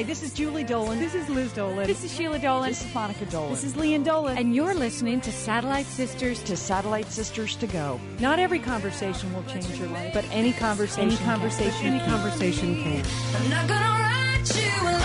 Hi, 0.00 0.04
this 0.04 0.22
is 0.22 0.32
Julie 0.32 0.64
Dolan. 0.64 0.98
This 0.98 1.14
is 1.14 1.28
Liz 1.28 1.52
Dolan. 1.52 1.86
This 1.86 2.02
is 2.02 2.10
Sheila 2.10 2.38
Dolan. 2.38 2.70
This 2.70 2.82
is 2.82 2.94
Monica 2.94 3.26
Dolan. 3.26 3.50
This 3.50 3.64
is 3.64 3.74
Lian 3.74 4.02
Dolan. 4.02 4.38
And 4.38 4.54
you're 4.54 4.72
listening 4.72 5.20
to 5.20 5.30
Satellite 5.30 5.84
Sisters 5.84 6.42
to 6.44 6.56
Satellite 6.56 7.12
Sisters 7.12 7.54
to 7.56 7.66
Go. 7.66 8.00
Not 8.18 8.38
every 8.38 8.60
conversation 8.60 9.30
will 9.34 9.42
change 9.42 9.68
your 9.78 9.88
life, 9.88 10.14
but 10.14 10.24
any 10.30 10.54
conversation, 10.54 11.08
any 11.08 11.16
conversation, 11.18 11.72
can. 11.82 12.00
any 12.00 12.10
conversation 12.10 12.82
can. 12.82 13.04
I'm 13.34 13.50
not 13.50 13.68
gonna 13.68 13.84
write 13.84 14.56
you 14.56 14.99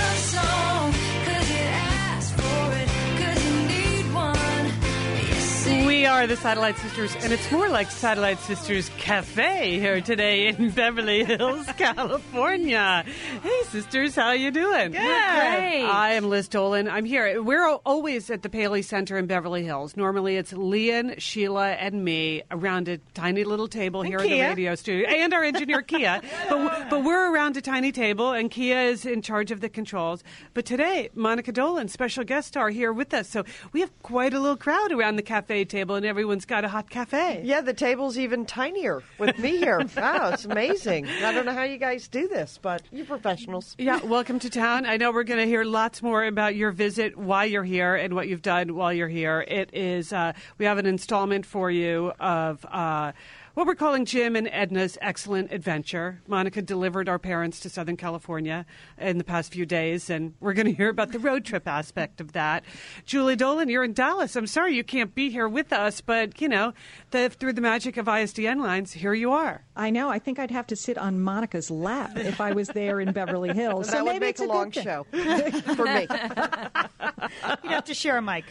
We 6.06 6.10
are 6.10 6.28
the 6.28 6.38
Satellite 6.38 6.78
Sisters, 6.78 7.16
and 7.22 7.34
it's 7.34 7.52
more 7.52 7.68
like 7.68 7.90
Satellite 7.90 8.38
Sisters 8.38 8.92
Cafe 9.00 9.80
here 9.80 10.02
today 10.02 10.50
in 10.50 10.70
Beverly 10.76 11.24
Hills, 11.24 11.66
California. 11.78 13.04
Hey, 13.42 13.62
sisters, 13.70 14.14
how 14.14 14.34
you 14.34 14.52
doing? 14.52 14.92
Good. 14.92 15.00
Great. 15.00 15.84
I 15.84 16.12
am 16.12 16.30
Liz 16.30 16.48
Dolan. 16.48 16.88
I'm 16.88 17.06
here. 17.06 17.42
We're 17.42 17.68
always 17.88 18.30
at 18.30 18.44
the 18.44 18.50
Paley 18.50 18.84
Center 18.84 19.18
in 19.18 19.26
Beverly 19.26 19.64
Hills. 19.64 19.98
Normally, 19.98 20.36
it's 20.36 20.54
Lian, 20.54 21.16
Sheila, 21.18 21.70
and 21.70 22.06
me 22.06 22.44
around 22.52 22.88
a 22.88 23.00
tiny 23.16 23.44
little 23.44 23.68
table 23.68 24.04
here 24.04 24.20
in 24.20 24.30
the 24.30 24.42
radio 24.42 24.76
studio, 24.76 25.10
and 25.10 25.34
our 25.34 25.44
engineer 25.44 25.82
Kia. 25.88 26.22
But, 26.48 26.88
but 26.92 27.04
we're 27.04 27.34
around 27.34 27.58
a 27.58 27.62
tiny 27.62 27.92
table, 27.92 28.32
and 28.32 28.52
Kia 28.52 28.78
is 28.78 29.08
in 29.08 29.24
charge 29.24 29.50
of 29.50 29.60
the 29.60 29.70
controls. 29.70 30.24
But 30.54 30.66
today, 30.66 31.10
Monica 31.16 31.52
Dolan, 31.52 31.88
special 31.88 32.24
guest 32.24 32.50
star, 32.50 32.70
here 32.70 32.94
with 32.94 33.12
us. 33.12 33.28
So 33.28 33.44
we 33.74 33.80
have 33.80 33.92
quite 34.04 34.36
a 34.36 34.40
little 34.40 34.56
crowd 34.56 34.92
around 34.92 35.16
the 35.16 35.24
cafe 35.24 35.66
table, 35.66 35.95
and 35.96 36.06
everyone's 36.06 36.46
got 36.46 36.64
a 36.64 36.68
hot 36.68 36.90
cafe. 36.90 37.42
Yeah, 37.44 37.62
the 37.62 37.74
table's 37.74 38.18
even 38.18 38.46
tinier 38.46 39.04
with 39.18 39.38
me 39.40 39.58
here. 39.58 39.80
wow, 39.98 40.30
it's 40.30 40.46
amazing. 40.46 41.08
I 41.08 41.32
don't 41.32 41.46
know 41.46 41.54
how 41.54 41.64
you 41.64 41.78
guys 41.78 42.08
do 42.08 42.28
this, 42.28 42.60
but 42.62 42.84
you're 42.92 43.06
professionals. 43.06 43.76
Yeah, 43.78 44.04
welcome 44.04 44.40
to 44.40 44.50
town. 44.50 44.86
I 44.86 44.98
know 44.98 45.12
we're 45.12 45.24
going 45.24 45.40
to 45.40 45.48
hear 45.48 45.64
lots 45.64 46.02
more 46.02 46.24
about 46.24 46.56
your 46.56 46.72
visit, 46.72 47.18
why 47.18 47.46
you're 47.46 47.64
here, 47.64 47.96
and 47.96 48.14
what 48.14 48.28
you've 48.28 48.42
done 48.42 48.76
while 48.76 48.94
you're 48.94 49.08
here. 49.08 49.46
It 49.48 49.70
is 49.74 50.14
uh, 50.14 50.34
we 50.58 50.66
have 50.66 50.78
an 50.78 50.86
installment 50.86 51.46
for 51.46 51.72
you 51.72 52.12
of. 52.20 52.66
Uh, 52.66 53.14
what 53.56 53.66
we're 53.66 53.74
calling 53.74 54.04
Jim 54.04 54.36
and 54.36 54.50
Edna's 54.50 54.98
Excellent 55.02 55.50
Adventure. 55.52 56.22
Monica 56.28 56.62
delivered 56.62 57.08
our 57.08 57.18
parents 57.18 57.62
to 57.62 57.70
Southern 57.70 57.96
California 57.96 58.66
in 58.98 59.18
the 59.18 59.24
past 59.24 59.54
few 59.54 59.66
days, 59.66 60.10
and 60.10 60.34
we're 60.42 60.54
going 60.54 60.66
to 60.66 60.74
hear 60.74 60.90
about 60.90 61.14
the 61.14 61.20
road 61.20 61.46
trip 61.46 61.66
aspect 61.66 62.20
of 62.20 62.34
that. 62.34 62.66
Julie 63.06 63.38
Dolan, 63.38 63.70
you're 63.70 63.86
in 63.86 63.94
Dallas. 63.94 64.36
I'm 64.36 64.46
sorry 64.46 64.76
you 64.76 64.84
can't 64.84 65.16
be 65.16 65.30
here 65.30 65.48
with 65.48 65.72
us, 65.72 66.02
but, 66.02 66.42
you 66.42 66.50
know, 66.50 66.74
the, 67.12 67.30
through 67.30 67.54
the 67.54 67.62
magic 67.62 67.96
of 67.96 68.08
ISDN 68.08 68.62
lines, 68.62 68.92
here 68.92 69.14
you 69.14 69.32
are. 69.32 69.64
I 69.74 69.90
know. 69.90 70.10
I 70.10 70.20
think 70.20 70.38
I'd 70.38 70.52
have 70.52 70.68
to 70.68 70.76
sit 70.76 70.98
on 70.98 71.22
Monica's 71.22 71.72
lap 71.72 72.18
if 72.18 72.42
I 72.42 72.52
was 72.52 72.68
there 72.68 73.00
in 73.00 73.14
Beverly 73.14 73.54
Hills. 73.54 73.88
that 73.88 73.94
so 73.94 74.04
would 74.04 74.14
maybe 74.14 74.26
make 74.26 74.30
it's 74.32 74.42
a 74.42 74.48
good 74.48 74.54
long 74.54 74.72
show 74.72 75.06
for 75.76 75.86
me. 75.86 76.08
You'd 77.64 77.72
have 77.72 77.86
to 77.86 77.94
share 77.94 78.18
a 78.18 78.22
mic. 78.22 78.44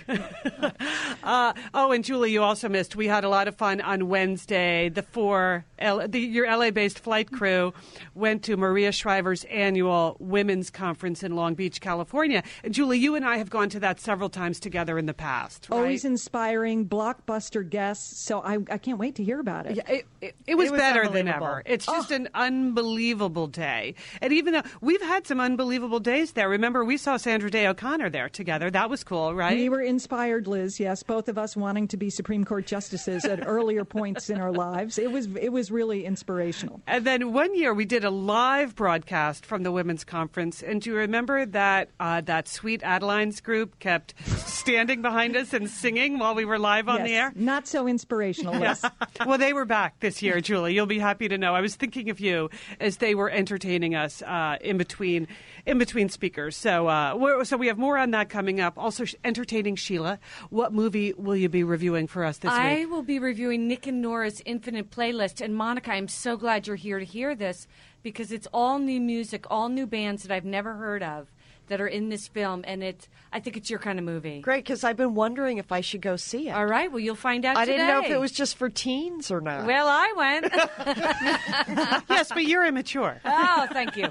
Uh, 1.22 1.52
oh, 1.74 1.92
and 1.92 2.02
Julie, 2.04 2.32
you 2.32 2.42
also 2.42 2.70
missed. 2.70 2.96
We 2.96 3.06
had 3.06 3.24
a 3.24 3.28
lot 3.28 3.48
of 3.48 3.56
fun 3.56 3.82
on 3.82 4.08
Wednesday. 4.08 4.88
The 4.94 5.02
four, 5.02 5.64
L, 5.78 6.06
the, 6.06 6.20
your 6.20 6.46
LA-based 6.46 6.98
flight 6.98 7.30
crew 7.30 7.72
went 8.14 8.44
to 8.44 8.56
Maria 8.56 8.92
Shriver's 8.92 9.44
annual 9.44 10.16
women's 10.20 10.70
conference 10.70 11.22
in 11.22 11.34
Long 11.34 11.54
Beach, 11.54 11.80
California. 11.80 12.42
And 12.62 12.72
Julie, 12.72 12.98
you 12.98 13.14
and 13.14 13.24
I 13.24 13.38
have 13.38 13.50
gone 13.50 13.68
to 13.70 13.80
that 13.80 14.00
several 14.00 14.28
times 14.28 14.60
together 14.60 14.98
in 14.98 15.06
the 15.06 15.14
past. 15.14 15.68
Right? 15.68 15.76
Always 15.76 16.04
inspiring, 16.04 16.86
blockbuster 16.86 17.68
guests. 17.68 18.18
So 18.20 18.40
I, 18.40 18.58
I 18.70 18.78
can't 18.78 18.98
wait 18.98 19.16
to 19.16 19.24
hear 19.24 19.40
about 19.40 19.66
it. 19.66 19.76
Yeah, 19.76 19.90
it, 19.90 20.06
it, 20.20 20.36
it 20.46 20.54
was 20.54 20.68
It 20.68 20.72
was 20.72 20.80
better 20.80 21.08
than 21.08 21.28
ever. 21.28 21.62
It's 21.66 21.86
just 21.86 22.12
oh. 22.12 22.16
an 22.16 22.28
unbelievable 22.34 23.46
day. 23.48 23.94
And 24.20 24.32
even 24.32 24.54
though 24.54 24.62
we've 24.80 25.02
had 25.02 25.26
some 25.26 25.40
unbelievable 25.40 26.00
days 26.00 26.32
there, 26.32 26.48
remember 26.48 26.84
we 26.84 26.96
saw 26.96 27.16
Sandra 27.16 27.50
Day 27.50 27.66
O'Connor 27.66 28.10
there 28.10 28.28
together. 28.28 28.70
That 28.70 28.90
was 28.90 29.02
cool, 29.04 29.34
right? 29.34 29.56
We 29.56 29.68
were 29.68 29.82
inspired, 29.82 30.46
Liz. 30.46 30.78
Yes, 30.78 31.02
both 31.02 31.28
of 31.28 31.38
us 31.38 31.56
wanting 31.56 31.88
to 31.88 31.96
be 31.96 32.10
Supreme 32.10 32.44
Court 32.44 32.66
justices 32.66 33.24
at 33.24 33.46
earlier 33.46 33.84
points 33.84 34.30
in 34.30 34.40
our 34.40 34.52
lives. 34.52 34.83
It 34.98 35.10
was 35.10 35.28
it 35.36 35.50
was 35.50 35.70
really 35.70 36.04
inspirational. 36.04 36.80
And 36.86 37.04
then 37.04 37.32
one 37.32 37.54
year 37.56 37.72
we 37.74 37.84
did 37.84 38.04
a 38.04 38.10
live 38.10 38.74
broadcast 38.74 39.46
from 39.46 39.62
the 39.62 39.72
women's 39.72 40.04
conference. 40.04 40.62
And 40.62 40.80
do 40.80 40.90
you 40.90 40.96
remember 40.96 41.46
that 41.46 41.90
uh, 42.00 42.20
that 42.22 42.48
sweet 42.48 42.82
Adeline's 42.82 43.40
group 43.40 43.78
kept 43.78 44.14
standing 44.46 45.02
behind 45.02 45.36
us 45.36 45.52
and 45.52 45.68
singing 45.68 46.18
while 46.18 46.34
we 46.34 46.44
were 46.44 46.58
live 46.58 46.88
on 46.88 46.98
Yes, 46.98 47.06
the 47.06 47.14
air? 47.14 47.32
Not 47.34 47.66
so 47.66 47.86
inspirational, 47.86 48.58
Yes. 48.58 48.84
well, 49.26 49.38
they 49.38 49.52
were 49.52 49.64
back 49.64 50.00
this 50.00 50.22
year, 50.22 50.40
Julie. 50.40 50.74
You'll 50.74 50.86
be 50.86 50.98
happy 50.98 51.28
to 51.28 51.38
know. 51.38 51.54
I 51.54 51.60
was 51.60 51.74
thinking 51.76 52.10
of 52.10 52.20
you 52.20 52.50
as 52.80 52.98
they 52.98 53.14
were 53.14 53.30
entertaining 53.30 53.94
us 53.94 54.22
uh, 54.22 54.56
in 54.60 54.76
between 54.76 55.28
in 55.66 55.78
between 55.78 56.08
speakers. 56.08 56.56
So, 56.56 56.88
uh, 56.88 57.44
so 57.44 57.56
we 57.56 57.68
have 57.68 57.78
more 57.78 57.98
on 57.98 58.10
that 58.12 58.28
coming 58.28 58.60
up. 58.60 58.78
Also, 58.78 59.04
entertaining 59.24 59.76
Sheila. 59.76 60.18
What 60.50 60.72
movie 60.72 61.12
will 61.14 61.36
you 61.36 61.48
be 61.48 61.64
reviewing 61.64 62.06
for 62.06 62.24
us 62.24 62.38
this 62.38 62.50
I 62.50 62.74
week? 62.74 62.82
I 62.82 62.84
will 62.86 63.02
be 63.02 63.18
reviewing 63.18 63.68
Nick 63.68 63.86
and 63.86 64.02
Nora's 64.02 64.42
Infinite 64.44 64.90
Playlist. 64.90 65.40
And 65.40 65.54
Monica, 65.54 65.92
I'm 65.92 66.08
so 66.08 66.36
glad 66.36 66.66
you're 66.66 66.76
here 66.76 66.98
to 66.98 67.04
hear 67.04 67.34
this 67.34 67.66
because 68.02 68.32
it's 68.32 68.48
all 68.52 68.78
new 68.78 69.00
music, 69.00 69.46
all 69.50 69.68
new 69.68 69.86
bands 69.86 70.22
that 70.22 70.32
I've 70.32 70.44
never 70.44 70.74
heard 70.74 71.02
of 71.02 71.32
that 71.68 71.80
are 71.80 71.86
in 71.86 72.08
this 72.08 72.28
film. 72.28 72.64
And 72.66 72.82
it's, 72.82 73.08
I 73.32 73.40
think 73.40 73.56
it's 73.56 73.70
your 73.70 73.78
kind 73.78 73.98
of 73.98 74.04
movie. 74.04 74.40
Great, 74.40 74.64
because 74.64 74.84
I've 74.84 74.96
been 74.96 75.14
wondering 75.14 75.58
if 75.58 75.72
I 75.72 75.80
should 75.80 76.00
go 76.02 76.16
see 76.16 76.48
it. 76.48 76.52
All 76.52 76.66
right. 76.66 76.90
Well, 76.90 77.00
you'll 77.00 77.14
find 77.14 77.44
out 77.44 77.56
I 77.56 77.64
didn't 77.64 77.86
know 77.86 78.00
if 78.04 78.10
it 78.10 78.18
was 78.20 78.32
just 78.32 78.56
for 78.56 78.68
teens 78.68 79.30
or 79.30 79.40
not. 79.40 79.66
Well, 79.66 79.86
I 79.88 80.12
went. 80.16 80.52
yes, 82.10 82.28
but 82.30 82.44
you're 82.44 82.64
immature. 82.66 83.20
oh, 83.24 83.66
thank 83.72 83.96
you. 83.96 84.08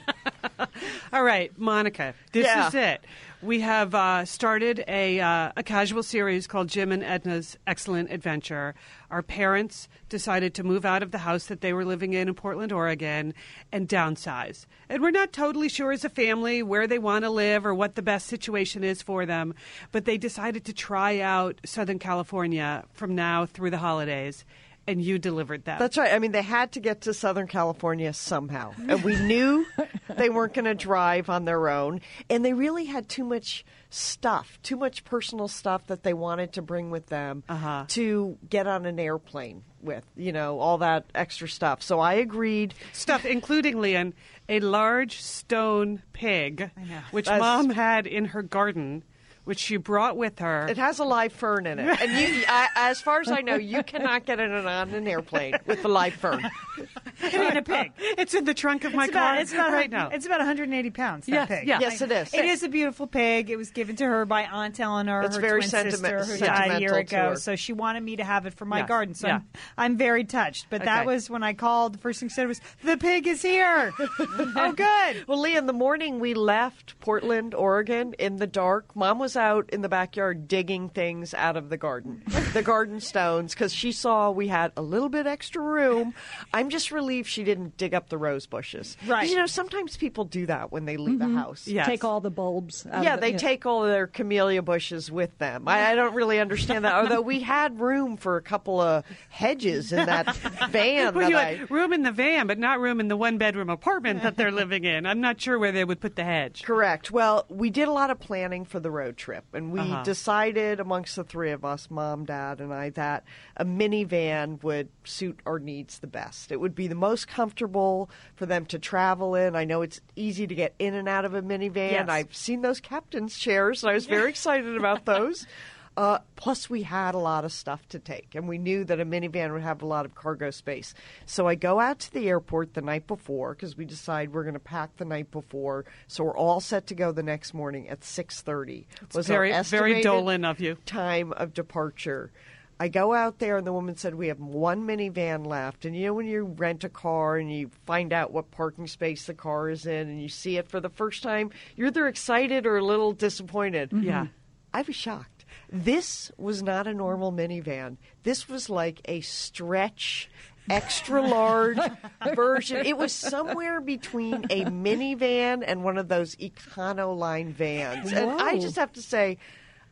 All 1.14 1.24
right, 1.24 1.52
Monica, 1.58 2.14
this 2.31 2.46
Yeah. 2.46 2.68
is 2.68 2.74
it. 2.75 3.06
We 3.44 3.59
have 3.59 3.94
uh, 3.94 4.24
started 4.24 4.86
a, 4.88 5.20
uh, 5.20 5.52
a 5.58 5.64
casual 5.64 6.02
series 6.02 6.48
called 6.48 6.70
Jim 6.70 6.94
and 6.94 7.04
Edna's 7.04 7.58
Excellent 7.68 8.09
Adventure. 8.09 8.74
Our 9.12 9.22
parents 9.22 9.90
decided 10.08 10.54
to 10.54 10.64
move 10.64 10.86
out 10.86 11.04
of 11.04 11.12
the 11.12 11.18
house 11.18 11.48
that 11.48 11.59
they 11.59 11.74
were 11.74 11.84
living 11.84 12.14
in 12.14 12.30
in 12.30 12.36
Portland, 12.36 12.72
Oregon, 12.72 13.34
and 13.70 13.90
downsize. 13.90 14.66
And 14.88 15.02
we're 15.02 15.12
not 15.12 15.34
totally 15.34 15.68
sure 15.68 15.92
as 15.92 16.06
a 16.06 16.09
family 16.09 16.64
where 16.64 16.88
they 16.88 17.00
want 17.00 17.26
to 17.26 17.30
live 17.30 17.66
or 17.66 17.74
what 17.74 17.96
the 17.96 18.02
best 18.02 18.28
situation 18.28 18.82
is 18.82 19.02
for 19.02 19.26
them, 19.26 19.56
but 19.92 20.06
they 20.06 20.18
decided 20.18 20.64
to 20.64 20.74
try 20.74 21.20
out 21.20 21.59
Southern 21.66 22.00
California 22.00 22.86
from 22.94 23.14
now 23.14 23.46
through 23.46 23.72
the 23.72 23.78
holidays. 23.78 24.46
And 24.86 25.02
you 25.02 25.18
delivered 25.18 25.64
that. 25.66 25.80
That's 25.80 25.98
right. 25.98 26.12
I 26.14 26.20
mean, 26.20 26.34
they 26.34 26.42
had 26.42 26.74
to 26.74 26.82
get 26.82 27.02
to 27.02 27.14
Southern 27.14 27.48
California 27.48 28.12
somehow. 28.12 28.74
And 28.88 29.02
we 29.02 29.16
knew 29.16 29.66
they 30.18 30.30
weren't 30.30 30.54
going 30.54 30.66
to 30.66 30.76
drive 30.76 31.30
on 31.30 31.46
their 31.46 31.70
own. 31.70 32.02
And 32.30 32.44
they 32.44 32.52
really 32.52 32.84
had 32.86 33.08
too 33.08 33.24
much 33.24 33.64
stuff, 33.90 34.60
too 34.62 34.76
much 34.76 35.06
personal 35.06 35.48
stuff 35.48 35.88
that 35.88 36.04
they 36.04 36.14
wanted 36.14 36.54
to 36.54 36.62
bring 36.62 36.90
with 36.92 37.06
them 37.08 37.44
Uh-huh. 37.48 37.86
to 37.90 38.38
get 38.50 38.68
on 38.68 38.86
an 38.86 39.00
airplane 39.00 39.64
with, 39.82 40.04
you 40.18 40.34
know, 40.34 40.60
all 40.60 40.80
that 40.80 41.06
extra 41.16 41.48
stuff. 41.48 41.82
So 41.82 42.02
I 42.02 42.16
agreed. 42.16 42.74
stuff, 42.92 43.26
including 43.26 43.80
Leon, 43.80 44.14
a 44.50 44.60
large 44.60 45.22
stone 45.22 46.02
pig, 46.12 46.72
which 47.12 47.26
That's- 47.28 47.40
mom 47.40 47.70
had 47.70 48.06
in 48.06 48.26
her 48.26 48.42
garden, 48.42 49.04
which 49.46 49.59
she 49.59 49.78
brought 49.78 50.18
with 50.18 50.40
her. 50.40 50.68
It 50.68 50.78
has 50.78 51.00
a 51.00 51.04
live 51.04 51.34
fern 51.34 51.66
in 51.66 51.80
it. 51.80 52.02
And 52.02 52.12
you, 52.12 52.44
I, 52.48 52.70
as 52.76 53.02
far 53.02 53.20
as 53.20 53.30
I 53.30 53.42
know, 53.42 53.56
you 53.56 53.84
cannot 53.84 54.26
get 54.26 54.40
it 54.40 54.52
on 54.52 54.94
an 54.94 55.08
airplane 55.08 55.56
with 55.66 55.84
a 55.84 55.90
live 55.90 56.14
fern. 56.14 56.50
and 57.23 57.57
a 57.57 57.61
pig. 57.61 57.91
It's 58.00 58.34
in 58.34 58.45
the 58.45 58.53
trunk 58.53 58.84
of 58.84 58.94
my 58.94 59.06
It's 59.06 59.13
car 59.13 59.31
about, 59.34 59.41
it's 59.41 59.53
about 59.53 59.72
right 59.72 59.89
now. 59.89 60.09
It's 60.09 60.25
about 60.25 60.39
180 60.39 60.89
pounds. 60.91 61.25
That 61.25 61.31
Yes, 61.34 61.47
pig. 61.47 61.67
yeah. 61.67 61.79
Yes, 61.79 62.01
it 62.01 62.11
is. 62.11 62.34
It 62.34 62.45
is 62.45 62.63
a 62.63 62.69
beautiful 62.69 63.07
pig. 63.07 63.50
It 63.50 63.56
was 63.57 63.72
given 63.72 63.95
to 63.97 64.06
her 64.06 64.25
by 64.25 64.44
Aunt 64.45 64.79
Eleanor, 64.79 65.22
It's 65.23 65.35
her 65.35 65.41
very 65.41 65.61
twin 65.61 65.69
sentiment- 65.69 66.25
sister, 66.25 66.34
who 66.45 66.45
died 66.45 66.72
a 66.72 66.79
year 66.79 66.95
ago. 66.97 67.29
her. 67.31 67.35
So 67.35 67.56
she 67.56 67.73
wanted 67.73 68.03
me 68.03 68.17
to 68.17 68.23
have 68.23 68.45
it 68.45 68.53
for 68.53 68.66
my 68.66 68.79
Yes, 68.79 68.88
garden. 68.88 69.13
So 69.16 69.28
yeah. 69.28 69.35
I'm, 69.35 69.93
I'm 69.93 69.97
very 69.97 70.23
touched. 70.23 70.67
But 70.70 70.85
that 70.85 71.05
was 71.05 71.29
when 71.29 71.43
I 71.43 71.53
called. 71.53 71.93
The 71.93 71.97
first 71.99 72.20
thing 72.20 72.29
she 72.29 72.34
said 72.35 72.47
was, 72.47 72.61
"The 72.84 72.97
pig 72.97 73.28
is 73.28 73.41
here." 73.41 73.93
oh, 73.99 74.73
good. 74.76 75.28
Well, 75.28 75.40
Lee, 75.40 75.55
in 75.55 75.66
the 75.66 75.73
morning 75.73 76.19
we 76.19 76.34
left 76.34 76.99
Portland, 76.99 77.53
Oregon 77.53 78.14
in 78.19 78.37
the 78.37 78.47
dark. 78.47 78.96
Mom 78.96 79.19
was 79.19 79.35
out 79.35 79.69
in 79.72 79.81
the 79.81 79.90
backyard 79.90 80.47
digging 80.47 80.90
things 80.90 81.34
out 81.34 81.58
of 81.58 81.69
the 81.69 81.78
garden, 81.78 82.22
the 82.53 82.61
garden 82.64 82.99
stones, 82.99 83.53
because 83.53 83.73
she 83.73 83.91
saw 83.91 84.31
we 84.31 84.47
had 84.47 84.72
a 84.78 84.81
little 84.81 85.09
bit 85.09 85.28
extra 85.28 85.61
room. 85.61 86.14
I'm 86.53 86.69
just 86.69 86.91
relieved 86.91 87.13
she 87.22 87.44
didn't 87.44 87.78
dig 87.78 87.94
up 87.94 88.10
the 88.10 88.18
rose 88.18 88.48
bushes. 88.48 88.98
Right. 89.06 89.30
You 89.30 89.36
know, 89.36 89.46
sometimes 89.46 89.96
people 89.98 90.26
do 90.26 90.48
that 90.48 90.72
when 90.72 90.86
they 90.86 90.98
leave 90.98 91.22
a 91.22 91.28
house. 91.28 91.68
Yes. 91.68 91.86
Take 91.86 92.04
all 92.04 92.20
the 92.22 92.32
bulbs. 92.32 92.88
Out 92.92 93.04
Yeah, 93.04 93.14
of 93.14 93.20
the, 93.20 93.22
they 93.22 93.28
you 93.28 93.34
know. 93.34 93.38
take 93.40 93.66
all 93.68 93.84
their 93.84 94.08
camellia 94.08 94.62
bushes 94.64 95.12
with 95.12 95.38
them. 95.38 95.68
I, 95.68 95.92
I 95.92 95.96
don't 95.96 96.16
really 96.16 96.40
understand 96.40 96.86
that. 96.86 96.96
Although 96.96 97.22
we 97.22 97.42
had 97.42 97.80
room 97.80 98.18
for 98.18 98.38
a 98.38 98.42
couple 98.42 98.82
of 98.82 99.04
hedges 99.30 99.92
in 99.94 100.06
that 100.06 100.36
van 100.72 101.14
Well, 101.14 101.26
that 101.26 101.30
you 101.30 101.38
I. 101.38 101.56
had 101.58 101.70
room 101.72 101.94
in 101.94 102.02
the 102.04 102.12
van, 102.12 102.48
but 102.48 102.58
not 102.58 102.80
room 102.80 103.00
in 103.00 103.08
the 103.10 103.18
one 103.18 103.38
bedroom 103.38 103.70
apartment 103.70 104.24
that 104.24 104.38
they're 104.38 104.52
living 104.52 104.84
in. 104.86 105.06
I'm 105.06 105.22
not 105.22 105.40
sure 105.40 105.60
where 105.60 105.72
they 105.72 105.84
would 105.86 106.00
put 106.00 106.16
the 106.16 106.24
hedge. 106.24 106.64
Correct. 106.64 107.12
Well, 107.12 107.46
we 107.50 107.70
did 107.70 107.88
a 107.88 107.92
lot 107.92 108.10
of 108.10 108.20
planning 108.20 108.66
for 108.66 108.80
the 108.80 108.90
road 108.92 109.18
trip, 109.18 109.44
and 109.54 109.72
we 109.72 109.80
Uh-huh. 109.82 110.04
decided 110.04 110.80
amongst 110.80 111.16
the 111.16 111.24
three 111.24 111.52
of 111.52 111.66
us, 111.66 111.90
mom, 111.92 112.24
dad, 112.26 112.62
and 112.62 112.74
I, 112.74 112.90
that 112.92 113.26
a 113.58 113.66
minivan 113.66 114.62
would 114.64 114.90
suit 115.04 115.40
our 115.46 115.60
needs 115.60 116.00
the 116.00 116.08
best. 116.08 116.52
It 116.52 116.60
would 116.60 116.76
be 116.76 116.88
the 116.93 116.99
most 116.99 117.28
comfortable 117.28 118.07
for 118.35 118.45
them 118.45 118.66
to 118.67 118.78
travel 118.78 119.34
in. 119.34 119.55
I 119.55 119.66
know 119.66 119.81
it's 119.81 119.99
easy 120.16 120.45
to 120.45 120.53
get 120.53 120.75
in 120.78 120.93
and 120.93 121.09
out 121.09 121.25
of 121.25 121.34
a 121.34 121.41
minivan. 121.41 121.91
Yes. 121.91 122.07
I've 122.07 122.35
seen 122.35 122.61
those 122.61 122.79
captain's 122.79 123.35
chairs, 123.35 123.84
and 123.84 123.90
I 123.90 123.95
was 123.95 124.05
very 124.05 124.29
excited 124.35 124.78
about 124.78 125.05
those. 125.05 125.47
Uh, 125.95 126.19
plus, 126.35 126.69
we 126.69 126.84
had 126.84 127.16
a 127.16 127.19
lot 127.19 127.45
of 127.45 127.51
stuff 127.51 127.87
to 127.90 127.99
take, 127.99 128.35
and 128.35 128.47
we 128.47 128.59
knew 128.59 128.84
that 128.84 128.99
a 128.99 129.05
minivan 129.05 129.53
would 129.53 129.61
have 129.61 129.81
a 129.81 129.85
lot 129.87 130.05
of 130.05 130.13
cargo 130.13 130.51
space. 130.51 130.93
So 131.25 131.47
I 131.47 131.55
go 131.55 131.79
out 131.79 131.99
to 131.99 132.13
the 132.13 132.28
airport 132.29 132.75
the 132.75 132.81
night 132.81 133.07
before 133.07 133.53
because 133.53 133.75
we 133.75 133.85
decide 133.85 134.34
we're 134.34 134.43
going 134.43 134.53
to 134.53 134.59
pack 134.59 134.97
the 134.97 135.05
night 135.05 135.31
before, 135.31 135.85
so 136.07 136.23
we're 136.23 136.37
all 136.37 136.59
set 136.59 136.87
to 136.87 136.95
go 136.95 137.11
the 137.11 137.23
next 137.23 137.53
morning 137.55 137.90
at 137.90 138.03
six 138.03 138.41
thirty. 138.41 138.87
Was 139.16 139.28
very, 139.28 139.51
very 139.63 140.01
Dolan 140.01 140.45
of 140.45 140.59
you. 140.59 140.78
time 140.85 141.31
of 141.34 141.53
departure. 141.53 142.31
I 142.79 142.87
go 142.87 143.14
out 143.14 143.40
there, 143.40 143.58
and 143.58 143.67
the 143.67 143.73
woman 143.73 143.96
said, 143.96 144.16
We 144.16 144.28
have 144.28 144.40
one 144.40 144.87
minivan 144.87 145.46
left. 145.46 145.85
And 145.85 145.96
you 145.96 146.08
know, 146.08 146.14
when 146.14 146.28
you 146.28 146.43
rent 146.43 146.84
a 146.84 146.90
car 146.90 147.37
and 147.37 147.52
you 147.52 147.70
find 147.85 148.11
out 148.11 148.31
what 148.31 148.52
parking 148.52 148.87
space 148.87 149.25
the 149.25 149.34
car 149.34 149.70
is 149.70 149.85
in 149.85 150.09
and 150.09 150.22
you 150.22 150.29
see 150.29 150.58
it 150.58 150.67
for 150.67 150.79
the 150.79 150.90
first 150.90 151.23
time, 151.23 151.52
you're 151.75 151.87
either 151.87 152.08
excited 152.08 152.66
or 152.66 152.78
a 152.78 152.84
little 152.84 153.14
disappointed. 153.14 153.91
Mm-hmm. 153.91 154.08
Yeah. 154.08 154.28
I 154.73 154.81
was 154.81 154.96
shocked. 154.96 155.46
This 155.72 156.31
was 156.37 156.64
not 156.64 156.87
a 156.87 156.93
normal 156.93 157.31
minivan. 157.31 157.97
This 158.23 158.49
was 158.49 158.70
like 158.70 159.02
a 159.05 159.22
stretch, 159.22 160.29
extra 160.69 161.22
large 161.22 161.78
version. 162.35 162.85
It 162.85 162.97
was 162.97 163.11
somewhere 163.11 163.81
between 163.81 164.46
a 164.49 164.66
minivan 164.66 165.64
and 165.66 165.84
one 165.84 165.97
of 165.97 166.08
those 166.08 166.35
Econoline 166.37 167.52
vans. 167.52 168.11
And 168.11 168.31
I 168.41 168.59
just 168.59 168.76
have 168.78 168.93
to 168.93 169.02
say, 169.02 169.37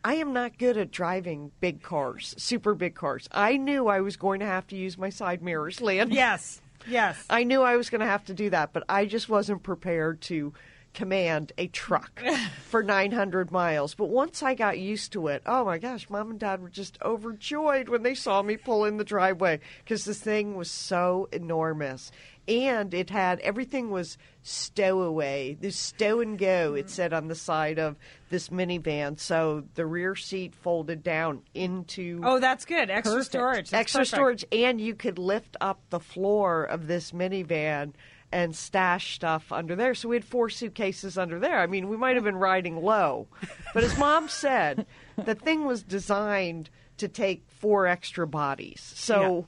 I 0.03 0.15
am 0.15 0.33
not 0.33 0.57
good 0.57 0.77
at 0.77 0.91
driving 0.91 1.51
big 1.59 1.81
cars, 1.81 2.33
super 2.37 2.73
big 2.73 2.95
cars. 2.95 3.29
I 3.31 3.57
knew 3.57 3.87
I 3.87 4.01
was 4.01 4.15
going 4.15 4.39
to 4.39 4.45
have 4.45 4.67
to 4.67 4.75
use 4.75 4.97
my 4.97 5.09
side 5.09 5.43
mirrors, 5.43 5.79
Lynn. 5.79 6.11
Yes. 6.11 6.61
Yes. 6.87 7.23
I 7.29 7.43
knew 7.43 7.61
I 7.61 7.75
was 7.75 7.89
going 7.89 8.01
to 8.01 8.07
have 8.07 8.25
to 8.25 8.33
do 8.33 8.49
that, 8.49 8.73
but 8.73 8.83
I 8.89 9.05
just 9.05 9.29
wasn't 9.29 9.63
prepared 9.63 10.21
to 10.21 10.53
command 10.93 11.51
a 11.57 11.67
truck 11.67 12.21
for 12.67 12.83
900 12.83 13.51
miles. 13.51 13.93
But 13.93 14.09
once 14.09 14.43
I 14.43 14.55
got 14.55 14.79
used 14.79 15.13
to 15.13 15.27
it, 15.27 15.41
oh 15.45 15.65
my 15.65 15.77
gosh, 15.77 16.09
mom 16.09 16.31
and 16.31 16.39
dad 16.39 16.61
were 16.61 16.69
just 16.69 16.97
overjoyed 17.03 17.87
when 17.87 18.03
they 18.03 18.15
saw 18.15 18.41
me 18.41 18.57
pull 18.57 18.85
in 18.85 18.97
the 18.97 19.03
driveway 19.03 19.59
because 19.83 20.05
this 20.05 20.19
thing 20.19 20.55
was 20.55 20.69
so 20.69 21.29
enormous. 21.31 22.11
And 22.51 22.93
it 22.93 23.09
had 23.09 23.39
everything 23.39 23.91
was 23.91 24.17
stowaway, 24.43 25.55
this 25.59 25.77
stow 25.77 26.19
and 26.19 26.37
go, 26.37 26.73
it 26.73 26.81
mm-hmm. 26.81 26.87
said 26.89 27.13
on 27.13 27.27
the 27.27 27.35
side 27.35 27.79
of 27.79 27.95
this 28.29 28.49
minivan. 28.49 29.19
So 29.19 29.63
the 29.75 29.85
rear 29.85 30.15
seat 30.15 30.53
folded 30.55 31.03
down 31.03 31.43
into 31.53 32.19
Oh, 32.23 32.39
that's 32.39 32.65
good. 32.65 32.89
Extra 32.89 33.13
Perfect. 33.13 33.31
storage. 33.31 33.69
That's 33.69 33.81
extra 33.81 33.99
perfect. 33.99 34.15
storage, 34.15 34.45
and 34.51 34.81
you 34.81 34.95
could 34.95 35.17
lift 35.17 35.55
up 35.61 35.81
the 35.89 35.99
floor 35.99 36.63
of 36.63 36.87
this 36.87 37.11
minivan 37.11 37.93
and 38.31 38.55
stash 38.55 39.15
stuff 39.15 39.51
under 39.51 39.75
there. 39.75 39.93
So 39.93 40.09
we 40.09 40.15
had 40.15 40.25
four 40.25 40.49
suitcases 40.49 41.17
under 41.17 41.39
there. 41.39 41.59
I 41.59 41.67
mean, 41.67 41.89
we 41.89 41.97
might 41.97 42.15
have 42.15 42.23
been 42.23 42.37
riding 42.37 42.81
low, 42.81 43.27
but 43.73 43.83
as 43.83 43.97
mom 43.97 44.27
said, 44.29 44.85
the 45.23 45.35
thing 45.35 45.65
was 45.65 45.83
designed 45.83 46.69
to 46.97 47.07
take 47.07 47.43
four 47.47 47.87
extra 47.87 48.27
bodies. 48.27 48.91
So. 48.95 49.15
w- 49.15 49.45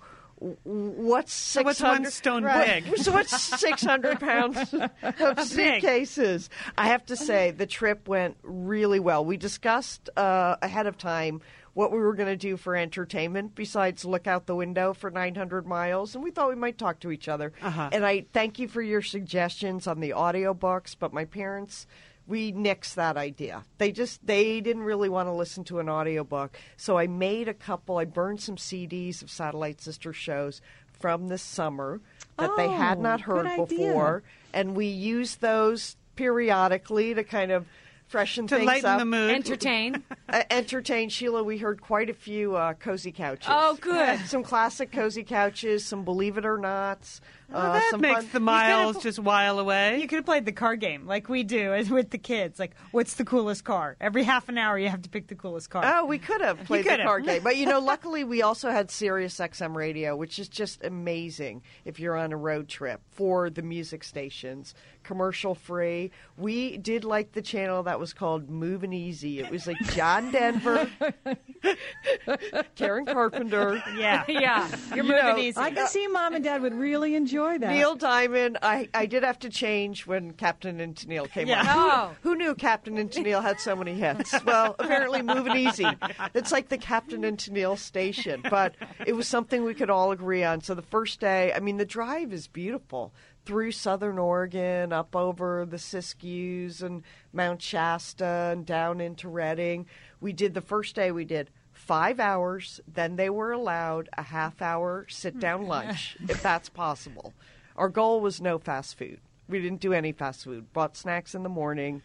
What's 0.64 1.32
six 1.32 1.64
what's 1.64 1.82
one 1.82 2.06
stone 2.06 2.44
big? 2.44 2.98
So 2.98 3.14
what's 3.14 3.42
six 3.42 3.84
hundred 3.84 4.20
pounds 4.20 4.74
of 4.74 5.40
suitcases? 5.42 6.50
I 6.78 6.88
have 6.88 7.06
to 7.06 7.16
say 7.16 7.52
the 7.52 7.66
trip 7.66 8.08
went 8.10 8.38
really 8.44 9.00
well. 9.00 9.24
We 9.24 9.38
discussed 9.38 10.10
uh, 10.18 10.58
ahead 10.62 10.86
of 10.86 10.98
time 10.98 11.42
what 11.74 11.92
we 11.92 12.00
were 12.00 12.14
going 12.14 12.30
to 12.30 12.36
do 12.36 12.58
for 12.58 12.76
entertainment 12.76 13.56
besides 13.56 14.06
look 14.06 14.28
out 14.28 14.46
the 14.46 14.56
window 14.56 14.94
for 14.94 15.10
900 15.10 15.66
miles, 15.66 16.14
and 16.14 16.24
we 16.24 16.30
thought 16.32 16.50
we 16.50 16.56
might 16.56 16.78
talk 16.78 17.00
to 17.00 17.12
each 17.12 17.28
other. 17.28 17.52
Uh-huh. 17.62 17.90
And 17.92 18.06
I 18.06 18.26
thank 18.34 18.60
you 18.60 18.68
for 18.68 18.82
your 18.82 19.02
suggestions 19.02 19.88
on 19.88 20.00
the 20.00 20.12
audiobooks, 20.12 20.96
but 20.98 21.14
my 21.14 21.26
parents 21.26 21.88
we 22.28 22.52
nixed 22.54 22.96
that 22.96 23.18
idea. 23.18 23.64
They 23.78 23.92
just 23.92 24.26
they 24.26 24.62
didn't 24.62 24.84
really 24.84 25.10
want 25.10 25.28
to 25.28 25.34
listen 25.34 25.64
to 25.66 25.80
an 25.80 25.90
audiobook. 25.90 26.58
So 26.78 26.98
I 26.98 27.08
made 27.08 27.48
a 27.48 27.54
couple 27.54 27.98
I 27.98 28.06
burned 28.06 28.42
some 28.42 28.56
CDs 28.56 29.22
of 29.22 29.30
Satellite 29.30 29.82
Sister 29.82 30.14
shows 30.14 30.62
from 31.00 31.28
this 31.28 31.42
summer 31.42 32.00
that 32.38 32.52
they 32.58 32.70
had 32.70 33.00
Oh, 33.00 33.02
not 33.02 33.20
good 33.20 33.26
heard 33.26 33.46
idea. 33.48 33.66
before 33.68 34.24
and 34.54 34.76
we 34.76 34.86
used 34.88 35.42
those 35.42 35.98
periodically 36.16 37.14
to 37.14 37.24
kind 37.24 37.52
of 37.52 37.66
freshen 38.08 38.46
To 38.48 38.56
things 38.56 38.68
lighten 38.68 38.90
up. 38.90 39.00
the 39.00 39.06
mood. 39.06 39.32
Entertain. 39.32 40.04
Uh, 40.30 40.42
entertain 40.50 41.10
Sheila. 41.10 41.44
We 41.44 41.60
heard 41.60 41.80
quite 41.80 42.10
a 42.10 42.14
few 42.14 42.56
uh, 42.56 42.74
cozy 42.74 43.12
couches. 43.12 43.46
Oh, 43.52 43.78
good. 43.80 44.20
Some 44.26 44.42
classic 44.42 44.92
cozy 44.92 45.24
couches. 45.24 45.86
Some 45.86 46.04
believe 46.04 46.40
it 46.40 46.46
or 46.46 46.58
nots. 46.58 47.22
Well, 47.52 47.62
uh, 47.62 47.74
that 47.74 47.84
some 47.92 48.02
makes 48.02 48.16
fun- 48.22 48.30
the 48.34 48.40
miles 48.40 49.02
just 49.04 49.20
while 49.20 49.60
away. 49.60 50.00
You 50.02 50.08
could 50.08 50.18
have 50.18 50.26
played 50.26 50.46
the 50.46 50.52
car 50.52 50.76
game 50.76 51.06
like 51.06 51.30
we 51.30 51.44
do 51.44 51.74
as 51.74 51.90
with 51.90 52.10
the 52.10 52.18
kids. 52.18 52.60
Like, 52.60 52.72
what's 52.92 53.16
the 53.16 53.26
coolest 53.26 53.64
car? 53.64 53.96
Every 54.02 54.24
half 54.24 54.50
an 54.50 54.58
hour, 54.58 54.78
you 54.80 54.90
have 54.90 55.02
to 55.04 55.10
pick 55.10 55.28
the 55.28 55.36
coolest 55.36 55.70
car. 55.70 55.84
Oh, 55.86 56.06
we 56.06 56.18
could 56.18 56.42
have 56.42 56.64
played 56.66 56.86
the 56.86 56.90
could 56.90 57.00
have. 57.00 57.08
card 57.08 57.26
game, 57.26 57.44
but 57.44 57.58
you 57.58 57.66
know, 57.66 57.80
luckily 57.94 58.24
we 58.24 58.42
also 58.42 58.72
had 58.72 58.90
Sirius 58.90 59.38
XM 59.38 59.76
radio, 59.76 60.16
which 60.16 60.40
is 60.40 60.48
just 60.50 60.84
amazing 60.84 61.62
if 61.86 62.00
you're 62.00 62.16
on 62.18 62.32
a 62.32 62.38
road 62.38 62.68
trip 62.70 63.02
for 63.12 63.50
the 63.50 63.62
music 63.62 64.04
stations, 64.04 64.74
commercial 65.04 65.54
free. 65.54 66.12
We 66.38 66.78
did 66.78 67.04
like 67.04 67.34
the 67.34 67.42
channel 67.42 67.84
that 67.84 68.00
was 68.00 68.14
called 68.14 68.50
Moving 68.50 68.94
Easy. 68.94 69.40
It 69.40 69.52
was 69.52 69.68
like 69.68 69.78
John 69.94 70.32
Denver, 70.32 70.90
Karen 72.76 73.06
Carpenter, 73.06 73.82
yeah. 73.98 74.24
yeah. 74.28 74.68
You're 74.90 74.98
You 74.98 75.04
moving 75.04 75.26
know, 75.26 75.38
easy. 75.38 75.58
I 75.60 75.72
can 75.72 75.88
see 75.88 76.08
mom 76.08 76.34
and 76.36 76.44
dad 76.44 76.62
would 76.62 76.74
really 76.74 77.16
enjoy 77.16 77.33
that. 77.34 77.60
Neil 77.72 77.96
Diamond. 77.96 78.58
I, 78.62 78.90
I 78.94 79.06
did 79.06 79.24
have 79.24 79.40
to 79.40 79.50
change 79.50 80.06
when 80.08 80.34
Captain 80.34 80.80
and 80.80 80.96
Tennille 80.96 81.30
came 81.30 81.48
Yeah. 81.48 81.62
on. 81.62 81.66
Oh. 81.68 82.12
Who 82.22 82.36
knew 82.36 82.56
Captain 82.56 82.98
and 82.98 83.10
Tennille 83.10 83.42
had 83.42 83.60
so 83.60 83.76
many 83.76 83.94
hits? 83.96 84.34
Well, 84.46 84.76
apparently 84.80 85.22
Moving 85.22 85.56
Easy. 85.56 85.86
It's 86.34 86.52
like 86.52 86.70
the 86.70 86.78
Captain 86.78 87.24
and 87.24 87.38
Tennille 87.38 87.78
station, 87.78 88.44
but 88.50 88.76
it 89.06 89.14
was 89.14 89.28
something 89.28 89.64
we 89.64 89.74
could 89.74 89.90
all 89.90 90.12
agree 90.12 90.44
on. 90.44 90.62
So 90.62 90.74
the 90.76 90.82
first 90.82 91.20
day, 91.20 91.52
I 91.54 91.60
mean, 91.60 91.78
the 91.78 91.86
drive 91.86 92.32
is 92.34 92.48
beautiful 92.48 93.14
through 93.46 93.72
southern 93.72 94.18
Oregon, 94.20 94.94
up 94.94 95.16
over 95.16 95.66
the 95.66 95.78
Siskiyous 95.78 96.82
and 96.82 97.04
Mount 97.34 97.62
Shasta 97.62 98.50
and 98.54 98.66
down 98.66 99.02
into 99.02 99.28
Redding. 99.28 99.86
We 100.22 100.32
did 100.34 100.54
the 100.54 100.62
first 100.62 100.96
day, 100.96 101.12
we 101.12 101.26
did 101.26 101.50
five 101.86 102.20
hours, 102.20 102.80
then 102.88 103.18
they 103.18 103.30
were 103.30 103.52
allowed 103.52 104.10
a 104.18 104.24
half 104.24 104.62
hour 104.62 105.06
sit 105.10 105.40
down 105.40 105.64
hmm. 105.64 105.68
lunch, 105.68 106.18
if 106.30 106.42
that's 106.42 106.70
possible. 106.70 107.34
Our 107.76 107.90
goal 107.90 108.22
was 108.22 108.40
no 108.40 108.58
fast 108.58 108.98
food. 108.98 109.20
We 109.50 109.62
didn't 109.62 109.82
do 109.82 109.94
any 109.94 110.12
fast 110.12 110.46
food. 110.46 110.72
Bought 110.72 110.96
snacks 110.96 111.36
in 111.36 111.44
the 111.44 111.50
morning, 111.50 112.02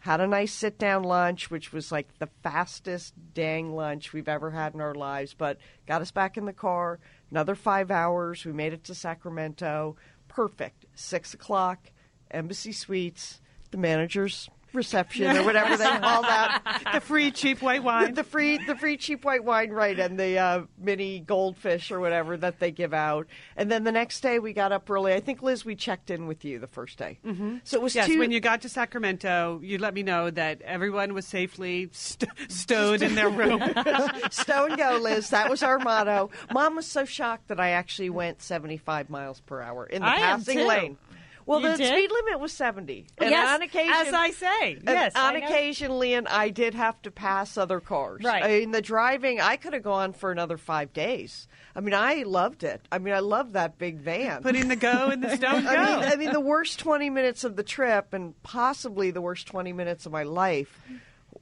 had 0.00 0.20
a 0.20 0.26
nice 0.26 0.52
sit 0.52 0.78
down 0.78 1.02
lunch, 1.02 1.50
which 1.50 1.72
was 1.72 1.92
like 1.92 2.18
the 2.18 2.28
fastest 2.42 3.14
dang 3.34 3.74
lunch 3.74 4.12
we've 4.12 4.28
ever 4.28 4.50
had 4.50 4.74
in 4.74 4.80
our 4.80 4.94
lives, 4.94 5.34
but 5.34 5.58
got 5.86 6.00
us 6.00 6.10
back 6.10 6.36
in 6.36 6.46
the 6.46 6.52
car. 6.52 6.98
Another 7.30 7.54
five 7.54 7.90
hours. 7.90 8.44
We 8.44 8.52
made 8.52 8.72
it 8.72 8.84
to 8.84 8.94
Sacramento. 8.94 9.96
Perfect. 10.28 10.86
Six 10.94 11.34
o'clock, 11.34 11.90
Embassy 12.30 12.72
Suites, 12.72 13.40
the 13.70 13.76
manager's 13.76 14.48
reception 14.74 15.36
or 15.36 15.42
whatever 15.44 15.76
they 15.76 15.84
call 16.00 16.22
that. 16.22 16.80
the 16.92 17.00
free 17.00 17.30
cheap 17.30 17.62
white 17.62 17.82
wine. 17.82 18.14
the 18.14 18.24
free 18.24 18.58
the 18.58 18.74
free 18.76 18.96
cheap 18.96 19.24
white 19.24 19.44
wine 19.44 19.70
right 19.70 19.98
and 19.98 20.18
the 20.18 20.38
uh, 20.38 20.62
mini 20.78 21.20
goldfish 21.20 21.90
or 21.90 22.00
whatever 22.00 22.36
that 22.36 22.58
they 22.58 22.70
give 22.70 22.92
out 22.94 23.26
and 23.56 23.70
then 23.70 23.84
the 23.84 23.92
next 23.92 24.20
day 24.20 24.38
we 24.38 24.52
got 24.52 24.72
up 24.72 24.88
early 24.90 25.12
i 25.12 25.20
think 25.20 25.42
liz 25.42 25.64
we 25.64 25.74
checked 25.74 26.10
in 26.10 26.26
with 26.26 26.44
you 26.44 26.58
the 26.58 26.66
first 26.66 26.98
day 26.98 27.18
mm-hmm. 27.24 27.56
so 27.64 27.76
it 27.78 27.82
was 27.82 27.94
Yes, 27.94 28.06
two 28.06 28.18
when 28.18 28.30
you 28.30 28.40
got 28.40 28.60
to 28.62 28.68
Sacramento, 28.68 29.60
you 29.62 29.78
let 29.78 29.94
me 29.94 30.02
know 30.02 30.30
that 30.30 30.60
everyone 30.62 31.14
was 31.14 31.26
safely 31.26 31.88
st- 31.92 32.30
stowed 32.48 33.02
in 33.02 33.14
their 33.14 33.28
room. 33.30 33.60
stow 34.30 34.66
and 34.66 34.76
go 34.76 34.98
liz 35.02 35.30
that 35.30 35.48
was 35.50 35.62
our 35.62 35.78
motto 35.78 36.30
mom 36.52 36.76
was 36.76 36.86
so 36.86 37.04
shocked 37.04 37.48
that 37.48 37.58
i 37.60 37.70
actually 37.70 38.10
went 38.10 38.42
75 38.42 39.08
miles 39.10 39.40
per 39.40 39.60
hour 39.60 39.86
in 39.86 40.02
the 40.02 40.08
I 40.08 40.16
passing 40.18 40.66
lane 40.66 40.96
well 41.48 41.60
You 41.60 41.70
the 41.72 41.76
did? 41.78 41.88
speed 41.92 42.10
limit 42.12 42.40
was 42.40 42.52
70 42.52 43.06
and 43.18 43.30
yes, 43.30 43.54
on 43.54 43.62
occasion 43.62 43.92
as 43.94 44.14
I 44.14 44.30
say. 44.30 44.78
Yes. 44.86 45.12
on 45.16 45.34
occasion, 45.36 45.98
Lian, 45.98 46.26
I 46.28 46.50
did 46.50 46.74
have 46.74 47.00
to 47.02 47.10
pass 47.10 47.56
other 47.58 47.80
cars. 47.80 48.22
Right. 48.22 48.42
I 48.44 48.48
mean, 48.60 48.70
the 48.70 48.82
driving, 48.82 49.40
I 49.40 49.56
could 49.56 49.72
have 49.72 49.82
gone 49.82 50.12
for 50.12 50.30
another 50.30 50.56
five 50.58 50.92
days. 50.92 51.48
I 51.74 51.80
mean, 51.80 51.94
I 51.94 52.22
loved 52.24 52.64
it. 52.64 52.82
I 52.92 52.98
mean, 52.98 53.14
I 53.14 53.20
love 53.20 53.52
that 53.54 53.78
big 53.78 53.98
van. 53.98 54.42
Putting 54.42 54.68
the 54.68 54.76
go 54.76 55.10
in 55.10 55.20
the 55.20 55.30
stone 55.36 55.62
go. 55.64 55.68
I 55.70 55.76
mean, 56.00 56.12
I 56.12 56.16
mean, 56.16 56.32
the 56.32 56.40
worst 56.40 56.78
20 56.78 57.10
minutes 57.10 57.44
of 57.44 57.56
the 57.56 57.62
trip, 57.62 58.12
and 58.12 58.40
possibly 58.42 59.10
the 59.10 59.20
worst 59.20 59.46
20 59.46 59.72
minutes 59.72 60.06
of 60.06 60.12
my 60.12 60.22
life, 60.24 60.80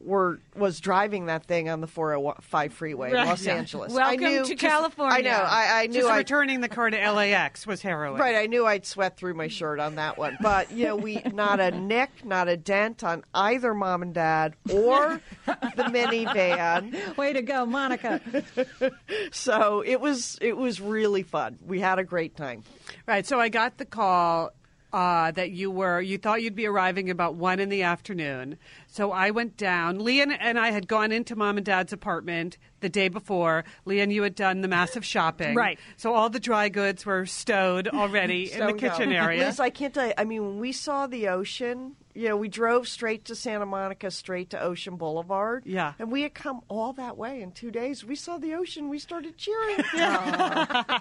were 0.01 0.39
was 0.55 0.81
driving 0.81 1.27
that 1.27 1.45
thing 1.47 1.69
on 1.69 1.81
the 1.81 1.87
405 1.87 2.73
freeway 2.73 3.09
in 3.11 3.15
Right. 3.17 3.27
Los 3.27 3.45
Yeah. 3.45 3.55
Angeles. 3.55 3.93
I 3.93 3.97
Welcome 3.97 4.21
knew 4.25 4.43
to 4.45 4.49
just- 4.55 4.61
California. 4.61 5.17
I 5.19 5.21
know. 5.23 5.31
I, 5.45 5.83
I 5.83 5.87
knew 5.87 6.01
Just 6.01 6.09
I 6.09 6.19
returning 6.19 6.61
the 6.61 6.69
car 6.69 6.89
to 6.91 6.97
LAX 7.13 7.67
was 7.67 7.83
heroin. 7.83 8.21
Right, 8.21 8.37
I 8.37 8.47
knew 8.47 8.67
I'd 8.67 8.87
sweat 8.87 9.17
through 9.17 9.35
my 9.35 9.49
shirt 9.49 9.81
on 9.81 9.97
that 9.97 10.17
one. 10.19 10.37
But, 10.41 10.71
you 10.73 10.87
know, 10.87 10.97
we 10.97 11.23
not 11.33 11.61
a 11.61 11.71
nick, 11.71 12.25
not 12.25 12.49
a 12.49 12.57
dent 12.57 13.05
on 13.05 13.25
either 13.35 13.75
mom 13.75 14.03
and 14.03 14.15
dad 14.15 14.55
or 14.73 15.21
the 15.47 15.85
minivan. 15.85 17.17
Way 17.17 17.33
to 17.33 17.43
go, 17.43 17.67
Monica. 17.67 18.21
So 19.33 19.83
it 19.85 20.01
was 20.01 20.39
it 20.41 20.57
was 20.57 20.81
really 20.81 21.23
fun. 21.23 21.59
We 21.65 21.81
had 21.81 21.99
a 21.99 22.05
great 22.05 22.37
time. 22.37 22.63
Right. 23.07 23.27
So 23.27 23.39
I 23.41 23.49
got 23.49 23.79
the 23.79 23.85
call 23.85 24.51
uh, 24.93 25.31
that 25.33 25.51
you 25.51 25.71
were 25.71 26.01
you 26.01 26.19
thought 26.19 26.43
you'd 26.43 26.55
be 26.55 26.67
arriving 26.67 27.11
about 27.11 27.35
one 27.35 27.61
in 27.61 27.69
the 27.69 27.83
afternoon. 27.83 28.57
So 28.87 29.13
I 29.13 29.31
went 29.31 29.57
down. 29.57 29.99
Lian 29.99 30.31
and 30.31 30.59
I 30.59 30.71
had 30.71 30.89
gone 30.89 31.13
into 31.13 31.37
mom 31.37 31.57
and 31.57 31.67
dad's 31.67 31.93
apartment 31.93 32.57
the 32.81 32.89
day 32.89 33.09
before. 33.09 33.65
Lian, 33.85 34.11
you 34.11 34.23
had 34.23 34.35
done 34.35 34.61
the 34.61 34.69
massive 34.69 35.05
shopping. 35.05 35.55
Right. 35.55 35.79
So 35.97 36.15
all 36.15 36.31
the 36.31 36.41
dry 36.41 36.69
goods 36.69 37.05
were 37.05 37.27
stowed 37.27 37.89
already 37.89 38.45
in 38.53 38.59
the 38.59 38.67
Stone 38.67 38.77
go. 38.77 38.91
kitchen 38.91 39.13
area. 39.13 39.45
Liz, 39.45 39.61
I 39.61 39.71
can't 39.71 39.93
tell 39.93 40.07
you. 40.07 40.15
I 40.17 40.25
mean, 40.25 40.43
when 40.45 40.59
we 40.59 40.73
saw 40.73 41.07
the 41.07 41.29
ocean, 41.29 41.97
you 42.17 42.29
know, 42.29 42.37
we 42.37 42.49
drove 42.49 42.89
straight 42.89 43.27
to 43.27 43.35
Santa 43.35 43.67
Monica, 43.67 44.11
straight 44.11 44.51
to 44.51 44.61
Ocean 44.61 44.97
Boulevard. 44.97 45.65
Yeah. 45.67 45.93
And 45.99 46.11
we 46.11 46.23
had 46.23 46.35
come 46.35 46.63
all 46.69 46.95
that 46.95 47.17
way 47.17 47.43
in 47.43 47.53
two 47.53 47.71
days. 47.71 48.05
We 48.05 48.17
saw 48.17 48.39
the 48.39 48.55
ocean. 48.55 48.89
We 48.89 48.99
started 48.99 49.37
cheering. 49.37 49.85
Yeah. 49.97 50.99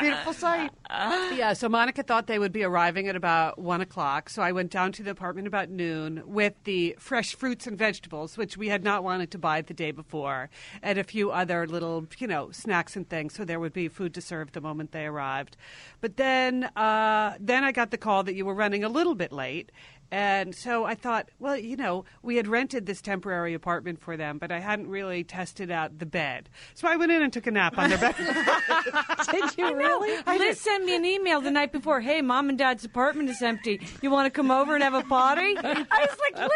Beautiful 0.00 0.32
sight. 0.32 0.70
Yeah, 0.90 1.52
so 1.52 1.68
Monica 1.68 2.02
thought 2.02 2.26
they 2.26 2.38
would 2.38 2.52
be 2.52 2.64
arriving 2.64 3.08
at 3.08 3.16
about 3.16 3.58
one 3.58 3.80
o'clock. 3.80 4.28
So 4.28 4.42
I 4.42 4.52
went 4.52 4.70
down 4.70 4.92
to 4.92 5.02
the 5.02 5.10
apartment 5.10 5.46
about 5.46 5.68
noon 5.68 6.22
with 6.26 6.54
the 6.64 6.96
fresh 6.98 7.34
fruits 7.34 7.66
and 7.66 7.78
vegetables, 7.78 8.36
which 8.36 8.56
we 8.56 8.68
had 8.68 8.82
not 8.82 9.04
wanted 9.04 9.30
to 9.32 9.38
buy 9.38 9.60
the 9.60 9.74
day 9.74 9.90
before, 9.90 10.50
and 10.82 10.98
a 10.98 11.04
few 11.04 11.30
other 11.30 11.66
little, 11.66 12.06
you 12.18 12.26
know, 12.26 12.50
snacks 12.50 12.96
and 12.96 13.08
things. 13.08 13.34
So 13.34 13.44
there 13.44 13.60
would 13.60 13.72
be 13.72 13.88
food 13.88 14.14
to 14.14 14.20
serve 14.20 14.52
the 14.52 14.60
moment 14.60 14.92
they 14.92 15.06
arrived. 15.06 15.56
But 16.00 16.16
then, 16.16 16.64
uh, 16.76 17.34
then 17.38 17.62
I 17.64 17.72
got 17.72 17.90
the 17.90 17.98
call 17.98 18.24
that 18.24 18.34
you 18.34 18.46
were 18.46 18.54
running 18.54 18.84
a 18.84 18.88
little 18.88 19.14
bit 19.14 19.32
late. 19.32 19.70
And 20.10 20.54
so 20.54 20.84
I 20.84 20.94
thought, 20.94 21.28
well, 21.38 21.56
you 21.56 21.76
know, 21.76 22.04
we 22.22 22.36
had 22.36 22.46
rented 22.46 22.86
this 22.86 23.00
temporary 23.00 23.54
apartment 23.54 24.00
for 24.00 24.16
them, 24.16 24.38
but 24.38 24.52
I 24.52 24.60
hadn't 24.60 24.88
really 24.88 25.24
tested 25.24 25.70
out 25.70 25.98
the 25.98 26.06
bed. 26.06 26.48
So 26.74 26.86
I 26.88 26.96
went 26.96 27.10
in 27.10 27.22
and 27.22 27.32
took 27.32 27.46
a 27.46 27.50
nap 27.50 27.76
on 27.78 27.90
their 27.90 27.98
bed. 27.98 28.14
Did 29.30 29.56
you 29.58 29.74
really? 29.76 30.38
Liz 30.38 30.60
sent 30.60 30.84
me 30.84 30.94
an 30.96 31.04
email 31.04 31.40
the 31.40 31.50
night 31.50 31.72
before. 31.72 32.00
Hey, 32.00 32.20
mom 32.22 32.48
and 32.48 32.58
dad's 32.58 32.84
apartment 32.84 33.28
is 33.30 33.42
empty. 33.42 33.80
You 34.02 34.10
want 34.10 34.26
to 34.26 34.30
come 34.30 34.50
over 34.50 34.74
and 34.74 34.82
have 34.84 34.94
a 34.94 35.02
party? 35.02 35.56
I 35.56 35.86
was 36.08 36.18
like, 36.32 36.50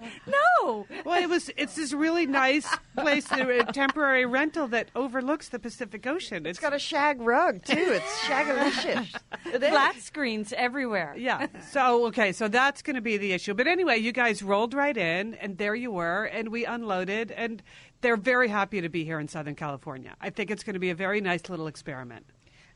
Liz, 0.00 0.10
no. 0.26 0.86
Well, 1.04 1.22
it 1.22 1.28
was. 1.28 1.50
It's 1.56 1.76
this 1.76 1.92
really 1.92 2.26
nice 2.26 2.66
place, 2.96 3.30
a 3.30 3.64
temporary 3.72 4.24
rental 4.26 4.68
that 4.68 4.88
overlooks 4.94 5.48
the 5.50 5.58
Pacific 5.58 6.06
Ocean. 6.06 6.46
It's 6.46 6.58
got 6.58 6.72
a 6.72 6.78
shag 6.78 7.20
rug, 7.20 7.64
too. 7.64 7.74
It's 7.76 8.20
shagalicious. 8.20 9.14
It 9.52 9.62
is. 9.62 9.68
Flat 9.70 9.96
screens 10.00 10.52
everywhere. 10.56 11.14
yeah. 11.16 11.46
So 11.70 12.06
okay, 12.06 12.32
so 12.32 12.48
that's 12.48 12.82
going 12.84 12.96
to 12.96 13.02
be 13.02 13.16
the 13.16 13.32
issue. 13.32 13.54
But 13.54 13.66
anyway, 13.66 13.98
you 13.98 14.12
guys 14.12 14.42
rolled 14.42 14.74
right 14.74 14.96
in, 14.96 15.34
and 15.34 15.58
there 15.58 15.74
you 15.74 15.90
were, 15.90 16.24
and 16.24 16.48
we 16.50 16.64
unloaded, 16.64 17.32
and 17.32 17.62
they're 18.00 18.16
very 18.16 18.48
happy 18.48 18.80
to 18.80 18.88
be 18.88 19.04
here 19.04 19.18
in 19.18 19.28
Southern 19.28 19.54
California. 19.54 20.14
I 20.20 20.30
think 20.30 20.50
it's 20.50 20.62
going 20.62 20.74
to 20.74 20.80
be 20.80 20.90
a 20.90 20.94
very 20.94 21.20
nice 21.20 21.48
little 21.48 21.66
experiment. 21.66 22.26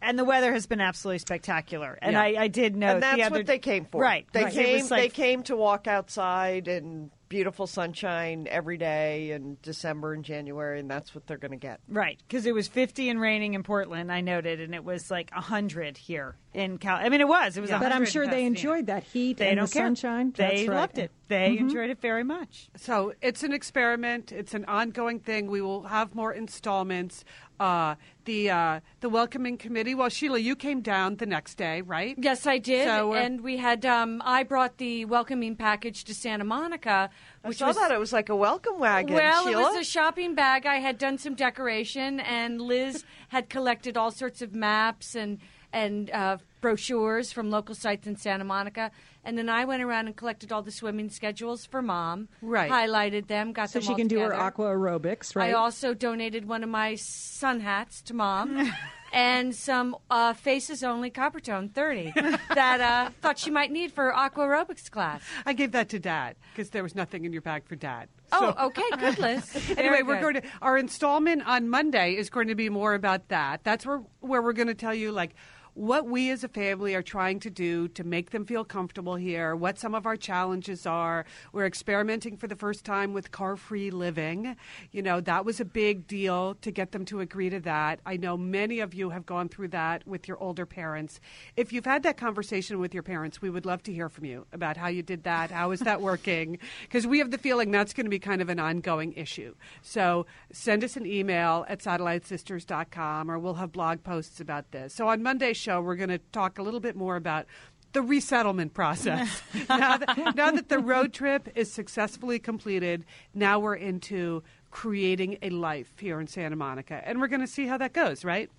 And 0.01 0.19
the 0.19 0.25
weather 0.25 0.53
has 0.53 0.67
been 0.67 0.81
absolutely 0.81 1.19
spectacular. 1.19 1.99
And 2.01 2.13
Yeah. 2.13 2.23
I, 2.23 2.35
I 2.45 2.49
did 2.49 2.77
know 2.77 2.95
and 2.95 3.03
that's 3.03 3.17
the 3.17 3.23
other 3.25 3.39
what 3.39 3.47
they 3.47 3.59
came 3.59 3.85
for. 3.85 4.01
Right. 4.01 4.27
They 4.33 4.45
right. 4.45 4.53
Came. 4.53 4.87
like- 4.89 5.03
they 5.03 5.09
came 5.09 5.43
to 5.45 5.57
walk 5.57 5.87
outside 5.89 6.69
in 6.69 7.11
beautiful 7.29 7.67
sunshine 7.67 8.47
every 8.51 8.77
day 8.77 9.33
in 9.33 9.59
December 9.63 10.13
and 10.13 10.25
January, 10.25 10.81
and 10.81 10.91
that's 10.91 11.15
what 11.15 11.27
they're 11.27 11.39
going 11.39 11.53
to 11.53 11.57
get. 11.57 11.81
Right, 11.89 12.19
because 12.27 12.47
it 12.47 12.55
was 12.55 12.69
50 12.69 13.09
and 13.09 13.21
raining 13.21 13.55
in 13.55 13.63
Portland, 13.63 14.11
I 14.11 14.21
noted, 14.21 14.61
and 14.61 14.75
it 14.75 14.85
was 14.85 15.11
like 15.11 15.31
100 15.33 15.97
here 15.97 16.37
in 16.55 16.79
Cal. 16.79 16.97
I 16.97 17.09
mean, 17.09 17.21
it 17.21 17.29
was. 17.29 17.57
It 17.57 17.61
was. 17.61 17.71
But 17.71 17.83
100 17.83 17.97
I'm 17.97 18.07
sure 18.07 18.27
they 18.27 18.45
enjoyed 18.45 18.87
that 18.87 19.05
heat 19.05 19.37
They 19.39 19.49
and 19.49 19.59
don't 19.59 19.69
the 19.69 19.73
care. 19.73 19.87
sunshine. 19.87 20.33
They 20.37 20.45
That's 20.45 20.69
right. 20.69 20.77
loved 20.77 20.99
it. 20.99 21.11
They 21.29 21.51
mm-hmm. 21.51 21.65
enjoyed 21.69 21.91
it 21.91 22.01
very 22.01 22.25
much. 22.25 22.71
So 22.77 23.13
it's 23.21 23.43
an 23.43 23.53
experiment. 23.53 24.33
It's 24.33 24.55
an 24.55 24.65
ongoing 24.65 25.21
thing. 25.21 25.49
We 25.49 25.61
will 25.61 25.83
have 25.83 26.15
more 26.15 26.33
installments. 26.33 27.25
Uh, 27.61 27.97
the 28.25 28.51
uh, 28.51 28.81
the 29.01 29.09
welcoming 29.09 29.57
committee. 29.57 29.95
Well, 29.95 30.11
Sheila, 30.11 30.39
you 30.39 30.55
came 30.55 30.81
down 30.81 31.17
the 31.17 31.27
next 31.27 31.57
day, 31.57 31.81
right? 31.81 32.15
Yes, 32.19 32.47
I 32.47 32.59
did. 32.59 32.87
So, 32.87 33.15
uh, 33.15 33.17
and 33.17 33.41
we 33.41 33.57
had, 33.57 33.85
um, 33.87 34.23
I 34.25 34.43
brought 34.43 34.77
the 34.77 35.07
welcoming 35.07 35.57
package 35.57 36.05
to 36.05 36.15
Santa 36.15 36.45
Monica. 36.45 37.11
I 37.43 37.49
Which 37.49 37.59
saw 37.59 37.69
was, 37.69 37.77
that 37.77 37.91
it 37.91 37.99
was 37.99 38.13
like 38.13 38.29
a 38.29 38.37
welcome 38.37 38.79
wagon. 38.79 39.15
Well, 39.15 39.45
Sheila. 39.45 39.61
it 39.61 39.65
was 39.65 39.77
a 39.77 39.85
shopping 39.91 40.35
bag. 40.35 40.67
I 40.67 40.77
had 40.77 40.99
done 40.99 41.19
some 41.19 41.35
decoration, 41.35 42.21
and 42.21 42.61
Liz 42.61 43.05
had 43.29 43.49
collected 43.49 43.97
all 43.97 44.11
sorts 44.11 44.43
of 44.43 44.55
maps 44.55 45.15
and 45.15 45.39
and 45.73 46.11
uh, 46.11 46.39
brochures 46.61 47.33
from 47.33 47.51
local 47.51 47.75
sites 47.75 48.07
in 48.07 48.17
Santa 48.17 48.45
Monica. 48.45 48.91
And 49.29 49.37
then 49.37 49.51
I 49.51 49.67
went 49.67 49.83
around 49.83 50.07
and 50.07 50.17
collected 50.17 50.53
all 50.53 50.63
the 50.63 50.71
swimming 50.71 51.11
schedules 51.11 51.67
for 51.67 51.83
Mom. 51.83 52.29
Right. 52.41 52.71
Highlighted 52.71 53.27
them, 53.27 53.53
got 53.53 53.69
So 53.69 53.79
them 53.79 53.83
she 53.83 53.89
all 53.91 53.97
can 53.97 54.09
do 54.09 54.21
her 54.21 54.33
aqua 54.33 54.71
aerobics, 54.71 55.37
right? 55.37 55.51
I 55.51 55.53
also 55.53 55.93
donated 55.93 56.49
one 56.49 56.65
of 56.65 56.71
my 56.71 56.95
sun 56.95 57.61
hats 57.61 58.01
to 58.03 58.15
Mom. 58.15 58.73
And 59.11 59.55
some 59.55 59.97
uh, 60.11 60.35
faces 60.35 60.85
only 60.85 61.11
Coppertone 61.11 61.73
30 61.73 62.13
that 62.55 62.81
uh, 62.83 63.11
thought 63.23 63.39
she 63.39 63.51
might 63.51 63.73
need 63.73 63.91
for 63.91 64.15
aqua 64.15 64.45
aerobics 64.45 64.91
class. 64.91 65.23
I 65.47 65.55
gave 65.55 65.73
that 65.73 65.89
to 65.89 65.99
Dad 65.99 66.37
because 66.53 66.69
there 66.69 66.83
was 66.83 66.95
nothing 66.95 67.25
in 67.25 67.33
your 67.33 67.41
bag 67.41 67.65
for 67.65 67.75
Dad. 67.75 68.11
Oh, 68.33 68.67
okay, 68.67 68.83
good, 68.99 69.19
Liz. 69.19 69.57
Anyway, 69.71 69.89
Very 69.89 70.03
we're 70.03 70.21
going 70.21 70.35
to 70.35 70.43
our 70.61 70.77
installment 70.77 71.43
on 71.47 71.71
Monday 71.71 72.17
is 72.17 72.29
going 72.29 72.49
to 72.49 72.55
be 72.55 72.69
more 72.69 72.93
about 72.93 73.29
that. 73.29 73.65
That's 73.65 73.87
where 73.87 74.03
where 74.21 74.43
we're 74.43 74.53
going 74.53 74.69
to 74.69 74.75
tell 74.75 74.95
you 74.95 75.11
like 75.11 75.35
what 75.79 76.07
we 76.07 76.29
as 76.33 76.43
a 76.43 76.49
family 76.49 76.93
are 76.97 77.03
trying 77.03 77.39
to 77.39 77.49
do 77.49 77.87
to 77.87 78.03
make 78.03 78.31
them 78.31 78.45
feel 78.45 78.65
comfortable 78.65 79.15
here, 79.15 79.55
what 79.55 79.79
some 79.79 79.95
of 79.95 80.07
our 80.07 80.17
challenges 80.17 80.87
are. 80.87 81.25
We're 81.53 81.67
experimenting 81.67 82.37
for 82.37 82.49
the 82.49 82.57
first 82.57 82.85
time 82.85 83.13
with 83.13 83.31
car-free 83.31 83.93
living. 83.93 84.57
You 84.91 85.03
know, 85.03 85.21
that 85.21 85.45
was 85.45 85.61
a 85.61 85.65
big 85.65 86.09
deal 86.09 86.57
to 86.63 86.73
get 86.73 86.91
them 86.91 87.05
to 87.05 87.21
agree 87.21 87.49
to 87.51 87.61
that. 87.61 88.01
I 88.05 88.17
know 88.17 88.37
many 88.37 88.81
of 88.81 88.93
you 88.93 89.11
have 89.11 89.25
gone 89.25 89.49
through 89.49 89.69
that 89.69 90.05
with 90.05 90.27
your 90.27 90.37
older 90.43 90.67
parents. 90.67 91.21
If 91.57 91.73
you've 91.73 91.85
had 91.85 92.03
that 92.03 92.17
conversation 92.17 92.81
with 92.81 92.93
your 92.93 93.05
parents, 93.05 93.41
we 93.41 93.49
would 93.49 93.65
love 93.65 93.85
to 93.85 93.93
hear 93.93 94.09
from 94.09 94.25
you 94.25 94.47
about 94.53 94.77
how 94.77 94.89
you 94.89 95.05
did 95.05 95.23
that. 95.25 95.53
How 95.53 95.71
is 95.71 95.81
that 95.81 96.01
working? 96.01 96.59
Because 96.83 97.07
we 97.07 97.19
have 97.19 97.31
the 97.31 97.39
feeling 97.39 97.71
that's 97.71 97.93
going 97.93 98.07
to 98.07 98.11
be 98.11 98.19
kind 98.19 98.41
of 98.41 98.49
an 98.49 98.59
ongoing 98.59 99.13
issue. 99.13 99.55
So 99.83 100.27
send 100.53 100.83
us 100.83 100.97
an 100.97 101.05
email 101.05 101.67
at 101.69 101.81
satellitesisters.com 101.81 103.31
or 103.31 103.39
we'll 103.39 103.55
have 103.55 103.73
blog 103.73 104.03
posts 104.03 104.41
about 104.41 104.71
this. 104.71 104.95
So 104.95 105.09
on 105.09 105.23
Monday's 105.23 105.59
show, 105.69 105.83
we're 105.83 105.97
going 105.97 106.09
to 106.09 106.19
talk 106.33 106.59
a 106.59 106.63
little 106.63 106.81
bit 106.81 106.97
more 106.97 107.17
about 107.17 107.47
the 107.93 108.01
resettlement 108.01 108.73
process. 108.73 109.43
now, 109.69 109.99
that, 109.99 110.35
now 110.35 110.51
that 110.51 110.69
the 110.69 110.79
road 110.79 111.13
trip 111.13 111.49
is 111.55 111.71
successfully 111.71 112.39
completed, 112.39 113.05
now 113.35 113.59
we're 113.59 113.75
into 113.75 114.43
creating 114.71 115.39
a 115.43 115.51
life 115.51 115.93
here 115.99 116.21
in 116.21 116.27
Santa 116.27 116.57
Monica. 116.57 117.03
And 117.05 117.21
we're 117.21 117.29
going 117.29 117.41
to 117.41 117.47
see 117.47 117.67
how 117.67 117.77
that 117.79 117.93
goes, 117.93 118.25
right? 118.25 118.51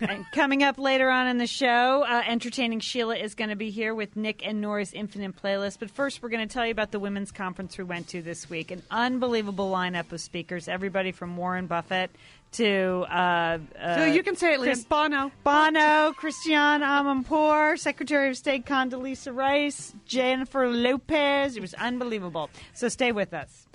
and 0.00 0.24
coming 0.32 0.62
up 0.62 0.78
later 0.78 1.10
on 1.10 1.26
in 1.26 1.38
the 1.38 1.46
show, 1.46 2.04
uh, 2.08 2.22
entertaining 2.26 2.80
Sheila 2.80 3.16
is 3.16 3.34
going 3.34 3.50
to 3.50 3.56
be 3.56 3.70
here 3.70 3.94
with 3.94 4.16
Nick 4.16 4.44
and 4.46 4.60
Nora's 4.60 4.92
Infinite 4.92 5.40
Playlist. 5.40 5.78
But 5.80 5.90
first, 5.90 6.22
we're 6.22 6.30
going 6.30 6.48
to 6.48 6.52
tell 6.52 6.64
you 6.64 6.72
about 6.72 6.92
the 6.92 6.98
women's 6.98 7.30
conference 7.30 7.76
we 7.76 7.84
went 7.84 8.08
to 8.08 8.22
this 8.22 8.48
week. 8.48 8.70
An 8.70 8.82
unbelievable 8.90 9.70
lineup 9.70 10.10
of 10.12 10.20
speakers, 10.20 10.66
everybody 10.66 11.12
from 11.12 11.36
Warren 11.36 11.66
Buffett 11.66 12.10
to 12.54 13.04
uh, 13.10 13.58
uh, 13.80 13.96
So 13.98 14.04
you 14.04 14.22
can 14.22 14.36
say 14.36 14.56
Liz. 14.56 14.66
Chris- 14.66 14.84
Bono. 14.84 15.30
Bono, 15.44 16.12
Christiane 16.12 16.80
Amanpour, 16.82 17.78
Secretary 17.78 18.30
of 18.30 18.36
State 18.36 18.66
Condoleezza 18.66 19.34
Rice, 19.34 19.94
Jennifer 20.06 20.68
Lopez. 20.68 21.56
It 21.56 21.60
was 21.60 21.74
unbelievable. 21.74 22.50
So 22.72 22.88
stay 22.88 23.12
with 23.12 23.32
us. 23.34 23.66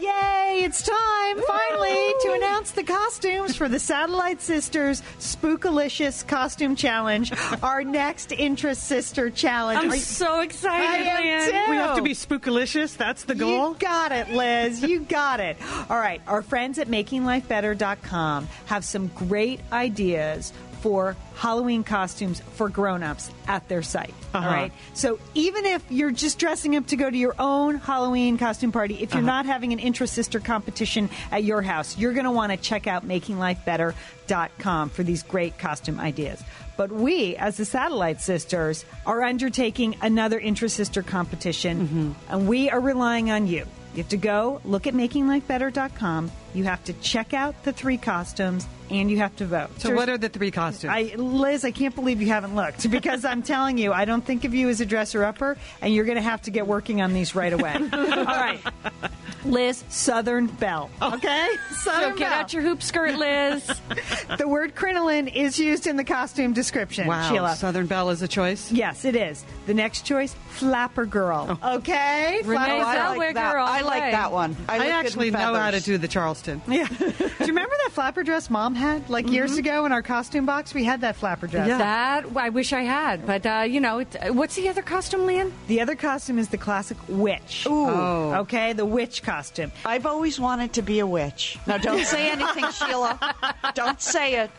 Yay! 0.00 0.62
It's 0.64 0.82
time 0.82 1.36
finally 1.46 2.14
to 2.22 2.32
announce 2.36 2.70
the 2.70 2.82
costumes 2.82 3.54
for 3.56 3.68
the 3.68 3.78
Satellite 3.78 4.40
Sisters 4.40 5.02
Spookalicious 5.18 6.26
Costume 6.26 6.74
Challenge, 6.74 7.32
our 7.62 7.84
next 7.84 8.32
Intra-Sister 8.32 9.30
Challenge. 9.30 9.78
I'm 9.78 9.90
you- 9.90 9.96
so 9.96 10.40
excited, 10.40 11.06
I 11.06 11.20
am 11.20 11.50
too. 11.66 11.70
We 11.70 11.76
have 11.76 11.96
to 11.96 12.02
be 12.02 12.12
spookalicious. 12.14 12.96
That's 12.96 13.24
the 13.24 13.34
goal. 13.34 13.70
You 13.70 13.76
got 13.78 14.12
it, 14.12 14.30
Liz. 14.30 14.82
You 14.82 15.00
got 15.00 15.40
it. 15.40 15.56
All 15.90 15.98
right. 15.98 16.22
Our 16.26 16.42
friends 16.42 16.78
at 16.78 16.88
makinglifebetter.com 16.88 18.48
have 18.66 18.84
some 18.84 19.08
great 19.08 19.60
ideas 19.72 20.52
for 20.80 21.16
Halloween 21.34 21.84
costumes 21.84 22.40
for 22.54 22.68
grown-ups 22.68 23.30
at 23.46 23.68
their 23.68 23.82
site. 23.82 24.14
all 24.34 24.42
uh-huh. 24.42 24.54
right. 24.54 24.72
So 24.94 25.18
even 25.34 25.64
if 25.64 25.82
you're 25.90 26.10
just 26.10 26.38
dressing 26.38 26.76
up 26.76 26.86
to 26.88 26.96
go 26.96 27.10
to 27.10 27.16
your 27.16 27.34
own 27.38 27.76
Halloween 27.76 28.38
costume 28.38 28.72
party, 28.72 28.94
if 28.94 29.12
you're 29.12 29.22
uh-huh. 29.22 29.44
not 29.44 29.46
having 29.46 29.72
an 29.72 29.78
intra-sister 29.78 30.40
competition 30.40 31.08
at 31.30 31.44
your 31.44 31.62
house, 31.62 31.96
you're 31.96 32.12
going 32.12 32.24
to 32.24 32.30
want 32.30 32.52
to 32.52 32.58
check 32.58 32.86
out 32.86 33.06
makinglifebetter.com 33.06 34.90
for 34.90 35.02
these 35.02 35.22
great 35.22 35.58
costume 35.58 36.00
ideas. 36.00 36.42
But 36.76 36.92
we, 36.92 37.36
as 37.36 37.58
the 37.58 37.64
Satellite 37.64 38.20
Sisters, 38.22 38.84
are 39.04 39.22
undertaking 39.22 39.96
another 40.00 40.38
intra-sister 40.38 41.02
competition, 41.02 41.86
mm-hmm. 41.86 42.32
and 42.32 42.48
we 42.48 42.70
are 42.70 42.80
relying 42.80 43.30
on 43.30 43.46
you. 43.46 43.66
You 43.94 44.02
have 44.02 44.10
to 44.10 44.16
go 44.16 44.60
look 44.64 44.86
at 44.86 44.94
makinglifebetter.com. 44.94 46.30
You 46.54 46.64
have 46.64 46.82
to 46.84 46.92
check 46.94 47.34
out 47.34 47.62
the 47.64 47.72
three 47.72 47.96
costumes, 47.96 48.66
and 48.88 49.10
you 49.10 49.18
have 49.18 49.34
to 49.36 49.46
vote. 49.46 49.80
So, 49.80 49.94
what 49.94 50.08
are 50.08 50.18
the 50.18 50.28
three 50.28 50.50
costumes? 50.50 50.92
I, 50.92 51.14
Liz, 51.16 51.64
I 51.64 51.70
can't 51.70 51.94
believe 51.94 52.20
you 52.20 52.28
haven't 52.28 52.54
looked 52.54 52.88
because 52.90 53.24
I'm 53.24 53.42
telling 53.54 53.78
you, 53.78 53.92
I 53.92 54.04
don't 54.04 54.24
think 54.24 54.44
of 54.44 54.54
you 54.54 54.68
as 54.68 54.80
a 54.80 54.86
dresser 54.86 55.24
upper, 55.24 55.56
and 55.80 55.92
you're 55.94 56.04
going 56.04 56.16
to 56.16 56.22
have 56.22 56.42
to 56.42 56.50
get 56.50 56.66
working 56.66 57.00
on 57.00 57.12
these 57.12 57.34
right 57.34 57.52
away. 57.52 57.74
All 57.92 58.24
right, 58.24 58.60
Liz, 59.44 59.84
Southern 59.88 60.46
Belle. 60.46 60.90
Okay, 61.00 61.48
Southern 61.70 62.12
So 62.12 62.18
get 62.18 62.30
Belle. 62.30 62.40
out 62.40 62.52
your 62.52 62.62
hoop 62.62 62.82
skirt, 62.82 63.16
Liz. 63.16 63.70
the 64.38 64.48
word 64.48 64.74
crinoline 64.74 65.28
is 65.28 65.58
used 65.58 65.86
in 65.86 65.96
the 65.96 66.04
costume 66.04 66.52
description. 66.52 67.06
wow, 67.06 67.28
Sheila. 67.30 67.56
Southern 67.56 67.86
Belle 67.86 68.10
is 68.10 68.22
a 68.22 68.28
choice. 68.28 68.70
Yes, 68.70 69.04
it 69.04 69.16
is. 69.16 69.44
The 69.66 69.74
next 69.74 70.02
choice, 70.04 70.34
Flapper 70.50 71.06
Girl. 71.06 71.58
Okay, 71.62 72.40
Renee 72.44 72.80
Flapper 72.80 72.82
I 72.82 73.16
like 73.16 73.34
that. 73.34 73.56
all 73.56 73.66
I 73.66 73.80
like 73.82 74.12
that 74.12 74.32
one. 74.32 74.56
I, 74.68 74.74
I, 74.74 74.78
look 74.78 74.86
good 74.86 74.90
in 74.90 74.92
actually 75.06 75.30
know 75.30 75.54
how 75.54 75.70
to 75.70 75.80
do 75.80 75.98
the 75.98 76.08
Charleston. 76.08 76.60
Yeah. 76.70 76.86
do 76.86 77.04
you 77.04 77.46
remember 77.46 77.74
that 77.84 77.90
flapper 77.92 78.22
dress 78.22 78.48
mom 78.48 78.74
had 78.74 79.10
like 79.10 79.28
years 79.28 79.56
ago 79.56 79.84
in 79.86 79.92
our 79.92 80.02
costume 80.02 80.46
box? 80.46 80.72
We 80.72 80.84
had 80.84 81.00
that 81.02 81.16
flapper 81.16 81.46
dress. 81.46 81.66
That 81.68 82.24
I 82.36 82.48
wish 82.50 82.72
I 82.72 82.82
had, 82.82 83.26
but 83.26 83.44
uh, 83.44 83.64
you 83.68 83.80
know, 83.80 84.00
uh, 84.00 84.32
what's 84.32 84.54
the 84.54 84.68
other 84.68 84.82
costume, 84.82 85.26
Lian? 85.26 85.52
The 85.66 85.80
other 85.80 85.96
costume 85.96 86.38
is 86.38 86.48
the 86.48 86.58
classic 86.58 86.96
witch. 87.08 87.66
Ooh. 87.66 87.88
Oh. 87.88 88.34
Okay, 88.42 88.72
the 88.72 88.86
witch 88.86 89.22
costume. 89.22 89.29
I've 89.84 90.06
always 90.06 90.40
wanted 90.40 90.72
to 90.74 90.82
be 90.82 90.98
a 90.98 91.06
witch. 91.06 91.58
Now, 91.66 91.78
don't 91.78 92.04
say 92.04 92.30
anything, 92.30 92.70
Sheila. 92.72 93.18
Don't 93.74 94.00
say 94.00 94.40
it. 94.40 94.50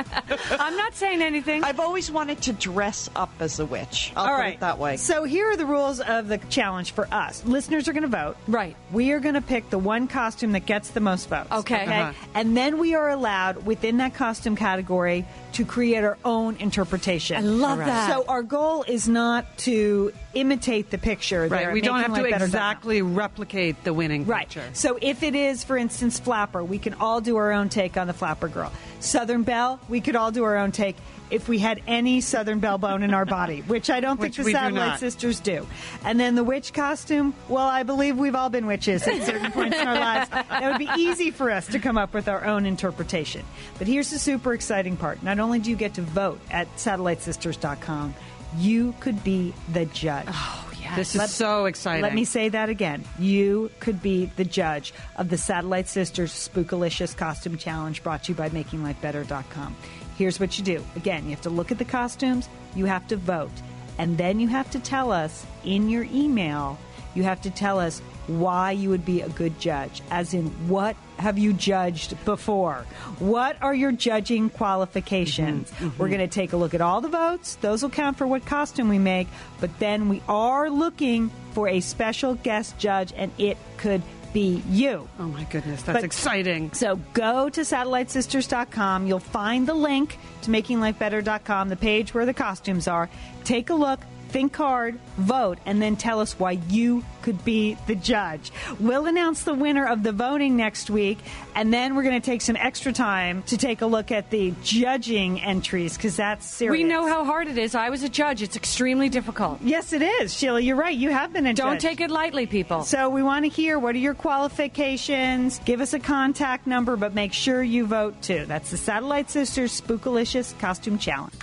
I'm 0.51 0.77
not 0.77 0.95
saying 0.95 1.21
anything. 1.21 1.63
I've 1.63 1.79
always 1.79 2.11
wanted 2.11 2.41
to 2.43 2.53
dress 2.53 3.09
up 3.15 3.31
as 3.39 3.59
a 3.59 3.65
witch. 3.65 4.13
I'll 4.15 4.23
All 4.23 4.35
put 4.35 4.41
right. 4.41 4.53
it 4.55 4.59
that 4.61 4.77
way. 4.79 4.97
So 4.97 5.23
here 5.23 5.51
are 5.51 5.57
the 5.57 5.65
rules 5.65 5.99
of 5.99 6.27
the 6.27 6.37
challenge 6.37 6.91
for 6.91 7.07
us. 7.11 7.43
Listeners 7.45 7.87
are 7.87 7.93
going 7.93 8.03
to 8.03 8.07
vote. 8.09 8.37
Right. 8.47 8.75
We 8.91 9.11
are 9.11 9.19
going 9.19 9.35
to 9.35 9.41
pick 9.41 9.69
the 9.69 9.77
one 9.79 10.07
costume 10.07 10.53
that 10.53 10.65
gets 10.65 10.91
the 10.91 10.99
most 10.99 11.29
votes. 11.29 11.51
Okay. 11.51 11.85
Uh-huh. 11.85 12.13
And 12.33 12.55
then 12.55 12.77
we 12.77 12.95
are 12.95 13.09
allowed 13.09 13.65
within 13.65 13.97
that 13.97 14.13
costume 14.13 14.55
category 14.55 15.25
to 15.53 15.65
create 15.65 16.03
our 16.03 16.17
own 16.23 16.55
interpretation. 16.57 17.37
I 17.37 17.41
love 17.41 17.79
right. 17.79 17.85
that. 17.85 18.09
So 18.09 18.25
our 18.27 18.43
goal 18.43 18.83
is 18.87 19.07
not 19.07 19.57
to 19.59 20.13
imitate 20.33 20.89
the 20.89 20.97
picture. 20.97 21.47
Right. 21.47 21.71
We 21.71 21.81
don't 21.81 21.99
have 21.99 22.13
to 22.15 22.25
exactly 22.25 23.01
replicate 23.01 23.83
the 23.83 23.93
winning 23.93 24.25
Right. 24.25 24.47
picture. 24.47 24.63
So 24.73 24.97
if 25.01 25.23
it 25.23 25.35
is, 25.35 25.63
for 25.63 25.77
instance, 25.77 26.19
Flapper, 26.19 26.63
we 26.63 26.79
can 26.79 26.93
all 26.95 27.21
do 27.21 27.37
our 27.37 27.51
own 27.51 27.69
take 27.69 27.97
on 27.97 28.07
the 28.07 28.13
Flapper 28.13 28.47
girl. 28.47 28.71
Southern 28.99 29.43
Belle, 29.43 29.79
we 29.89 30.01
could 30.01 30.15
all 30.15 30.31
do 30.31 30.43
our 30.43 30.57
own 30.57 30.71
take 30.71 30.95
if 31.31 31.47
we 31.47 31.57
had 31.57 31.81
any 31.87 32.21
Southern 32.21 32.59
Belle 32.59 32.77
bone 32.77 33.03
in 33.03 33.13
our 33.13 33.25
body, 33.25 33.61
which 33.61 33.89
I 33.89 33.99
don't 33.99 34.19
Which 34.19 34.35
think 34.35 34.45
we 34.45 34.53
the 34.53 34.59
Satellite 34.59 34.87
not. 34.87 34.99
Sisters 34.99 35.39
do. 35.39 35.65
And 36.03 36.19
then 36.19 36.35
the 36.35 36.43
witch 36.43 36.73
costume, 36.73 37.33
well, 37.49 37.67
I 37.67 37.83
believe 37.83 38.17
we've 38.17 38.35
all 38.35 38.49
been 38.49 38.67
witches 38.67 39.07
at 39.07 39.23
certain 39.23 39.51
points 39.53 39.77
in 39.77 39.87
our 39.87 39.99
lives. 39.99 40.29
That 40.29 40.63
would 40.63 40.79
be 40.79 40.89
easy 41.01 41.31
for 41.31 41.49
us 41.49 41.67
to 41.67 41.79
come 41.79 41.97
up 41.97 42.13
with 42.13 42.27
our 42.27 42.45
own 42.45 42.65
interpretation. 42.65 43.45
But 43.77 43.87
here's 43.87 44.09
the 44.09 44.19
super 44.19 44.53
exciting 44.53 44.97
part. 44.97 45.23
Not 45.23 45.39
only 45.39 45.59
do 45.59 45.69
you 45.69 45.75
get 45.75 45.95
to 45.95 46.01
vote 46.01 46.39
at 46.51 46.67
satellitesisters.com, 46.75 48.13
you 48.57 48.93
could 48.99 49.23
be 49.23 49.53
the 49.71 49.85
judge. 49.85 50.27
Oh. 50.29 50.67
Yes. 50.81 51.13
This 51.13 51.15
is 51.15 51.31
so 51.31 51.65
exciting. 51.65 52.01
Let 52.01 52.13
me 52.13 52.25
say 52.25 52.49
that 52.49 52.69
again. 52.69 53.05
You 53.19 53.71
could 53.79 54.01
be 54.01 54.25
the 54.35 54.43
judge 54.43 54.93
of 55.15 55.29
the 55.29 55.37
Satellite 55.37 55.87
Sisters 55.87 56.33
Spookalicious 56.33 57.15
Costume 57.15 57.57
Challenge 57.57 58.01
brought 58.03 58.23
to 58.25 58.31
you 58.31 58.35
by 58.35 58.49
MakingLifeBetter.com. 58.49 59.75
Here's 60.17 60.39
what 60.39 60.57
you 60.57 60.63
do. 60.63 60.83
Again, 60.95 61.25
you 61.25 61.31
have 61.31 61.41
to 61.41 61.49
look 61.49 61.71
at 61.71 61.77
the 61.77 61.85
costumes, 61.85 62.47
you 62.75 62.85
have 62.85 63.07
to 63.07 63.17
vote, 63.17 63.51
and 63.97 64.17
then 64.17 64.39
you 64.39 64.47
have 64.47 64.69
to 64.71 64.79
tell 64.79 65.11
us 65.11 65.45
in 65.63 65.89
your 65.89 66.03
email, 66.11 66.77
you 67.15 67.23
have 67.23 67.41
to 67.41 67.49
tell 67.49 67.79
us 67.79 68.01
why 68.27 68.71
you 68.71 68.89
would 68.89 69.03
be 69.03 69.21
a 69.21 69.29
good 69.29 69.59
judge, 69.59 70.01
as 70.11 70.33
in 70.33 70.45
what 70.67 70.95
have 71.17 71.37
you 71.37 71.53
judged 71.53 72.23
before? 72.23 72.85
What 73.19 73.61
are 73.61 73.73
your 73.73 73.91
judging 73.91 74.49
qualifications? 74.49 75.71
Mm-hmm. 75.71 75.85
Mm-hmm. 75.85 76.01
We're 76.01 76.07
going 76.07 76.19
to 76.19 76.27
take 76.27 76.53
a 76.53 76.57
look 76.57 76.73
at 76.73 76.81
all 76.81 77.01
the 77.01 77.09
votes. 77.09 77.55
Those 77.55 77.83
will 77.83 77.89
count 77.89 78.17
for 78.17 78.27
what 78.27 78.45
costume 78.45 78.89
we 78.89 78.99
make, 78.99 79.27
but 79.59 79.77
then 79.79 80.07
we 80.07 80.21
are 80.29 80.69
looking 80.69 81.31
for 81.51 81.67
a 81.67 81.79
special 81.79 82.35
guest 82.35 82.77
judge, 82.77 83.11
and 83.17 83.31
it 83.37 83.57
could 83.77 84.01
be 84.33 84.61
you. 84.69 85.07
Oh 85.19 85.23
my 85.23 85.43
goodness, 85.45 85.81
that's 85.83 85.97
But- 85.97 86.03
exciting. 86.03 86.71
So 86.73 86.99
go 87.13 87.49
to 87.49 87.61
satellitesisters.com. 87.61 89.07
You'll 89.07 89.19
find 89.19 89.67
the 89.67 89.73
link 89.73 90.17
to 90.43 90.51
makinglifebetter.com, 90.51 91.69
the 91.69 91.75
page 91.75 92.13
where 92.13 92.25
the 92.25 92.33
costumes 92.33 92.87
are. 92.87 93.09
Take 93.43 93.69
a 93.69 93.73
look, 93.75 93.99
think 94.31 94.55
hard, 94.55 94.97
vote, 95.17 95.59
and 95.65 95.81
then 95.81 95.95
tell 95.95 96.19
us 96.21 96.39
why 96.39 96.51
you 96.69 97.03
could 97.21 97.43
be 97.45 97.77
the 97.85 97.95
judge. 97.95 98.51
We'll 98.79 99.05
announce 99.05 99.43
the 99.43 99.53
winner 99.53 99.85
of 99.85 100.01
the 100.01 100.11
voting 100.11 100.55
next 100.55 100.89
week, 100.89 101.19
and 101.53 101.71
then 101.71 101.95
we're 101.95 102.03
going 102.03 102.19
to 102.19 102.25
take 102.25 102.41
some 102.41 102.55
extra 102.55 102.91
time 102.93 103.43
to 103.43 103.57
take 103.57 103.81
a 103.81 103.85
look 103.85 104.11
at 104.11 104.29
the 104.31 104.53
judging 104.63 105.39
entries 105.41 105.95
because 105.97 106.15
that's 106.15 106.45
serious. 106.47 106.81
we 106.81 106.83
know 106.83 107.05
how 107.07 107.23
hard 107.25 107.47
it 107.47 107.57
is. 107.57 107.75
I 107.75 107.89
was 107.89 108.01
a 108.03 108.09
judge. 108.09 108.41
It's 108.41 108.55
extremely 108.55 109.09
difficult. 109.09 109.61
Yes, 109.61 109.93
it 109.93 110.01
is, 110.01 110.33
Sheila. 110.33 110.59
You're 110.61 110.75
right. 110.77 110.97
You 110.97 111.11
have 111.11 111.31
been 111.33 111.45
a 111.45 111.53
Don't 111.53 111.73
judge. 111.73 111.81
take 111.81 112.01
it 112.01 112.09
lightly, 112.09 112.47
people. 112.47 112.83
So 112.83 113.09
we 113.09 113.21
want 113.21 113.45
to 113.45 113.49
hear 113.49 113.77
what 113.77 113.93
are 113.95 113.99
your 113.99 114.15
qualifications. 114.15 115.59
Give 115.65 115.81
us 115.81 115.93
a 115.93 115.99
contact 115.99 116.65
number, 116.65 116.95
but 116.95 117.13
make 117.13 117.33
sure 117.33 117.61
you 117.61 117.85
vote 117.85 118.19
too. 118.21 118.45
That's 118.47 118.71
the 118.71 118.77
Satellite 118.77 119.29
Sisters 119.29 119.79
Spookalicious 119.79 120.57
Costume 120.59 120.97
Challenge. 120.97 121.33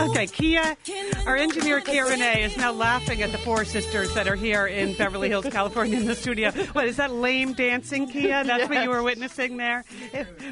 Okay, 0.00 0.26
Kia, 0.26 0.76
our 1.26 1.36
engineer 1.36 1.80
Kia 1.80 2.04
Renee 2.04 2.42
is 2.44 2.56
now 2.56 2.72
laughing 2.72 3.22
at 3.22 3.30
the 3.30 3.38
four 3.38 3.64
sisters 3.64 4.12
that 4.14 4.26
are 4.26 4.34
here 4.34 4.66
in 4.66 4.94
Beverly 4.94 5.28
Hills, 5.28 5.46
California, 5.50 5.96
in 5.96 6.06
the 6.06 6.14
studio. 6.14 6.50
What 6.50 6.86
is 6.86 6.96
that 6.96 7.12
lame 7.12 7.52
dancing, 7.52 8.08
Kia? 8.08 8.42
That's 8.42 8.68
what 8.68 8.82
you 8.82 8.90
were 8.90 9.02
witnessing 9.02 9.58
there. 9.58 9.84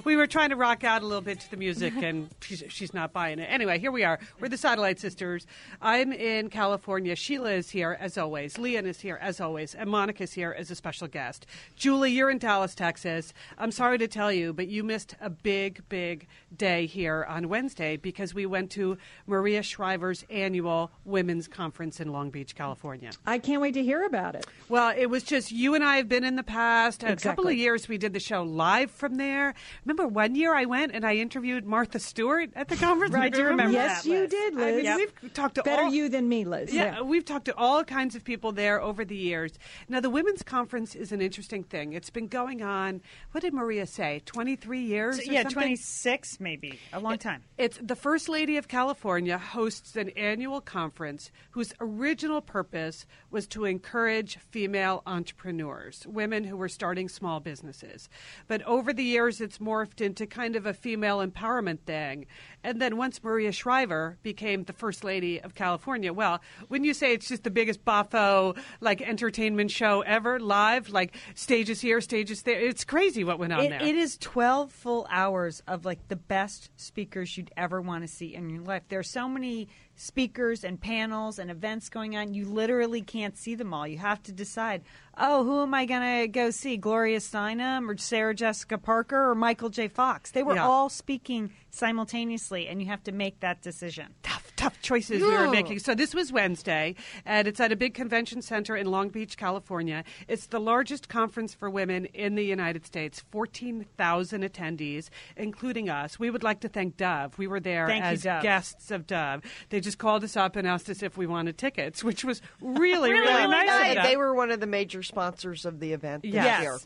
We 0.05 0.17
were 0.17 0.27
trying 0.27 0.51
to 0.51 0.57
rock 0.57 0.85
out 0.85 1.03
a 1.03 1.07
little 1.07 1.23
bit 1.23 1.41
to 1.41 1.51
the 1.51 1.57
music, 1.57 1.95
and 1.97 2.29
she's, 2.41 2.63
she's 2.69 2.95
not 2.95 3.13
buying 3.13 3.39
it. 3.39 3.47
Anyway, 3.47 3.79
here 3.79 3.91
we 3.91 4.05
are. 4.05 4.19
We're 4.39 4.49
the 4.49 4.59
Satellite 4.59 5.01
Sisters. 5.01 5.47
I'm 5.81 6.13
in 6.13 6.51
California. 6.51 7.17
Sheila 7.17 7.53
is 7.53 7.71
here 7.71 7.97
as 7.99 8.19
always. 8.19 8.57
Lian 8.59 8.87
is 8.87 9.01
here 9.01 9.19
as 9.21 9.41
always, 9.41 9.75
and 9.75 9.91
Monica's 9.91 10.33
here 10.33 10.55
as 10.57 10.71
a 10.71 10.75
special 10.75 11.09
guest. 11.09 11.47
Julie, 11.77 12.13
you're 12.13 12.31
in 12.31 12.39
Dallas, 12.39 12.75
Texas. 12.75 13.33
I'm 13.59 13.73
sorry 13.73 13.99
to 13.99 14.09
tell 14.09 14.33
you, 14.33 14.53
but 14.53 14.69
you 14.69 14.85
missed 14.85 15.17
a 15.21 15.31
big, 15.31 15.83
big 15.89 16.29
day 16.57 16.87
here 16.87 17.25
on 17.29 17.49
Wednesday 17.49 17.97
because 17.97 18.35
we 18.35 18.45
went 18.47 18.71
to 18.73 18.99
Maria 19.27 19.63
Shriver's 19.63 20.25
annual 20.31 20.91
women's 21.05 21.47
conference 21.49 22.01
in 22.01 22.13
Long 22.13 22.31
Beach, 22.31 22.55
California. 22.55 23.11
I 23.27 23.39
can't 23.39 23.61
wait 23.63 23.75
to 23.75 23.83
hear 23.83 24.05
about 24.05 24.35
it. 24.35 24.47
Well, 24.69 24.93
it 24.97 25.07
was 25.07 25.23
just 25.23 25.53
you 25.53 25.75
and 25.75 25.85
I 25.85 25.97
have 25.97 26.09
been 26.09 26.25
in 26.25 26.37
the 26.37 26.43
past. 26.43 27.03
A 27.05 27.17
couple 27.17 27.47
of 27.47 27.55
years 27.55 27.89
we 27.89 27.99
did 27.99 28.13
the 28.13 28.21
show 28.21 28.43
live 28.43 28.91
from 28.91 29.17
there. 29.17 29.55
Remember 29.85 30.07
one 30.07 30.35
year 30.35 30.55
I 30.55 30.65
went 30.65 30.93
and 30.95 31.05
I 31.07 31.15
interviewed 31.17 31.65
Martha 31.65 31.99
Stewart 31.99 32.51
at 32.57 32.69
the 32.69 32.77
conference? 32.77 33.15
Right, 33.15 33.33
I 33.33 33.37
do 33.37 33.45
remember 33.45 33.73
Yes, 33.73 34.03
that, 34.03 34.09
you 34.09 34.21
Liz. 34.21 34.31
did, 34.31 34.55
I 34.55 34.57
Liz. 34.73 34.85
mean, 34.85 34.97
we've 35.23 35.35
talked 35.35 35.55
to 35.57 35.63
Better 35.63 35.83
all, 35.85 35.93
you 35.93 36.09
than 36.09 36.29
me, 36.29 36.45
Liz. 36.45 36.73
yeah, 36.75 37.01
we've 37.01 37.25
talked 37.25 37.45
to 37.47 37.57
all 37.57 37.85
kinds 37.85 38.15
of 38.17 38.25
people 38.25 38.53
there 38.53 38.81
over 38.81 39.05
the 39.05 39.17
years. 39.17 39.53
Now, 39.89 40.01
the 40.01 40.11
women's 40.11 40.43
conference 40.43 40.95
is 40.95 41.13
an 41.13 41.21
interesting 41.21 41.63
thing. 41.65 41.93
It's 41.93 42.11
been 42.11 42.27
going 42.29 42.63
on. 42.63 43.01
What 43.33 43.43
did 43.43 43.55
Maria 43.55 43.87
say? 43.87 44.23
Twenty 44.27 44.57
three 44.57 44.83
years? 44.83 45.19
or 45.21 45.23
yeah, 45.23 45.43
something? 45.43 45.61
26 45.63 46.40
maybe. 46.41 46.79
A 46.93 47.01
long 47.01 47.19
time. 47.19 47.43
It's 47.59 47.79
the 47.83 47.97
First 47.97 48.29
Lady 48.29 48.57
of 48.57 48.69
California 48.69 49.39
hosts 49.39 49.97
an 49.97 50.11
annual 50.11 50.61
conference 50.61 51.31
whose 51.51 51.73
original 51.81 52.41
purpose 52.41 53.07
was 53.31 53.47
to 53.49 53.65
encourage 53.65 54.39
female 54.39 55.03
entrepreneurs, 55.07 56.07
women 56.07 56.45
who 56.45 56.57
were 56.57 56.69
starting 56.69 57.09
small 57.09 57.41
businesses. 57.41 58.09
But 58.49 58.63
over 58.63 58.93
the 58.93 59.05
years, 59.05 59.41
it's 59.41 59.59
morphed 59.59 60.01
into 60.01 60.27
kind 60.27 60.57
of 60.57 60.67
a 60.67 60.75
female 60.75 61.19
empowerment 61.19 61.81
thing. 61.81 62.27
And 62.65 62.81
then 62.81 62.97
once 62.97 63.23
Maria 63.23 63.53
Shriver 63.53 64.19
became 64.23 64.65
the 64.65 64.73
First 64.73 65.05
Lady 65.05 65.41
of 65.41 65.55
California, 65.55 66.13
well, 66.13 66.41
wouldn't 66.69 66.87
you 66.87 66.95
say 66.95 67.13
it's 67.13 67.29
just 67.29 67.45
the 67.45 67.51
biggest 67.51 67.85
boffo 67.85 68.57
like 68.81 69.01
entertainment 69.03 69.71
show 69.71 70.01
ever 70.03 70.39
live? 70.41 70.91
Like 70.91 71.17
stages 71.35 71.81
here, 71.81 72.01
stages 72.01 72.43
there. 72.43 72.61
It's 72.61 72.85
crazy 72.85 73.25
what 73.25 73.39
went 73.39 73.53
on 73.53 73.61
It, 73.65 73.69
there. 73.71 73.83
it 73.83 73.95
is 73.95 74.17
12 74.19 74.71
full 74.73 75.07
hours 75.11 75.63
of 75.67 75.85
like 75.85 76.09
the 76.09 76.17
best 76.31 76.71
speakers 76.77 77.37
you'd 77.37 77.51
ever 77.57 77.81
want 77.81 78.05
to 78.05 78.09
see 78.09 78.37
in 78.37 78.49
your 78.49 78.63
life. 78.63 78.85
There 78.89 79.01
are 79.01 79.03
so 79.03 79.29
many 79.29 79.67
speakers 79.97 80.63
and 80.63 80.81
panels 80.81 81.41
and 81.41 81.51
events 81.51 81.89
going 81.89 82.17
on. 82.17 82.35
You 82.35 82.45
literally 82.45 83.03
can't 83.03 83.37
see 83.37 83.57
them 83.57 83.75
all. 83.75 83.85
You 83.85 83.99
have 83.99 84.23
to 84.23 84.33
decide, 84.33 84.83
oh, 85.21 85.45
who 85.45 85.63
am 85.63 85.75
I 85.75 85.85
going 85.87 86.23
to 86.23 86.29
go 86.29 86.51
see? 86.51 86.77
Gloria 86.77 87.19
Steinem 87.19 87.89
or 87.89 87.97
Sarah 87.99 88.35
Jessica 88.35 88.79
Parker 88.79 89.31
or 89.31 89.35
Michael 89.35 89.69
J. 89.69 89.87
Fox? 89.89 90.31
They 90.33 90.43
were 90.43 90.55
Yeah. 90.57 90.67
all 90.67 90.89
speaking 90.89 91.51
simultaneously, 91.73 92.67
and 92.67 92.81
you 92.81 92.89
have 92.89 93.03
to 93.05 93.13
make 93.13 93.41
that 93.41 93.63
decision. 93.63 94.15
tough, 94.23 94.53
tough 94.57 94.81
choices 94.83 95.21
we 95.23 95.29
were 95.29 95.49
making. 95.49 95.79
So 95.79 95.95
this 95.95 96.15
was 96.15 96.33
Wednesday, 96.33 96.95
and 97.25 97.47
it's 97.49 97.61
at 97.61 97.73
a 97.73 97.77
big 97.77 97.95
convention 97.95 98.43
center 98.43 98.75
in 98.77 98.87
Long 98.91 99.09
Beach, 99.09 99.37
California. 99.37 100.05
It's 100.29 100.47
the 100.47 100.61
largest 100.61 101.09
conference 101.09 101.55
for 101.55 101.69
women 101.71 102.07
in 102.07 102.35
the 102.35 102.45
United 102.45 102.85
States. 102.87 103.21
Fourteen 103.31 103.87
thousand 103.97 104.43
attendees, 104.43 105.09
including 105.37 105.89
us. 105.89 106.19
We 106.19 106.31
would 106.31 106.43
like 106.43 106.61
to 106.61 106.69
thank 106.69 106.97
Dove. 106.97 107.39
We 107.39 107.47
were 107.47 107.61
there 107.61 107.87
Thank 107.87 108.05
as 108.05 108.23
Dove. 108.23 108.43
guests 108.43 108.91
of 108.91 109.07
Dove. 109.07 109.43
They 109.71 109.81
just 109.81 109.99
called 109.99 110.25
us 110.25 110.37
up 110.37 110.57
and 110.57 110.67
asked 110.67 110.89
us 110.91 111.03
if 111.03 111.17
we 111.17 111.27
wanted 111.27 111.57
tickets, 111.59 112.03
which 112.05 112.25
was 112.25 112.41
really, 112.61 112.81
Really, 112.91 113.11
really, 113.21 113.27
really 113.35 113.47
nice. 113.49 113.67
nice. 113.67 113.89
of 113.91 113.95
them. 113.97 114.05
They 114.05 114.17
were 114.17 114.35
one 114.35 114.51
of 114.51 114.61
the 114.61 114.67
major 114.67 115.03
sponsors 115.11 115.65
of 115.67 115.81
the 115.81 115.93
event 115.93 116.23
this 116.23 116.33
Yes. 116.35 116.63
year. 116.63 116.79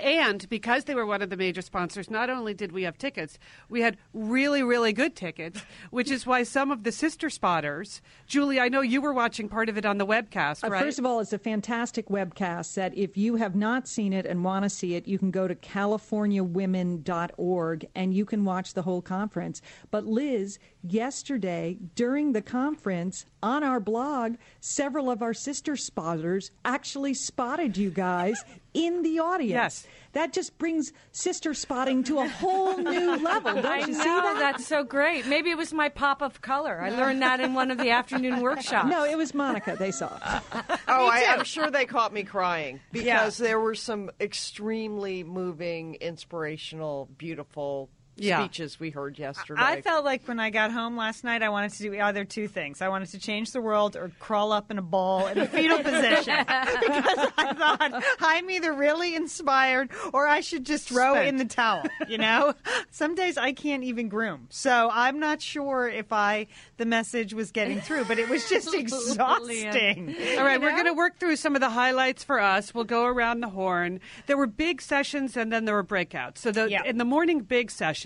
And 0.00 0.48
because 0.48 0.84
they 0.84 0.94
were 0.94 1.04
one 1.04 1.20
of 1.20 1.28
the 1.28 1.36
major 1.36 1.60
sponsors, 1.60 2.08
not 2.08 2.30
only 2.30 2.54
did 2.54 2.72
we 2.72 2.84
have 2.84 2.96
tickets, 2.96 3.38
we 3.68 3.82
had 3.82 3.98
really, 4.14 4.62
really 4.62 4.94
good 4.94 5.14
tickets, 5.14 5.60
which 5.90 6.10
is 6.10 6.24
why 6.24 6.44
some 6.44 6.70
of 6.70 6.82
the 6.84 6.92
sister 6.92 7.28
spotters, 7.28 8.00
Julie, 8.26 8.58
I 8.58 8.70
know 8.70 8.80
you 8.80 9.02
were 9.02 9.12
watching 9.12 9.50
part 9.50 9.68
of 9.68 9.76
it 9.76 9.84
on 9.84 9.98
the 9.98 10.06
webcast, 10.06 10.64
Uh. 10.64 10.70
First 10.70 10.98
of 10.98 11.04
all, 11.04 11.20
it's 11.20 11.34
a 11.34 11.38
fantastic 11.38 12.06
webcast 12.08 12.72
that 12.74 12.96
if 12.96 13.18
you 13.18 13.36
have 13.36 13.54
not 13.54 13.86
seen 13.86 14.14
it 14.14 14.24
and 14.24 14.42
want 14.44 14.62
to 14.62 14.70
see 14.70 14.94
it, 14.94 15.06
you 15.06 15.18
can 15.18 15.30
go 15.30 15.46
to 15.46 15.54
californiawomen.org 15.56 17.86
and 17.94 18.14
you 18.14 18.24
can 18.24 18.44
watch 18.44 18.74
the 18.74 18.82
whole 18.82 19.02
conference. 19.02 19.60
But 19.90 20.06
Liz, 20.06 20.58
yesterday 20.82 21.78
during 21.94 22.32
the 22.32 22.42
conference 22.42 23.26
on 23.42 23.64
our 23.64 23.80
blog, 23.80 24.36
several 24.60 25.10
of 25.10 25.22
our 25.22 25.34
sister 25.34 25.76
spotters 25.76 26.50
actually 26.64 27.14
spotted 27.14 27.76
you 27.76 27.90
guys 27.90 28.42
in 28.74 29.02
the 29.02 29.18
audience. 29.18 29.50
Yes. 29.50 29.86
That 30.12 30.32
just 30.32 30.58
brings 30.58 30.92
sister 31.10 31.54
spotting 31.54 32.04
to 32.04 32.18
a 32.20 32.28
whole 32.28 32.76
new 32.76 33.16
level. 33.22 33.54
Don't 33.54 33.64
I 33.66 33.80
you 33.80 33.86
know 33.88 33.92
see 33.98 34.04
that? 34.04 34.36
that's 34.38 34.66
so 34.66 34.84
great. 34.84 35.26
Maybe 35.26 35.50
it 35.50 35.56
was 35.56 35.72
my 35.72 35.88
pop 35.88 36.20
of 36.22 36.40
color. 36.42 36.80
I 36.82 36.90
learned 36.90 37.22
that 37.22 37.40
in 37.40 37.54
one 37.54 37.70
of 37.70 37.78
the 37.78 37.90
afternoon 37.90 38.40
workshops. 38.42 38.90
No, 38.90 39.04
it 39.04 39.16
was 39.16 39.32
Monica. 39.34 39.76
They 39.78 39.90
saw. 39.90 40.10
Oh, 40.52 41.08
I, 41.08 41.26
I'm 41.30 41.44
sure 41.44 41.70
they 41.70 41.86
caught 41.86 42.12
me 42.12 42.24
crying 42.24 42.80
because 42.92 43.38
there 43.38 43.58
were 43.58 43.74
some 43.74 44.10
extremely 44.20 45.24
moving, 45.24 45.94
inspirational, 45.94 47.08
beautiful 47.16 47.88
Yeah. 48.16 48.40
speeches 48.44 48.78
we 48.78 48.90
heard 48.90 49.18
yesterday. 49.18 49.60
I 49.62 49.80
felt 49.80 50.04
like 50.04 50.28
when 50.28 50.38
I 50.38 50.50
got 50.50 50.70
home 50.70 50.96
last 50.98 51.24
night, 51.24 51.42
I 51.42 51.48
wanted 51.48 51.72
to 51.72 51.82
do 51.82 51.94
either 51.98 52.24
two 52.24 52.46
things. 52.46 52.82
I 52.82 52.88
wanted 52.88 53.08
to 53.12 53.18
change 53.18 53.52
the 53.52 53.60
world 53.62 53.96
or 53.96 54.10
crawl 54.20 54.52
up 54.52 54.70
in 54.70 54.76
a 54.78 54.82
ball 54.82 55.26
in 55.28 55.38
a 55.38 55.46
fetal 55.46 55.78
position 55.82 56.36
because 56.38 57.30
I 57.38 57.54
thought 57.56 58.02
I'm 58.20 58.50
either 58.50 58.72
really 58.72 59.14
inspired 59.14 59.90
or 60.12 60.26
I 60.28 60.40
should 60.40 60.64
just 60.66 60.88
throw 60.88 61.14
Spent. 61.14 61.28
in 61.28 61.36
the 61.38 61.44
towel. 61.46 61.84
You 62.06 62.18
know, 62.18 62.52
some 62.90 63.14
days 63.14 63.38
I 63.38 63.52
can't 63.52 63.82
even 63.84 64.08
groom, 64.08 64.46
so 64.50 64.90
I'm 64.92 65.18
not 65.18 65.40
sure 65.40 65.88
if 65.88 66.12
I 66.12 66.48
the 66.76 66.84
message 66.86 67.32
was 67.32 67.50
getting 67.50 67.80
through, 67.80 68.04
but 68.04 68.18
it 68.18 68.28
was 68.28 68.48
just 68.48 68.74
exhausting. 69.26 70.14
All 70.38 70.44
right, 70.44 70.60
we're 70.60 70.72
going 70.72 70.84
to 70.86 70.94
work 70.94 71.18
through 71.18 71.36
some 71.36 71.54
of 71.54 71.60
the 71.60 71.70
highlights 71.70 72.24
for 72.24 72.40
us. 72.40 72.74
We'll 72.74 72.84
go 72.84 73.04
around 73.06 73.40
the 73.40 73.48
horn. 73.48 74.00
There 74.26 74.36
were 74.36 74.46
big 74.46 74.82
sessions 74.82 75.36
and 75.36 75.52
then 75.52 75.64
there 75.64 75.74
were 75.74 75.84
breakouts. 75.84 76.38
So 76.38 76.50
the, 76.52 76.68
Yeah. 76.70 76.84
in 76.84 76.98
the 76.98 77.04
morning 77.04 77.40
big 77.40 77.70
session, 77.70 78.01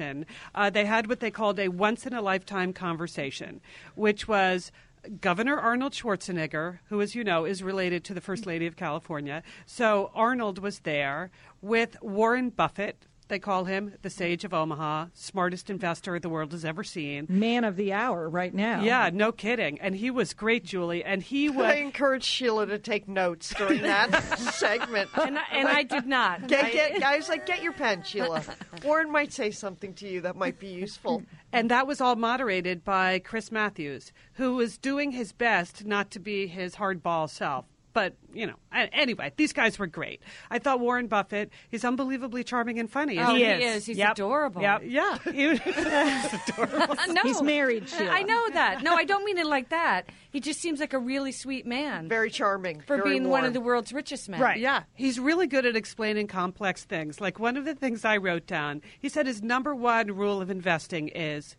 uh, 0.54 0.70
they 0.70 0.84
had 0.84 1.08
what 1.08 1.20
they 1.20 1.30
called 1.30 1.58
a 1.58 1.68
once 1.68 2.06
in 2.06 2.12
a 2.12 2.22
lifetime 2.22 2.72
conversation, 2.72 3.60
which 3.94 4.28
was 4.28 4.72
Governor 5.20 5.58
Arnold 5.58 5.92
Schwarzenegger, 5.92 6.78
who, 6.88 7.00
as 7.00 7.14
you 7.14 7.22
know, 7.22 7.44
is 7.44 7.62
related 7.62 8.04
to 8.04 8.14
the 8.14 8.20
First 8.20 8.46
Lady 8.46 8.66
of 8.66 8.76
California. 8.76 9.42
So 9.64 10.10
Arnold 10.14 10.58
was 10.58 10.80
there 10.80 11.30
with 11.62 11.96
Warren 12.02 12.50
Buffett. 12.50 13.06
They 13.28 13.38
call 13.40 13.64
him 13.64 13.94
the 14.02 14.10
Sage 14.10 14.44
of 14.44 14.54
Omaha, 14.54 15.06
smartest 15.12 15.68
investor 15.68 16.18
the 16.20 16.28
world 16.28 16.52
has 16.52 16.64
ever 16.64 16.84
seen. 16.84 17.26
Man 17.28 17.64
of 17.64 17.74
the 17.74 17.92
hour 17.92 18.28
right 18.28 18.54
now. 18.54 18.82
Yeah, 18.82 19.10
no 19.12 19.32
kidding. 19.32 19.80
And 19.80 19.96
he 19.96 20.10
was 20.10 20.32
great, 20.32 20.64
Julie. 20.64 21.02
And 21.04 21.22
he 21.22 21.48
was. 21.48 21.66
I 21.66 21.74
encouraged 21.74 22.26
Sheila 22.26 22.66
to 22.66 22.78
take 22.78 23.08
notes 23.08 23.52
during 23.54 23.82
that 23.82 24.38
segment. 24.38 25.10
and 25.16 25.38
I, 25.38 25.42
and 25.52 25.68
I 25.68 25.82
did 25.82 26.06
not. 26.06 26.46
Get, 26.46 26.72
get, 26.72 27.02
I 27.04 27.16
was 27.16 27.28
like, 27.28 27.46
get 27.46 27.62
your 27.62 27.72
pen, 27.72 28.04
Sheila. 28.04 28.42
Warren 28.84 29.10
might 29.10 29.32
say 29.32 29.50
something 29.50 29.92
to 29.94 30.08
you 30.08 30.20
that 30.20 30.36
might 30.36 30.60
be 30.60 30.68
useful. 30.68 31.24
And 31.52 31.70
that 31.70 31.86
was 31.86 32.00
all 32.00 32.16
moderated 32.16 32.84
by 32.84 33.18
Chris 33.18 33.50
Matthews, 33.50 34.12
who 34.34 34.54
was 34.54 34.78
doing 34.78 35.10
his 35.10 35.32
best 35.32 35.84
not 35.84 36.10
to 36.12 36.20
be 36.20 36.46
his 36.46 36.76
hardball 36.76 37.28
self. 37.28 37.64
But, 37.96 38.14
you 38.34 38.46
know, 38.46 38.56
anyway, 38.74 39.32
these 39.38 39.54
guys 39.54 39.78
were 39.78 39.86
great. 39.86 40.20
I 40.50 40.58
thought 40.58 40.80
Warren 40.80 41.06
Buffett, 41.06 41.50
he's 41.70 41.82
unbelievably 41.82 42.44
charming 42.44 42.78
and 42.78 42.90
funny. 42.90 43.18
Oh, 43.18 43.22
isn't 43.34 43.36
he 43.36 43.42
is. 43.44 43.76
is. 43.76 43.86
He's 43.86 43.96
Yep. 43.96 44.12
adorable. 44.12 44.60
Yep. 44.60 44.82
Yeah. 44.84 45.16
he's 45.32 45.60
adorable. 46.50 46.94
Uh, 46.98 47.06
no. 47.06 47.22
He's 47.22 47.40
married, 47.40 47.88
Sheila. 47.88 48.10
I 48.10 48.22
know 48.22 48.50
that. 48.52 48.82
No, 48.82 48.94
I 48.94 49.04
don't 49.04 49.24
mean 49.24 49.38
it 49.38 49.46
like 49.46 49.70
that. 49.70 50.10
He 50.30 50.40
just 50.40 50.60
seems 50.60 50.78
like 50.78 50.92
a 50.92 50.98
really 50.98 51.32
sweet 51.32 51.64
man 51.64 52.06
Very 52.06 52.28
charming. 52.28 52.82
for 52.82 52.98
very 52.98 53.12
being 53.12 53.30
one 53.30 53.46
of 53.46 53.54
the 53.54 53.62
world's 53.62 53.94
richest 53.94 54.28
men. 54.28 54.40
Right. 54.42 54.60
Yeah, 54.60 54.82
he's 54.92 55.18
really 55.18 55.46
good 55.46 55.64
at 55.64 55.74
explaining 55.74 56.26
complex 56.26 56.84
things. 56.84 57.18
Like 57.18 57.38
one 57.38 57.56
of 57.56 57.64
the 57.64 57.74
things 57.74 58.04
I 58.04 58.18
wrote 58.18 58.46
down, 58.46 58.82
he 59.00 59.08
said 59.08 59.26
his 59.26 59.42
number 59.42 59.74
one 59.74 60.08
rule 60.08 60.42
of 60.42 60.50
investing 60.50 61.08
is 61.08 61.56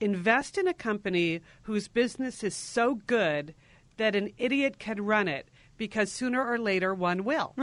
invest 0.00 0.58
in 0.58 0.68
a 0.68 0.74
company 0.74 1.40
whose 1.62 1.88
business 1.88 2.44
is 2.44 2.54
so 2.54 3.00
good 3.08 3.52
that 3.98 4.16
an 4.16 4.32
idiot 4.38 4.78
can 4.78 5.04
run 5.04 5.28
it 5.28 5.48
because 5.82 6.12
sooner 6.12 6.40
or 6.40 6.60
later 6.60 6.94
one 6.94 7.24
will. 7.24 7.56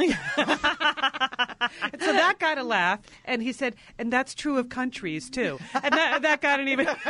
So 2.00 2.14
that 2.14 2.38
got 2.40 2.58
a 2.58 2.64
laugh, 2.64 3.00
and 3.26 3.44
he 3.44 3.52
said, 3.52 3.76
and 3.98 4.12
that's 4.12 4.34
true 4.34 4.58
of 4.58 4.70
countries 4.70 5.30
too. 5.30 5.60
And 5.74 5.94
that, 5.94 6.22
that 6.22 6.42
got 6.42 6.60
an 6.60 6.68
even 6.68 6.86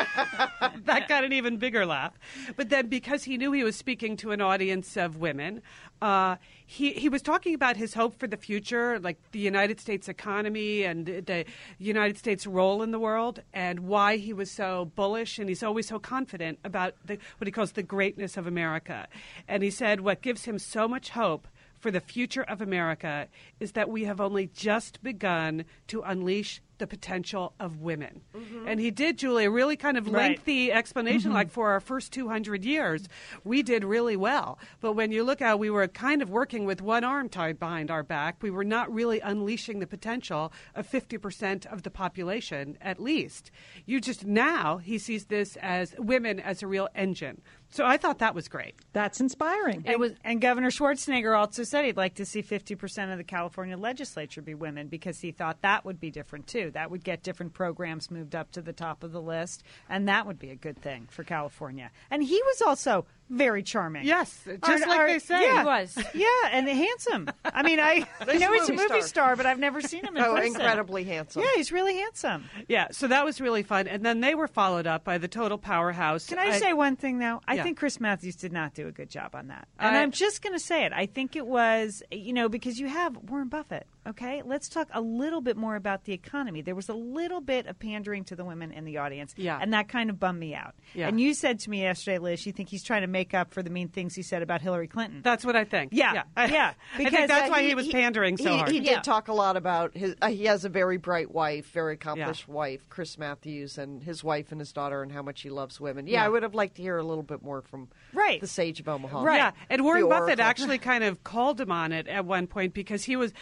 that 0.85 1.05
got 1.07 1.23
an 1.23 1.31
even 1.31 1.57
bigger 1.57 1.85
laugh. 1.85 2.17
But 2.55 2.69
then, 2.69 2.87
because 2.87 3.23
he 3.23 3.37
knew 3.37 3.51
he 3.51 3.63
was 3.63 3.75
speaking 3.75 4.17
to 4.17 4.31
an 4.31 4.41
audience 4.41 4.97
of 4.97 5.17
women, 5.17 5.61
uh, 6.01 6.37
he 6.65 6.93
he 6.93 7.09
was 7.09 7.21
talking 7.21 7.53
about 7.53 7.77
his 7.77 7.93
hope 7.93 8.17
for 8.19 8.27
the 8.27 8.37
future, 8.37 8.99
like 8.99 9.17
the 9.31 9.39
United 9.39 9.79
States 9.79 10.07
economy 10.07 10.83
and 10.83 11.05
the 11.05 11.45
United 11.77 12.17
States 12.17 12.47
role 12.47 12.81
in 12.83 12.91
the 12.91 12.99
world, 12.99 13.41
and 13.53 13.81
why 13.81 14.17
he 14.17 14.33
was 14.33 14.51
so 14.51 14.91
bullish 14.95 15.39
and 15.39 15.49
he's 15.49 15.63
always 15.63 15.87
so 15.87 15.99
confident 15.99 16.59
about 16.63 16.95
the, 17.05 17.17
what 17.37 17.47
he 17.47 17.51
calls 17.51 17.73
the 17.73 17.83
greatness 17.83 18.37
of 18.37 18.47
America. 18.47 19.07
And 19.47 19.63
he 19.63 19.71
said, 19.71 20.01
what 20.01 20.21
gives 20.21 20.45
him 20.45 20.59
so 20.59 20.87
much 20.87 21.09
hope 21.09 21.47
for 21.79 21.91
the 21.91 21.99
future 22.01 22.43
of 22.43 22.61
America 22.61 23.27
is 23.59 23.71
that 23.73 23.89
we 23.89 24.03
have 24.03 24.21
only 24.21 24.47
just 24.47 25.01
begun 25.01 25.65
to 25.87 26.01
unleash 26.01 26.61
the 26.79 26.87
potential 26.87 27.53
of 27.59 27.79
women. 27.79 28.21
Mm-hmm. 28.35 28.67
And 28.67 28.79
he 28.79 28.91
did, 28.91 29.17
Julie, 29.17 29.45
a 29.45 29.51
really 29.51 29.77
kind 29.77 29.97
of 29.97 30.07
Right. 30.07 30.31
lengthy 30.31 30.71
explanation, 30.71 31.33
like 31.33 31.47
mm-hmm. 31.47 31.53
for 31.53 31.69
our 31.69 31.79
first 31.79 32.11
200 32.13 32.63
years, 32.65 33.07
we 33.43 33.61
did 33.61 33.83
really 33.83 34.15
well. 34.15 34.57
But 34.81 34.93
when 34.93 35.11
you 35.11 35.23
look 35.23 35.41
at 35.41 35.59
we 35.59 35.69
were 35.69 35.87
kind 35.87 36.21
of 36.21 36.29
working 36.29 36.65
with 36.65 36.81
one 36.81 37.03
arm 37.03 37.29
tied 37.29 37.59
behind 37.59 37.91
our 37.91 38.03
back, 38.03 38.41
we 38.41 38.49
were 38.49 38.63
not 38.63 38.91
really 38.91 39.19
unleashing 39.19 39.79
the 39.79 39.87
potential 39.87 40.51
of 40.75 40.89
50% 40.89 41.65
of 41.71 41.83
the 41.83 41.91
population, 41.91 42.77
at 42.81 42.99
least. 42.99 43.51
You 43.85 43.99
just 44.01 44.25
now, 44.25 44.77
he 44.77 44.97
sees 44.97 45.25
this 45.25 45.57
as 45.61 45.93
women 45.97 46.39
as 46.39 46.63
a 46.63 46.67
real 46.67 46.87
engine. 46.95 47.41
So 47.71 47.85
I 47.85 47.97
thought 47.97 48.19
that 48.19 48.33
was 48.33 48.47
great. 48.47 48.75
That's 48.93 49.19
inspiring. 49.19 49.83
It 49.85 49.99
was, 49.99 50.13
and 50.23 50.41
Governor 50.41 50.71
Schwarzenegger 50.71 51.37
also 51.37 51.63
said 51.63 51.85
he'd 51.85 51.97
like 51.97 52.15
to 52.15 52.25
see 52.25 52.41
50% 52.41 53.11
of 53.11 53.17
the 53.17 53.23
California 53.23 53.77
legislature 53.77 54.41
be 54.41 54.55
women 54.55 54.87
because 54.87 55.19
he 55.19 55.31
thought 55.31 55.61
that 55.61 55.85
would 55.85 55.99
be 55.99 56.09
different 56.09 56.47
too. 56.47 56.68
That 56.69 56.91
would 56.91 57.03
get 57.03 57.23
different 57.23 57.53
programs 57.53 58.11
moved 58.11 58.35
up 58.35 58.51
to 58.51 58.61
the 58.61 58.73
top 58.73 59.03
of 59.03 59.11
the 59.11 59.21
list, 59.21 59.63
and 59.89 60.07
that 60.07 60.25
would 60.25 60.39
be 60.39 60.51
a 60.51 60.55
good 60.55 60.81
thing 60.81 61.07
for 61.09 61.23
California. 61.23 61.91
And 62.09 62.23
he 62.23 62.41
was 62.41 62.61
also 62.61 63.05
very 63.29 63.63
charming. 63.63 64.05
Yes, 64.05 64.43
just 64.45 64.87
like 64.87 65.07
they 65.07 65.19
say. 65.19 65.43
Yeah, 65.43 65.59
He 65.61 65.65
was. 65.65 65.97
Yeah, 66.13 66.25
and 66.51 66.67
handsome. 66.67 67.29
I 67.45 67.63
mean, 67.63 67.79
I, 67.79 68.05
I 68.21 68.37
know 68.37 68.51
he's 68.53 68.69
a 68.69 68.71
movie 68.73 68.83
movie 68.89 69.01
star. 69.01 69.01
star, 69.01 69.35
but 69.35 69.45
I've 69.45 69.59
never 69.59 69.81
seen 69.81 70.03
him 70.05 70.17
in 70.17 70.23
Oh, 70.25 70.35
person. 70.35 70.47
incredibly 70.55 71.03
handsome. 71.03 71.43
Yeah, 71.43 71.49
he's 71.55 71.71
really 71.71 71.95
handsome. 71.97 72.45
Yeah, 72.67 72.87
so 72.91 73.07
that 73.07 73.25
was 73.25 73.39
really 73.39 73.63
fun. 73.63 73.87
And 73.87 74.05
then 74.05 74.21
they 74.21 74.35
were 74.35 74.47
followed 74.47 74.87
up 74.87 75.03
by 75.03 75.17
the 75.17 75.27
total 75.27 75.57
powerhouse. 75.57 76.25
Can 76.27 76.39
I, 76.39 76.57
say 76.57 76.73
one 76.73 76.95
thing 76.95 77.19
though? 77.19 77.41
I 77.47 77.55
Yeah. 77.55 77.63
think 77.63 77.77
Chris 77.77 77.99
Matthews 77.99 78.35
did 78.35 78.51
not 78.51 78.73
do 78.73 78.87
a 78.87 78.91
good 78.91 79.09
job 79.09 79.35
on 79.35 79.47
that, 79.47 79.67
and 79.79 79.95
I- 79.95 80.01
I'm 80.01 80.11
just 80.11 80.41
going 80.41 80.53
to 80.53 80.59
say 80.63 80.85
it. 80.85 80.93
I 80.93 81.05
think 81.05 81.35
it 81.35 81.45
was, 81.45 82.01
you 82.11 82.33
know, 82.33 82.49
because 82.49 82.79
you 82.79 82.87
have 82.87 83.15
Warren 83.17 83.47
Buffett. 83.49 83.87
Okay, 84.07 84.41
let's 84.43 84.69
talk 84.69 84.87
a 84.93 85.01
little 85.01 85.41
bit 85.41 85.55
more 85.55 85.75
about 85.75 86.05
the 86.05 86.13
economy. 86.13 86.61
There 86.61 86.73
was 86.73 86.89
a 86.89 86.93
little 86.95 87.41
bit 87.41 87.67
of 87.67 87.77
pandering 87.77 88.23
to 88.25 88.35
the 88.35 88.43
women 88.43 88.71
in 88.71 88.85
the 88.85 88.97
audience, 88.97 89.33
Yeah. 89.37 89.59
and 89.61 89.73
that 89.73 89.87
kind 89.87 90.09
of 90.09 90.19
bummed 90.19 90.39
me 90.39 90.55
out. 90.55 90.73
Yeah. 90.95 91.07
And 91.09 91.21
you 91.21 91.35
said 91.35 91.59
to 91.59 91.69
me 91.69 91.81
yesterday, 91.81 92.17
Liz, 92.17 92.43
you 92.45 92.51
think 92.51 92.69
he's 92.69 92.81
trying 92.83 93.01
to 93.01 93.07
make 93.07 93.18
up 93.33 93.53
for 93.53 93.61
the 93.63 93.69
mean 93.69 93.87
things 93.89 94.15
he 94.15 94.21
said 94.21 94.41
about 94.41 94.61
Hillary 94.61 94.87
Clinton. 94.87 95.21
That's 95.23 95.45
what 95.45 95.55
I 95.55 95.63
think. 95.63 95.91
Yeah, 95.93 96.23
yeah, 96.35 96.45
yeah, 96.47 96.73
I 96.93 96.97
think 96.97 97.11
that's 97.27 97.31
uh, 97.31 97.51
why 97.51 97.61
he, 97.61 97.69
he- 97.69 97.75
was 97.75 97.87
pandering 97.87 98.37
so 98.37 98.49
he, 98.51 98.57
hard. 98.57 98.71
He 98.71 98.79
Yeah. 98.79 98.95
did 98.95 99.03
talk 99.03 99.27
a 99.27 99.33
lot 99.33 99.57
about 99.57 99.95
his. 99.95 100.15
Uh, 100.21 100.29
he 100.29 100.45
has 100.45 100.65
a 100.65 100.69
very 100.69 100.97
bright 100.97 101.31
wife, 101.31 101.71
very 101.71 101.93
accomplished 101.93 102.45
Yeah. 102.47 102.53
wife, 102.53 102.87
Chris 102.89 103.17
Matthews, 103.17 103.77
and 103.77 104.03
his 104.03 104.23
wife 104.23 104.51
and 104.51 104.59
his 104.59 104.71
daughter, 104.71 105.01
and 105.03 105.11
how 105.11 105.21
much 105.21 105.41
he 105.41 105.49
loves 105.49 105.79
women. 105.79 106.07
Yeah, 106.07 106.19
Yeah. 106.19 106.25
I 106.25 106.29
would 106.29 106.43
have 106.43 106.55
liked 106.55 106.75
to 106.75 106.81
hear 106.81 106.97
a 106.97 107.03
little 107.03 107.23
bit 107.23 107.41
more 107.43 107.61
from 107.61 107.89
Right. 108.13 108.39
the 108.41 108.47
Sage 108.47 108.79
of 108.79 108.87
Omaha. 108.87 109.23
Right. 109.23 109.37
Yeah, 109.37 109.51
and 109.69 109.83
Warren 109.83 110.03
Buffett 110.09 110.39
Oracle. 110.39 110.45
actually 110.45 110.77
kind 110.79 111.03
of 111.03 111.23
called 111.23 111.59
him 111.61 111.71
on 111.71 111.91
it 111.91 112.07
at 112.07 112.25
one 112.25 112.47
point 112.47 112.73
because 112.73 113.03
he 113.03 113.15
was 113.15 113.33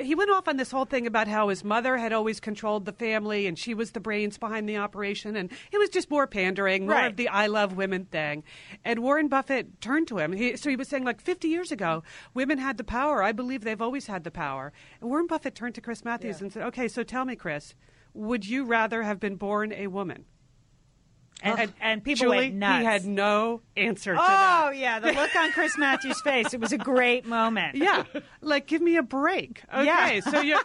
he 0.00 0.14
went 0.14 0.30
off 0.30 0.48
on 0.48 0.56
this 0.56 0.70
whole 0.70 0.84
thing 0.84 1.06
about 1.06 1.28
how 1.28 1.48
his 1.48 1.62
mother 1.64 1.96
had 1.96 2.12
always 2.12 2.40
controlled 2.40 2.84
the 2.86 2.92
family 2.92 3.46
and 3.46 3.58
she 3.58 3.74
was 3.74 3.90
the 3.92 4.00
brains 4.00 4.38
behind 4.38 4.68
the 4.68 4.76
operation, 4.76 5.36
and 5.36 5.50
it 5.72 5.78
was 5.78 5.90
just 5.90 6.10
more 6.10 6.26
pandering, 6.26 6.86
more 6.86 6.94
Right. 6.94 7.06
of 7.06 7.16
the 7.16 7.28
"I 7.28 7.46
love 7.46 7.76
women" 7.76 8.04
thing. 8.06 8.44
And 8.84 9.00
Warren 9.00 9.23
Buffett 9.28 9.80
turned 9.80 10.08
to 10.08 10.18
him. 10.18 10.32
He, 10.32 10.56
so 10.56 10.70
he 10.70 10.76
was 10.76 10.88
saying, 10.88 11.04
like 11.04 11.20
50 11.20 11.48
years 11.48 11.72
ago, 11.72 12.02
women 12.34 12.58
had 12.58 12.76
the 12.78 12.84
power. 12.84 13.22
I 13.22 13.32
believe 13.32 13.64
they've 13.64 13.80
always 13.82 14.06
had 14.06 14.24
the 14.24 14.30
power. 14.30 14.72
And 15.00 15.10
Warren 15.10 15.26
Buffett 15.26 15.54
turned 15.54 15.74
to 15.76 15.80
Chris 15.80 16.04
Matthews 16.04 16.40
and 16.40 16.52
said, 16.52 16.62
"Okay, 16.64 16.88
so 16.88 17.02
tell 17.02 17.24
me, 17.24 17.36
Chris, 17.36 17.74
would 18.12 18.46
you 18.46 18.64
rather 18.64 19.02
have 19.02 19.20
been 19.20 19.36
born 19.36 19.72
a 19.72 19.86
woman?" 19.88 20.24
and, 21.42 21.72
and 21.80 22.02
people 22.02 22.26
Julie, 22.26 22.36
went 22.36 22.54
nuts. 22.54 22.78
he 22.78 22.84
had 22.84 23.04
no 23.06 23.60
answer 23.76 24.14
to 24.14 24.20
oh 24.20 24.70
yeah, 24.70 24.98
the 24.98 25.12
look 25.12 25.34
on 25.36 25.52
Chris 25.52 25.76
Matthews' 25.76 26.20
face. 26.22 26.54
It 26.54 26.60
was 26.60 26.72
a 26.72 26.78
great 26.78 27.26
moment. 27.26 27.76
Yeah, 27.76 28.04
like 28.40 28.66
give 28.66 28.80
me 28.80 28.96
a 28.96 29.02
break. 29.02 29.62
Okay, 29.72 29.84
Yeah. 29.84 30.20
so 30.20 30.40
your 30.40 30.60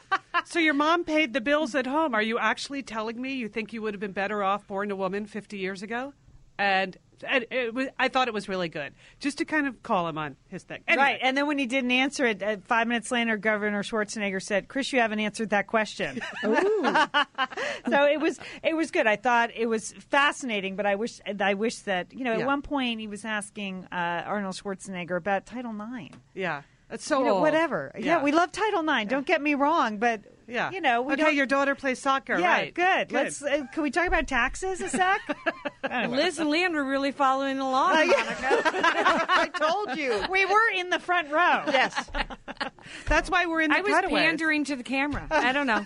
so 0.46 0.60
your 0.60 0.74
mom 0.74 1.04
paid 1.04 1.34
the 1.34 1.42
bills 1.42 1.76
at 1.76 1.86
home. 1.86 2.14
Are 2.16 2.22
you 2.22 2.38
actually 2.40 2.84
telling 2.84 3.22
me 3.22 3.34
you 3.34 3.48
think 3.50 3.74
you 3.74 3.82
would 3.82 3.94
have 3.94 4.00
been 4.02 4.14
better 4.14 4.44
off 4.44 4.68
born 4.68 4.92
a 4.92 4.96
woman 4.96 5.26
50 5.26 5.58
years 5.58 5.82
ago? 5.84 6.14
And, 6.60 6.98
and 7.28 7.46
it 7.52 7.74
was, 7.74 7.88
I 7.98 8.08
thought 8.10 8.28
it 8.28 8.34
was 8.34 8.48
really 8.50 8.70
good, 8.70 8.94
just 9.20 9.38
to 9.40 9.46
kind 9.46 9.66
of 9.66 9.82
call 9.82 10.08
him 10.08 10.18
on 10.18 10.36
his 10.50 10.64
thing. 10.64 10.82
Anyway, 10.88 11.04
Right, 11.04 11.20
and 11.22 11.36
then 11.38 11.48
when 11.48 11.58
he 11.58 11.66
didn't 11.66 11.92
answer 11.92 12.26
it, 12.26 12.44
uh, 12.44 12.58
five 12.66 12.88
minutes 12.88 13.12
later, 13.12 13.38
Governor 13.38 13.82
Schwarzenegger 13.82 14.42
said, 14.42 14.68
"Chris, 14.68 14.92
you 14.94 15.00
haven't 15.00 15.20
answered 15.20 15.50
that 15.52 15.68
question." 15.68 16.20
so 16.44 18.06
it 18.06 18.20
was 18.20 18.40
it 18.64 18.76
was 18.76 18.92
good. 18.92 19.08
I 19.08 19.16
thought 19.16 19.52
it 19.56 19.66
was 19.68 19.92
fascinating, 20.10 20.76
but 20.76 20.86
I 20.86 20.96
wish 20.96 21.20
I 21.40 21.54
wish 21.54 21.80
that 21.80 22.14
you 22.14 22.24
know 22.24 22.34
at 22.34 22.40
Yeah. 22.40 22.46
one 22.46 22.62
point 22.62 23.00
he 23.00 23.08
was 23.08 23.26
asking 23.26 23.86
uh, 23.92 24.24
Arnold 24.26 24.56
Schwarzenegger 24.56 25.18
about 25.18 25.46
Title 25.46 25.74
IX. 25.96 26.16
yeah, 26.34 26.62
it's 26.90 27.06
so 27.06 27.20
You 27.20 27.26
know, 27.26 27.32
old. 27.34 27.42
whatever. 27.42 27.92
Yeah. 27.98 28.24
we 28.24 28.32
love 28.32 28.52
Title 28.52 28.88
IX. 28.88 29.10
Don't 29.10 29.26
get 29.26 29.42
me 29.42 29.56
wrong, 29.56 29.98
but 29.98 30.22
Yeah, 30.48 30.72
you 30.72 30.82
know, 30.82 31.02
we 31.04 31.14
okay, 31.14 31.24
don't. 31.24 31.36
your 31.36 31.46
daughter 31.46 31.76
plays 31.76 32.00
soccer, 32.00 32.38
yeah, 32.40 32.52
right? 32.52 32.74
good. 32.74 33.12
Let's. 33.12 33.42
Uh, 33.44 33.66
can 33.74 33.84
we 33.84 33.92
talk 33.92 34.08
about 34.08 34.28
taxes 34.28 34.82
a 34.82 34.90
sec? 34.90 35.22
Liz 36.10 36.40
and 36.40 36.50
Lian 36.50 36.74
were 36.74 36.84
really 36.84 37.12
following 37.12 37.60
along. 37.60 37.94
Monica. 37.94 38.16
I 38.66 39.50
told 39.54 39.98
you. 39.98 40.24
we 40.32 40.46
were 40.46 40.70
in 40.76 40.90
the 40.90 41.00
front 41.00 41.30
row. 41.32 41.64
yes. 41.68 42.10
That's 43.06 43.30
why 43.30 43.46
we're 43.46 43.62
in 43.62 43.70
the 43.70 43.76
cutaway. 43.76 43.92
I 43.92 43.96
was 43.96 44.02
cutaways. 44.02 44.24
pandering 44.24 44.64
to 44.66 44.76
the 44.76 44.84
camera. 44.84 45.28
I 45.30 45.52
don't 45.52 45.68
know. 45.68 45.86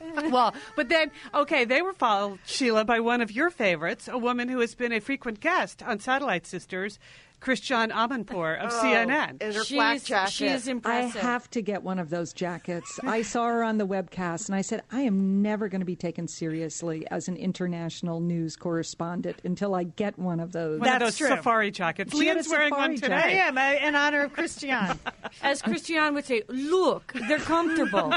well, 0.30 0.54
but 0.76 0.88
then, 0.88 1.10
okay, 1.34 1.64
they 1.64 1.82
were 1.82 1.92
followed, 1.92 2.38
Sheila, 2.46 2.84
by 2.84 3.00
one 3.00 3.20
of 3.20 3.32
your 3.32 3.50
favorites, 3.50 4.06
a 4.08 4.16
woman 4.16 4.48
who 4.48 4.60
has 4.60 4.74
been 4.76 4.92
a 4.92 5.00
frequent 5.00 5.40
guest 5.40 5.82
on 5.82 5.98
Satellite 5.98 6.46
Sisters, 6.46 7.00
Christiane 7.40 7.90
Amanpour 7.90 8.58
of 8.58 8.72
CNN. 8.82 9.40
In 9.42 9.52
her 9.52 9.64
flak 9.64 10.02
jacket. 10.04 10.32
she's 10.32 10.68
I 10.68 10.72
impressive. 10.72 11.20
have 11.20 11.48
to 11.50 11.62
get 11.62 11.82
one 11.82 11.98
of 11.98 12.10
those 12.10 12.32
jackets. 12.32 12.98
I 13.04 13.22
saw 13.28 13.46
her 13.46 13.62
on 13.62 13.78
the 13.78 13.86
webcast 13.86 14.46
and 14.48 14.54
I 14.54 14.62
said, 14.62 14.82
I 14.90 15.02
am 15.02 15.40
never 15.42 15.68
going 15.68 15.80
to 15.80 15.86
be 15.86 15.96
taken 15.96 16.26
seriously 16.28 17.06
as 17.10 17.28
an 17.28 17.36
international 17.36 18.20
news 18.20 18.56
correspondent 18.56 19.38
until 19.44 19.74
I 19.74 19.84
get 19.84 20.18
one 20.18 20.40
of 20.40 20.52
those. 20.52 20.80
One 20.80 20.88
of 20.88 21.00
those 21.00 21.16
true. 21.16 21.28
safari 21.28 21.70
jackets. 21.70 22.12
She 22.12 22.26
had 22.26 22.34
Lian's 22.36 22.48
wearing 22.48 22.70
safari 22.70 22.88
one 22.90 22.96
jacket. 22.96 23.26
I 23.26 23.30
am 23.30 23.58
uh, 23.58 23.86
in 23.86 23.94
honor 23.94 24.22
of 24.22 24.32
Christiane. 24.32 24.98
As 25.42 25.62
Christiane 25.62 26.14
would 26.14 26.24
say, 26.24 26.42
look, 26.48 27.12
they're 27.28 27.38
comfortable. 27.38 28.12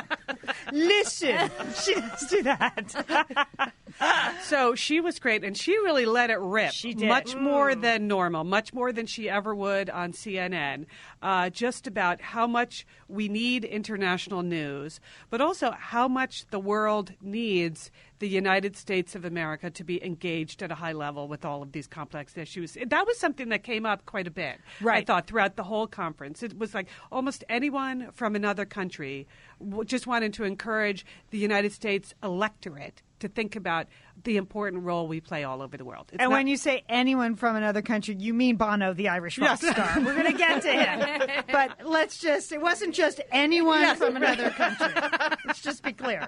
Listen, 0.72 1.50
she 1.84 1.94
does 1.96 2.28
do 2.30 2.44
that. 2.44 3.74
So 4.44 4.76
she 4.76 5.00
was 5.00 5.20
great, 5.20 5.44
and 5.44 5.56
she 5.56 5.74
really 5.78 6.06
let 6.06 6.30
it 6.30 6.40
rip. 6.40 6.72
She 6.72 6.94
did. 6.94 7.08
much 7.08 7.36
more 7.36 7.76
than 7.76 8.08
normal, 8.08 8.44
much 8.44 8.74
more 8.74 8.92
than 8.92 9.06
she 9.12 9.30
ever 9.30 9.54
would 9.54 9.90
on 9.90 10.14
CNN. 10.14 10.86
Uh, 11.22 11.50
just 11.50 11.86
about 11.86 12.22
how 12.22 12.48
much 12.48 12.86
we 13.08 13.28
need 13.28 13.64
international 13.66 14.42
news, 14.42 15.00
but 15.30 15.42
also 15.42 15.72
how 15.72 16.08
much 16.08 16.48
the 16.50 16.60
world 16.60 17.12
needs 17.22 17.92
the 18.20 18.28
United 18.30 18.76
States 18.78 19.16
of 19.16 19.26
America 19.26 19.70
to 19.70 19.84
be 19.84 20.04
engaged 20.06 20.62
at 20.64 20.72
a 20.72 20.76
high 20.76 20.92
level 20.92 21.28
with 21.28 21.44
all 21.44 21.62
of 21.64 21.72
these 21.72 21.88
complex 21.88 22.38
issues. 22.38 22.78
That 22.86 23.06
was 23.06 23.18
something 23.20 23.50
that 23.50 23.64
came 23.64 23.86
up 23.86 24.06
quite 24.06 24.28
a 24.28 24.32
bit. 24.32 24.60
I 24.80 24.84
Right. 24.84 25.08
thought 25.08 25.28
throughout 25.28 25.56
the 25.56 25.64
whole 25.64 25.88
conference, 25.88 26.44
it 26.44 26.58
was 26.58 26.74
like 26.74 26.88
almost 27.12 27.44
anyone 27.50 28.12
from 28.14 28.36
another 28.36 28.66
country 28.66 29.28
just 29.86 30.08
wanted 30.08 30.34
to 30.34 30.44
encourage 30.44 31.06
the 31.32 31.38
United 31.38 31.72
States 31.72 32.14
electorate 32.24 33.02
to 33.22 33.28
think 33.30 33.56
about 33.56 33.88
the 34.24 34.38
important 34.38 34.84
role 34.84 35.08
we 35.08 35.20
play 35.20 35.44
all 35.44 35.62
over 35.62 35.78
the 35.78 35.86
world. 35.86 36.10
It's 36.14 36.22
And 36.22 36.30
not- 36.30 36.36
when 36.38 36.48
you 36.48 36.58
say 36.58 36.84
anyone 36.88 37.36
from 37.36 37.56
another 37.56 37.82
country, 37.82 38.16
you 38.20 38.34
mean 38.34 38.56
Bono, 38.58 38.94
the 38.94 39.10
Irish 39.10 39.40
rock 39.40 39.58
star. 39.62 39.94
We're 39.98 40.14
going 40.16 40.32
to 40.32 40.38
get 40.38 40.62
to 40.64 40.72
him. 40.72 41.44
But 41.52 41.86
let's 41.86 42.18
just, 42.20 42.52
it 42.52 42.62
wasn't 42.62 42.94
just 42.96 43.20
anyone 43.32 43.96
from 43.96 44.16
another 44.16 44.50
country. 44.52 44.88
Let's 45.46 45.62
just 45.62 45.84
be 45.84 45.92
clear. 45.94 46.28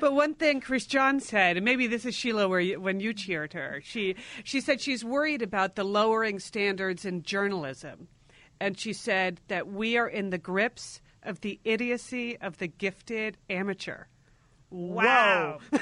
but 0.00 0.14
one 0.14 0.34
thing 0.34 0.60
Christiane 0.60 1.20
said, 1.20 1.56
and 1.56 1.64
maybe 1.64 1.86
this 1.86 2.04
is 2.06 2.14
Sheila, 2.14 2.48
where 2.48 2.60
you, 2.60 2.80
when 2.80 3.00
you 3.00 3.12
cheered 3.12 3.52
her, 3.52 3.80
she 3.84 4.16
she 4.44 4.60
said 4.60 4.80
she's 4.80 5.04
worried 5.04 5.42
about 5.42 5.74
the 5.76 5.84
lowering 5.84 6.38
standards 6.38 7.04
in 7.04 7.22
journalism, 7.22 8.08
and 8.60 8.78
she 8.78 8.92
said 8.92 9.40
that 9.48 9.66
we 9.68 9.96
are 9.96 10.08
in 10.08 10.30
the 10.30 10.38
grips 10.38 11.00
of 11.22 11.40
the 11.40 11.60
idiocy 11.64 12.38
of 12.38 12.58
the 12.58 12.68
gifted 12.68 13.36
amateur. 13.50 14.04
Wow. 14.72 15.58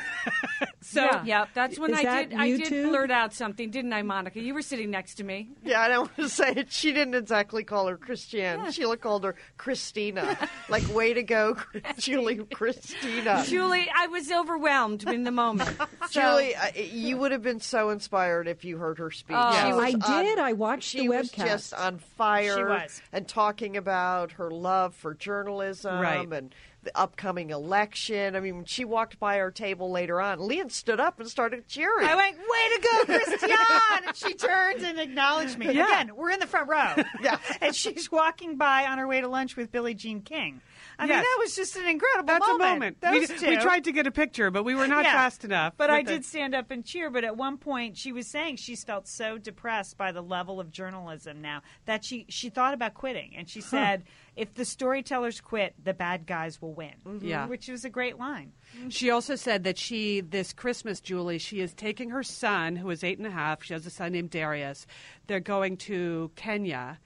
So 0.82 1.02
yeah, 1.04 1.22
yeah, 1.24 1.46
that's 1.54 1.78
when 1.78 1.92
Is 1.92 1.98
I 2.00 2.02
that 2.04 2.30
did. 2.30 2.38
I 2.38 2.48
did 2.48 2.60
YouTube? 2.72 2.88
blurt 2.88 3.10
out 3.12 3.32
something, 3.32 3.70
didn't 3.70 3.92
I, 3.92 4.02
Monica? 4.02 4.40
You 4.40 4.54
were 4.54 4.62
sitting 4.62 4.90
next 4.90 5.16
to 5.16 5.24
me. 5.24 5.50
Yeah, 5.62 5.80
I 5.80 5.88
don't 5.88 6.00
want 6.00 6.16
to 6.16 6.28
say 6.34 6.52
it. 6.56 6.72
She 6.72 6.92
didn't 6.92 7.14
exactly 7.14 7.62
call 7.62 7.86
her 7.86 7.96
Christiane. 7.96 8.72
Sheila 8.72 8.96
called 8.96 9.22
her 9.24 9.36
Christina. 9.56 10.36
like, 10.68 10.82
way 10.92 11.14
to 11.14 11.22
go, 11.22 11.56
Julie 11.98 12.38
Christina. 12.52 13.44
Julie, 13.46 13.88
I 13.94 14.08
was 14.08 14.32
overwhelmed 14.32 15.04
in 15.06 15.22
the 15.24 15.30
moment. 15.30 15.70
So- 16.10 16.20
Julie, 16.22 16.56
I- 16.56 16.72
you 16.92 17.16
would 17.18 17.30
have 17.30 17.42
been 17.42 17.60
so 17.60 17.90
inspired 17.90 18.48
if 18.48 18.64
you 18.64 18.78
heard 18.78 18.98
her 18.98 19.10
speech. 19.12 19.36
Oh. 19.38 19.64
She 19.66 19.72
was 19.72 19.84
I 20.08 20.12
on- 20.18 20.24
did. 20.24 20.38
I 20.40 20.52
watched 20.54 20.88
she 20.88 21.02
the 21.02 21.08
was 21.10 21.30
webcast. 21.30 21.46
just 21.46 21.74
on 21.74 21.98
fire. 21.98 22.56
She 22.56 22.64
was. 22.64 23.02
and 23.12 23.28
talking 23.28 23.76
about 23.76 24.32
her 24.32 24.50
love 24.50 24.94
for 24.96 25.14
journalism 25.14 26.00
Right. 26.00 26.26
and 26.32 26.54
the 26.82 26.96
upcoming 26.98 27.50
election. 27.50 28.34
I 28.34 28.40
mean, 28.40 28.56
when 28.56 28.64
she 28.64 28.84
walked 28.84 29.18
by 29.18 29.38
our 29.40 29.50
table 29.50 29.90
later 29.90 30.20
on, 30.20 30.40
Lian 30.40 30.70
stood 30.70 31.00
up 31.00 31.20
and 31.20 31.28
started 31.28 31.68
cheering. 31.68 32.06
I 32.06 32.14
went, 32.14 32.36
way 32.38 32.44
to 32.46 32.80
go, 32.82 33.04
Christiane! 33.04 34.06
And 34.06 34.16
she 34.16 34.34
turns 34.34 34.82
and 34.82 34.98
acknowledged 34.98 35.58
me. 35.58 35.66
Yeah. 35.66 35.86
Again, 35.86 36.16
we're 36.16 36.30
in 36.30 36.40
the 36.40 36.46
front 36.46 36.68
row. 36.68 36.94
Yeah. 37.22 37.38
And 37.60 37.74
she's 37.74 38.10
walking 38.10 38.56
by 38.56 38.86
on 38.86 38.98
her 38.98 39.06
way 39.06 39.20
to 39.20 39.28
lunch 39.28 39.56
with 39.56 39.70
Billie 39.70 39.94
Jean 39.94 40.22
King. 40.22 40.60
I 41.00 41.06
mean, 41.06 41.16
that 41.16 41.36
was 41.40 41.56
just 41.56 41.76
an 41.76 41.88
incredible 41.88 42.26
That's 42.26 42.46
moment. 42.46 42.62
a 42.62 42.72
moment. 42.74 43.00
Those 43.00 43.28
we, 43.30 43.38
two. 43.38 43.48
we 43.48 43.56
tried 43.58 43.84
to 43.84 43.92
get 43.92 44.06
a 44.06 44.10
picture, 44.10 44.50
but 44.50 44.64
we 44.64 44.74
were 44.74 44.86
not 44.86 45.04
Yeah. 45.04 45.12
fast 45.12 45.44
enough. 45.44 45.74
But 45.76 45.90
I 45.90 46.02
the- 46.02 46.12
did 46.12 46.24
stand 46.24 46.54
up 46.54 46.70
and 46.70 46.84
cheer. 46.84 47.10
But 47.10 47.24
at 47.24 47.36
one 47.36 47.56
point, 47.56 47.96
she 47.96 48.12
was 48.12 48.26
saying 48.26 48.56
she's 48.56 48.84
felt 48.84 49.08
so 49.08 49.38
depressed 49.38 49.96
by 49.96 50.12
the 50.12 50.22
level 50.22 50.60
of 50.60 50.70
journalism 50.70 51.40
now 51.40 51.62
that 51.86 52.04
she 52.04 52.26
she 52.28 52.50
thought 52.50 52.74
about 52.74 52.94
quitting. 52.94 53.34
And 53.36 53.48
she 53.48 53.60
said, 53.60 54.04
"If 54.36 54.54
the 54.54 54.64
storytellers 54.64 55.40
quit, 55.40 55.74
the 55.82 55.94
bad 55.94 56.26
guys 56.26 56.60
will 56.60 56.74
win." 56.74 56.94
Mm-hmm. 57.06 57.26
Yeah. 57.26 57.46
which 57.46 57.68
was 57.68 57.84
a 57.84 57.90
great 57.90 58.18
line. 58.18 58.52
Mm-hmm. 58.76 58.88
She 58.90 59.10
also 59.10 59.34
said 59.36 59.64
that 59.64 59.78
she, 59.78 60.20
this 60.20 60.52
Christmas, 60.52 61.00
Julie, 61.00 61.38
she 61.38 61.60
is 61.60 61.74
taking 61.74 62.10
her 62.10 62.22
son, 62.22 62.76
who 62.76 62.88
is 62.90 63.02
eight 63.02 63.18
and 63.18 63.26
a 63.26 63.30
half. 63.30 63.64
She 63.64 63.72
has 63.72 63.84
a 63.86 63.90
son 63.90 64.12
named 64.12 64.30
Darius. 64.30 64.86
They're 65.26 65.40
going 65.40 65.76
to 65.78 66.30
Kenya 66.36 66.98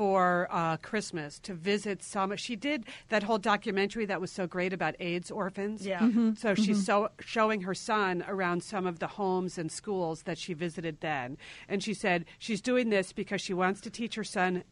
for 0.00 0.48
uh, 0.50 0.78
Christmas 0.78 1.38
to 1.40 1.52
visit 1.52 2.02
some. 2.02 2.34
She 2.36 2.56
did 2.56 2.86
that 3.10 3.22
whole 3.22 3.36
documentary 3.36 4.06
that 4.06 4.18
was 4.18 4.32
so 4.32 4.46
great 4.46 4.72
about 4.72 4.94
AIDS 4.98 5.30
orphans. 5.30 5.86
Yeah. 5.86 6.00
Mhm. 6.00 6.38
So 6.38 6.54
she's 6.54 6.86
so, 6.86 7.10
showing 7.20 7.60
her 7.60 7.74
son 7.74 8.24
around 8.26 8.62
some 8.62 8.86
of 8.86 8.98
the 8.98 9.06
homes 9.06 9.58
and 9.58 9.70
schools 9.70 10.22
that 10.22 10.38
she 10.38 10.54
visited 10.54 11.02
then. 11.02 11.36
And 11.68 11.82
she 11.82 11.92
said 11.92 12.24
she's 12.38 12.62
doing 12.62 12.88
this 12.88 13.12
because 13.12 13.42
she 13.42 13.52
wants 13.52 13.82
to 13.82 13.90
teach 13.90 14.14
her 14.14 14.24
son, 14.24 14.64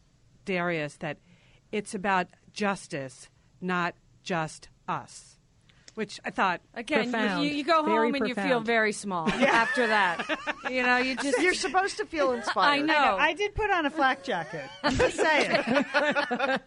Darius, 0.47 0.97
that 0.97 1.19
it's 1.73 1.95
about 1.95 2.29
justice, 2.55 3.29
not 3.61 3.95
just 4.23 4.71
us. 4.89 5.38
Which 5.99 6.21
I 6.25 6.31
thought 6.31 6.61
Again, 6.75 7.11
Profound. 7.11 7.43
you, 7.45 7.51
you 7.51 7.65
go 7.65 7.83
home 7.85 8.15
and 8.15 8.29
you 8.29 8.35
feel 8.37 8.61
very 8.61 8.93
small 8.93 9.29
after 9.33 9.85
that. 9.89 10.25
You 10.71 10.85
know, 10.85 10.99
you 10.99 11.17
just. 11.17 11.41
You're 11.43 11.55
supposed 11.55 11.97
to 11.97 12.07
feel 12.07 12.31
inspired. 12.31 12.71
I 12.71 12.79
know. 12.83 13.17
I 13.19 13.33
did 13.35 13.53
put 13.57 13.69
on 13.73 13.85
a 13.85 13.91
flak 13.91 14.23
jacket. 14.23 14.63
I'm 14.85 14.95
just 14.97 15.17
saying. 15.17 15.61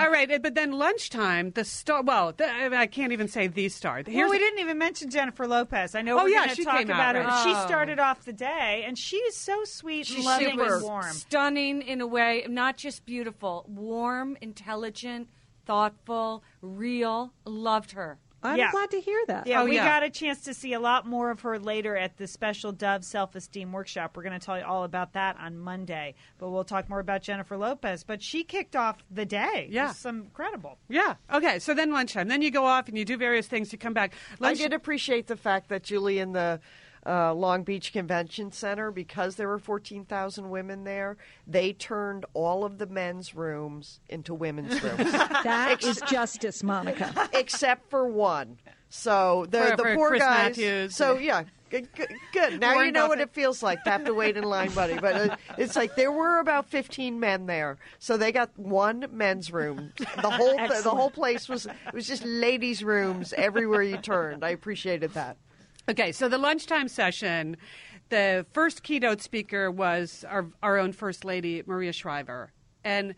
All 0.00 0.10
right, 0.10 0.42
but 0.42 0.54
then 0.56 0.72
lunchtime, 0.72 1.50
the 1.52 1.64
star. 1.64 2.02
Well, 2.02 2.32
the, 2.36 2.44
I 2.76 2.86
can't 2.88 3.12
even 3.12 3.28
say 3.28 3.46
the 3.46 3.68
star. 3.68 4.02
well, 4.04 4.30
we 4.30 4.38
didn't 4.38 4.58
even 4.58 4.78
mention 4.78 5.08
Jennifer 5.10 5.46
Lopez. 5.46 5.94
I 5.94 6.02
know 6.02 6.18
Oh, 6.18 6.24
we're 6.24 6.30
yeah, 6.30 6.38
going 6.38 6.48
to 6.50 6.54
she 6.56 6.64
talk 6.64 6.78
came 6.78 6.90
out, 6.90 7.14
about 7.14 7.14
her. 7.16 7.22
right. 7.22 7.44
She 7.44 7.50
Oh. 7.54 7.66
started 7.66 8.00
off 8.00 8.24
the 8.24 8.32
day, 8.32 8.82
and 8.84 8.98
she 8.98 9.18
is 9.18 9.36
so 9.36 9.62
sweet 9.64 10.08
and 10.08 10.16
She's 10.16 10.24
loving 10.26 10.50
super. 10.58 10.74
and 10.76 10.82
warm. 10.82 11.12
Stunning 11.12 11.82
in 11.82 12.00
a 12.00 12.06
way, 12.06 12.44
not 12.48 12.76
just 12.78 13.06
beautiful, 13.06 13.64
warm, 13.68 14.36
intelligent, 14.40 15.28
thoughtful, 15.64 16.42
real. 16.60 17.32
Loved 17.44 17.92
her. 17.92 18.18
I'm 18.44 18.58
Yeah. 18.58 18.72
glad 18.72 18.90
to 18.90 19.00
hear 19.00 19.20
that. 19.28 19.46
Yeah, 19.46 19.60
Oh, 19.62 19.66
we 19.66 19.76
yeah. 19.76 19.84
got 19.84 20.02
a 20.02 20.10
chance 20.10 20.40
to 20.42 20.52
see 20.54 20.72
a 20.72 20.80
lot 20.80 21.06
more 21.06 21.30
of 21.30 21.42
her 21.42 21.60
later 21.60 21.96
at 21.96 22.16
the 22.16 22.26
special 22.26 22.72
Dove 22.72 23.04
Self 23.04 23.36
Esteem 23.36 23.70
Workshop. 23.70 24.16
We're 24.16 24.24
going 24.24 24.36
to 24.38 24.44
tell 24.44 24.58
you 24.58 24.64
all 24.64 24.82
about 24.82 25.12
that 25.12 25.36
on 25.38 25.56
Monday, 25.60 26.16
but 26.38 26.50
we'll 26.50 26.64
talk 26.64 26.88
more 26.88 26.98
about 26.98 27.22
Jennifer 27.22 27.56
Lopez. 27.56 28.02
But 28.02 28.20
she 28.20 28.42
kicked 28.42 28.74
off 28.74 28.98
the 29.08 29.24
day. 29.24 29.68
Yeah. 29.70 29.88
With 29.88 29.96
some 29.96 30.22
incredible. 30.22 30.78
Yeah. 30.88 31.14
Okay. 31.32 31.60
So 31.60 31.72
then 31.72 31.92
lunchtime. 31.92 32.26
Then 32.26 32.42
you 32.42 32.50
go 32.50 32.66
off 32.66 32.88
and 32.88 32.98
you 32.98 33.04
do 33.04 33.16
various 33.16 33.46
things. 33.46 33.72
You 33.72 33.78
come 33.78 33.94
back. 33.94 34.12
I 34.40 34.46
Lunch- 34.46 34.58
did 34.58 34.72
appreciate 34.72 35.28
the 35.28 35.36
fact 35.36 35.68
that 35.68 35.84
Julie 35.84 36.18
and 36.18 36.34
the 36.34 36.58
uh, 37.06 37.34
Long 37.34 37.62
Beach 37.64 37.92
Convention 37.92 38.52
Center, 38.52 38.90
because 38.90 39.36
there 39.36 39.48
were 39.48 39.58
14,000 39.58 40.50
women 40.50 40.84
there, 40.84 41.16
they 41.46 41.72
turned 41.72 42.24
all 42.34 42.64
of 42.64 42.78
the 42.78 42.86
men's 42.86 43.34
rooms 43.34 44.00
into 44.08 44.34
women's 44.34 44.82
rooms, 44.84 45.10
That 45.12 45.82
is 45.82 46.00
justice, 46.08 46.62
Monica. 46.62 47.28
except 47.32 47.90
for 47.90 48.06
one. 48.06 48.58
So 48.88 49.46
the 49.50 49.58
For- 49.70 49.76
the 49.76 49.82
for 49.82 49.94
poor 49.94 50.08
Chris 50.10 50.22
guys. 50.22 50.56
Matthews. 50.58 50.96
So 50.96 51.18
yeah. 51.18 51.44
Good, 51.70 51.88
good, 51.94 52.10
good. 52.34 52.60
Now 52.60 52.74
Warren 52.74 52.88
you 52.88 52.92
know 52.92 53.08
what 53.08 53.18
it 53.18 53.30
feels 53.32 53.62
like 53.62 53.82
to 53.84 53.90
have 53.90 54.04
to 54.04 54.12
wait 54.12 54.36
in 54.36 54.44
line, 54.44 54.68
buddy. 54.72 54.98
But 54.98 55.14
uh, 55.14 55.36
it's 55.56 55.74
like 55.74 55.96
there 55.96 56.12
were 56.12 56.38
about 56.38 56.68
fifteen 56.68 57.18
men 57.18 57.46
there, 57.46 57.78
so 57.98 58.18
they 58.18 58.30
got 58.30 58.50
one 58.58 59.06
men's 59.10 59.50
room. 59.50 59.90
The 60.20 60.28
whole 60.28 60.54
the 60.58 60.90
whole 60.90 61.08
place 61.10 61.48
was 61.48 61.64
it 61.64 61.94
was 61.94 62.06
just 62.06 62.26
ladies' 62.26 62.84
rooms 62.84 63.32
everywhere 63.32 63.82
you 63.82 63.96
turned. 63.96 64.44
I 64.44 64.50
appreciated 64.50 65.14
that. 65.14 65.38
Okay, 65.88 66.12
so 66.12 66.28
the 66.28 66.38
lunchtime 66.38 66.88
session, 66.88 67.56
the 68.08 68.46
first 68.52 68.82
keynote 68.82 69.20
speaker 69.20 69.70
was 69.70 70.24
our, 70.28 70.46
our 70.62 70.78
own 70.78 70.92
First 70.92 71.24
Lady, 71.24 71.62
Maria 71.66 71.92
Shriver. 71.92 72.52
And 72.84 73.14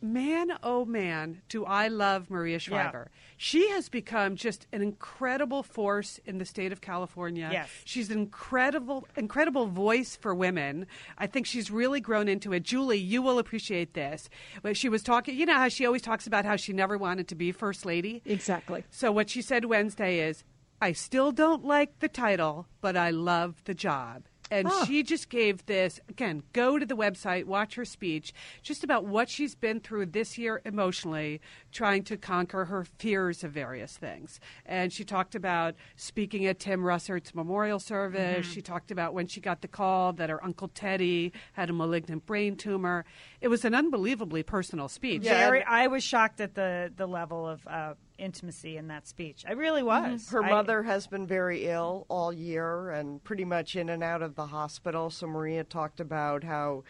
man, 0.00 0.52
oh 0.62 0.86
man, 0.86 1.42
do 1.50 1.66
I 1.66 1.88
love 1.88 2.30
Maria 2.30 2.58
Shriver. 2.58 3.10
She 3.36 3.68
has 3.70 3.90
become 3.90 4.36
just 4.36 4.66
an 4.72 4.80
incredible 4.80 5.62
force 5.62 6.18
in 6.24 6.38
the 6.38 6.46
state 6.46 6.72
of 6.72 6.80
California. 6.80 7.50
Yes. 7.52 7.68
She's 7.84 8.10
an 8.10 8.18
incredible, 8.18 9.06
incredible 9.16 9.66
voice 9.66 10.16
for 10.16 10.34
women. 10.34 10.86
I 11.18 11.26
think 11.26 11.46
she's 11.46 11.70
really 11.70 12.00
grown 12.00 12.28
into 12.28 12.54
it. 12.54 12.62
Julie, 12.62 12.98
you 12.98 13.20
will 13.20 13.38
appreciate 13.38 13.92
this. 13.92 14.30
But 14.62 14.76
she 14.76 14.88
was 14.88 15.02
talking, 15.02 15.36
you 15.36 15.44
know 15.44 15.54
how 15.54 15.68
she 15.68 15.84
always 15.84 16.02
talks 16.02 16.26
about 16.26 16.46
how 16.46 16.56
she 16.56 16.72
never 16.72 16.96
wanted 16.96 17.28
to 17.28 17.34
be 17.34 17.52
First 17.52 17.84
Lady? 17.84 18.22
Exactly. 18.24 18.84
So 18.90 19.12
what 19.12 19.28
she 19.28 19.42
said 19.42 19.66
Wednesday 19.66 20.20
is, 20.20 20.44
I 20.80 20.92
still 20.92 21.30
don't 21.30 21.64
like 21.64 21.98
the 21.98 22.08
title, 22.08 22.66
but 22.80 22.96
I 22.96 23.10
love 23.10 23.62
the 23.64 23.74
job. 23.74 24.24
And 24.52 24.68
she 24.84 25.04
just 25.04 25.28
gave 25.28 25.64
this 25.66 26.00
again. 26.08 26.42
Go 26.52 26.76
to 26.76 26.84
the 26.84 26.96
website, 26.96 27.44
watch 27.44 27.76
her 27.76 27.84
speech, 27.84 28.32
just 28.62 28.82
about 28.82 29.04
what 29.04 29.30
she's 29.30 29.54
been 29.54 29.78
through 29.78 30.06
this 30.06 30.38
year 30.38 30.60
emotionally, 30.64 31.40
trying 31.70 32.02
to 32.04 32.16
conquer 32.16 32.64
her 32.64 32.84
fears 32.98 33.44
of 33.44 33.52
various 33.52 33.96
things. 33.96 34.40
And 34.66 34.92
she 34.92 35.04
talked 35.04 35.36
about 35.36 35.76
speaking 35.94 36.46
at 36.46 36.58
Tim 36.58 36.82
Russert's 36.82 37.32
memorial 37.32 37.78
service. 37.78 38.44
She 38.44 38.60
talked 38.60 38.90
about 38.90 39.14
when 39.14 39.28
she 39.28 39.40
got 39.40 39.60
the 39.60 39.68
call 39.68 40.14
that 40.14 40.30
her 40.30 40.42
uncle 40.44 40.66
Teddy 40.66 41.32
had 41.52 41.70
a 41.70 41.72
malignant 41.72 42.26
brain 42.26 42.56
tumor. 42.56 43.04
It 43.40 43.48
was 43.48 43.64
an 43.64 43.74
unbelievably 43.74 44.42
personal 44.42 44.88
speech. 44.88 45.22
Yeah, 45.22 45.44
Very, 45.44 45.62
I 45.62 45.86
was 45.86 46.02
shocked 46.02 46.40
at 46.40 46.56
the 46.56 46.92
the 46.96 47.06
level 47.06 47.46
of 47.46 47.64
uh, 47.68 47.94
intimacy 48.20 48.76
in 48.76 48.88
that 48.88 49.06
speech. 49.08 49.44
I 49.48 49.52
really 49.52 49.82
was. 49.82 50.28
Her 50.30 50.44
I- 50.44 50.50
mother 50.50 50.82
has 50.84 51.06
been 51.06 51.26
very 51.26 51.66
ill 51.66 52.06
all 52.08 52.32
year 52.32 52.90
and 52.90 53.22
pretty 53.24 53.44
much 53.44 53.74
in 53.76 53.88
and 53.88 54.02
out 54.02 54.22
of 54.22 54.34
the 54.36 54.46
hospital. 54.46 55.10
So 55.10 55.26
Maria 55.26 55.64
talked 55.64 55.98
about 56.00 56.44
how 56.44 56.84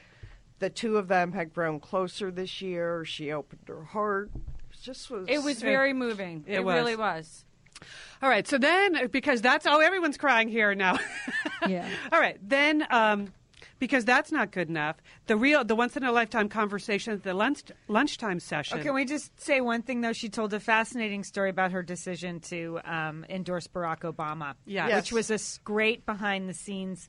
the 0.59 0.69
two 0.71 0.97
of 0.99 1.09
them 1.09 1.33
had 1.33 1.55
grown 1.55 1.81
closer 1.81 2.31
this 2.31 2.61
year. 2.61 3.05
She 3.05 3.33
opened 3.33 3.63
her 3.69 3.85
heart. 3.85 4.31
It 4.35 4.83
just 4.83 5.11
was. 5.11 5.27
It 5.29 5.43
was 5.43 5.63
very 5.63 5.93
moving. 5.93 6.45
It 6.47 6.57
It, 6.57 6.65
was. 6.65 6.75
really 6.75 6.97
was. 6.97 7.45
All 8.23 8.29
right. 8.29 8.47
So 8.47 8.59
then, 8.59 9.09
because 9.11 9.41
that's 9.41 9.67
oh, 9.67 9.81
everyone's 9.81 10.19
crying 10.19 10.49
here 10.49 10.75
now. 10.75 10.99
Yeah. 11.69 11.87
All 12.11 12.19
right. 12.19 12.39
Then, 12.43 12.87
um, 12.91 13.35
because 13.81 14.05
that's 14.05 14.31
not 14.31 14.53
good 14.53 14.69
enough, 14.69 14.97
the 15.27 15.37
real, 15.37 15.65
the 15.65 15.75
once 15.75 15.97
in 15.97 16.05
a 16.05 16.13
lifetime 16.13 16.49
conversation 16.49 17.15
at 17.15 17.25
the 17.25 17.35
lunch 17.35 17.65
lunchtime 17.89 18.39
session. 18.39 18.79
Oh, 18.79 18.83
Can 18.83 18.95
we 18.95 19.05
just 19.05 19.41
say 19.41 19.61
one 19.61 19.83
thing 19.83 20.03
though? 20.03 20.13
She 20.13 20.29
told 20.29 20.55
a 20.55 20.61
fascinating 20.61 21.25
story 21.25 21.51
about 21.51 21.73
her 21.73 21.83
decision 21.83 22.39
to 22.41 22.79
um, 22.85 23.27
endorse 23.29 23.67
Barack 23.67 24.01
Obama. 24.03 24.55
Yes. 24.65 24.89
Yes. 24.89 25.03
which 25.03 25.13
was 25.13 25.31
a 25.31 25.61
great 25.65 26.07
behind 26.07 26.49
the 26.49 26.55
scenes 26.55 27.09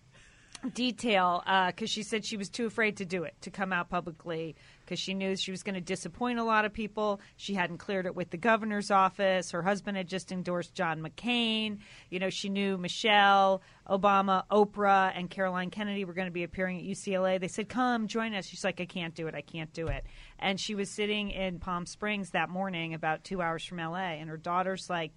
detail 0.73 1.43
because 1.67 1.89
she 1.89 2.03
said 2.03 2.23
she 2.25 2.37
was 2.37 2.49
too 2.49 2.65
afraid 2.65 2.97
to 2.97 3.05
do 3.05 3.23
it 3.23 3.35
to 3.41 3.49
come 3.49 3.73
out 3.73 3.89
publicly 3.89 4.55
because 4.85 4.99
she 4.99 5.13
knew 5.13 5.35
she 5.35 5.51
was 5.51 5.63
going 5.63 5.75
to 5.75 5.81
disappoint 5.81 6.39
a 6.39 6.43
lot 6.43 6.65
of 6.65 6.73
people. 6.73 7.21
She 7.37 7.53
hadn't 7.53 7.77
cleared 7.77 8.05
it 8.05 8.15
with 8.15 8.29
the 8.29 8.37
governor's 8.37 8.91
office. 8.91 9.51
Her 9.51 9.61
husband 9.61 9.97
had 9.97 10.07
just 10.07 10.31
endorsed 10.31 10.73
john 10.73 11.01
mccain. 11.01 11.79
You 12.09 12.19
know 12.19 12.29
she 12.29 12.49
knew 12.49 12.77
michelle 12.77 13.61
obama 13.87 14.43
oprah 14.51 15.11
and 15.15 15.29
caroline 15.29 15.69
kennedy 15.69 16.05
were 16.05 16.13
going 16.13 16.27
to 16.27 16.31
be 16.31 16.43
appearing 16.43 16.79
at 16.79 16.85
ucla 16.85 17.39
they 17.39 17.47
said 17.47 17.69
come 17.69 18.07
join 18.07 18.33
us. 18.33 18.45
She's 18.45 18.63
like 18.63 18.81
i 18.81 18.85
can't 18.85 19.15
do 19.15 19.27
it. 19.27 19.35
I 19.35 19.41
can't 19.41 19.71
do 19.73 19.87
it. 19.87 20.05
And 20.39 20.59
she 20.59 20.75
was 20.75 20.89
sitting 20.89 21.31
in 21.31 21.59
palm 21.59 21.85
springs 21.85 22.31
that 22.31 22.49
morning 22.49 22.93
about 22.93 23.23
two 23.23 23.41
hours 23.41 23.63
from 23.63 23.77
la 23.77 23.95
and 23.95 24.29
her 24.29 24.37
daughter's 24.37 24.89
like 24.89 25.11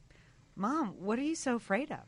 mom 0.56 0.94
what 0.98 1.18
are 1.18 1.22
you 1.22 1.34
so 1.34 1.56
afraid 1.56 1.90
of? 1.90 2.00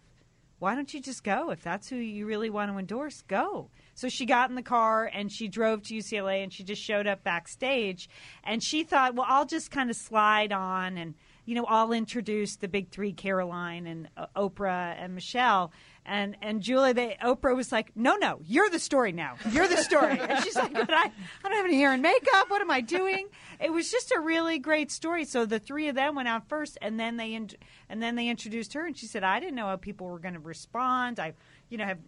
Why 0.59 0.75
don't 0.75 0.93
you 0.93 1.01
just 1.01 1.23
go? 1.23 1.51
If 1.51 1.63
that's 1.63 1.89
who 1.89 1.97
you 1.97 2.27
really 2.27 2.49
want 2.49 2.71
to 2.73 2.79
endorse, 2.79 3.23
go. 3.23 3.71
So 3.97 4.11
she 4.11 4.27
got 4.27 4.51
in 4.51 4.57
the 4.57 4.63
car 4.63 5.11
and 5.13 5.33
she 5.33 5.49
drove 5.49 5.83
to 5.85 5.95
UCLA 5.95 6.43
and 6.43 6.53
she 6.53 6.63
just 6.63 6.83
showed 6.83 7.07
up 7.07 7.25
backstage. 7.25 8.11
And 8.45 8.63
she 8.63 8.85
thought, 8.85 9.15
well, 9.15 9.25
I'll 9.27 9.47
just 9.47 9.71
kind 9.71 9.89
of 9.89 9.97
slide 9.97 10.53
on 10.53 10.99
and, 10.99 11.15
you 11.47 11.55
know, 11.55 11.65
I'll 11.65 11.93
introduce 11.93 12.57
the 12.57 12.69
big 12.69 12.91
three, 12.91 13.15
Caroline 13.15 13.87
and 13.87 14.09
uh, 14.15 14.27
Oprah 14.37 14.95
and 14.99 15.15
Michelle. 15.15 15.73
And 16.05 16.37
and 16.43 16.61
Julie, 16.61 16.93
they, 16.93 17.17
Oprah 17.25 17.57
was 17.57 17.73
like, 17.73 17.91
no, 17.97 18.17
no, 18.17 18.39
you're 18.45 18.69
the 18.69 18.79
story 18.79 19.13
now. 19.13 19.37
You're 19.51 19.67
the 19.67 19.79
story. 19.79 20.21
and 20.21 20.45
she's 20.45 20.55
like, 20.55 20.75
but 20.75 20.93
I, 20.93 21.05
I 21.05 21.11
don't 21.43 21.53
have 21.55 21.65
any 21.65 21.79
hair 21.79 21.93
and 21.93 22.03
makeup. 22.03 22.51
What 22.51 22.61
am 22.61 22.71
I 22.71 22.83
doing? 22.83 23.29
It 23.59 23.73
was 23.73 23.91
just 23.91 24.13
a 24.13 24.21
really 24.21 24.59
great 24.59 24.93
story. 24.93 25.25
So 25.25 25.47
the 25.47 25.59
three 25.59 25.89
of 25.89 25.95
them 25.95 26.15
went 26.15 26.29
out 26.29 26.49
first, 26.49 26.77
and 26.83 27.01
then 27.01 27.17
they 27.17 27.33
in, 27.33 27.49
and 27.89 28.03
then 28.03 28.15
they 28.15 28.29
introduced 28.29 28.75
her, 28.75 28.87
and 28.87 28.97
she 28.97 29.07
said, 29.07 29.25
I 29.25 29.41
didn't 29.41 29.55
know 29.55 29.67
how 29.67 29.77
people 29.77 30.07
were 30.07 30.19
going 30.19 30.35
to 30.35 30.41
respond. 30.41 31.19
I, 31.19 31.33
you 31.71 31.79
know, 31.79 31.87
have 31.87 31.99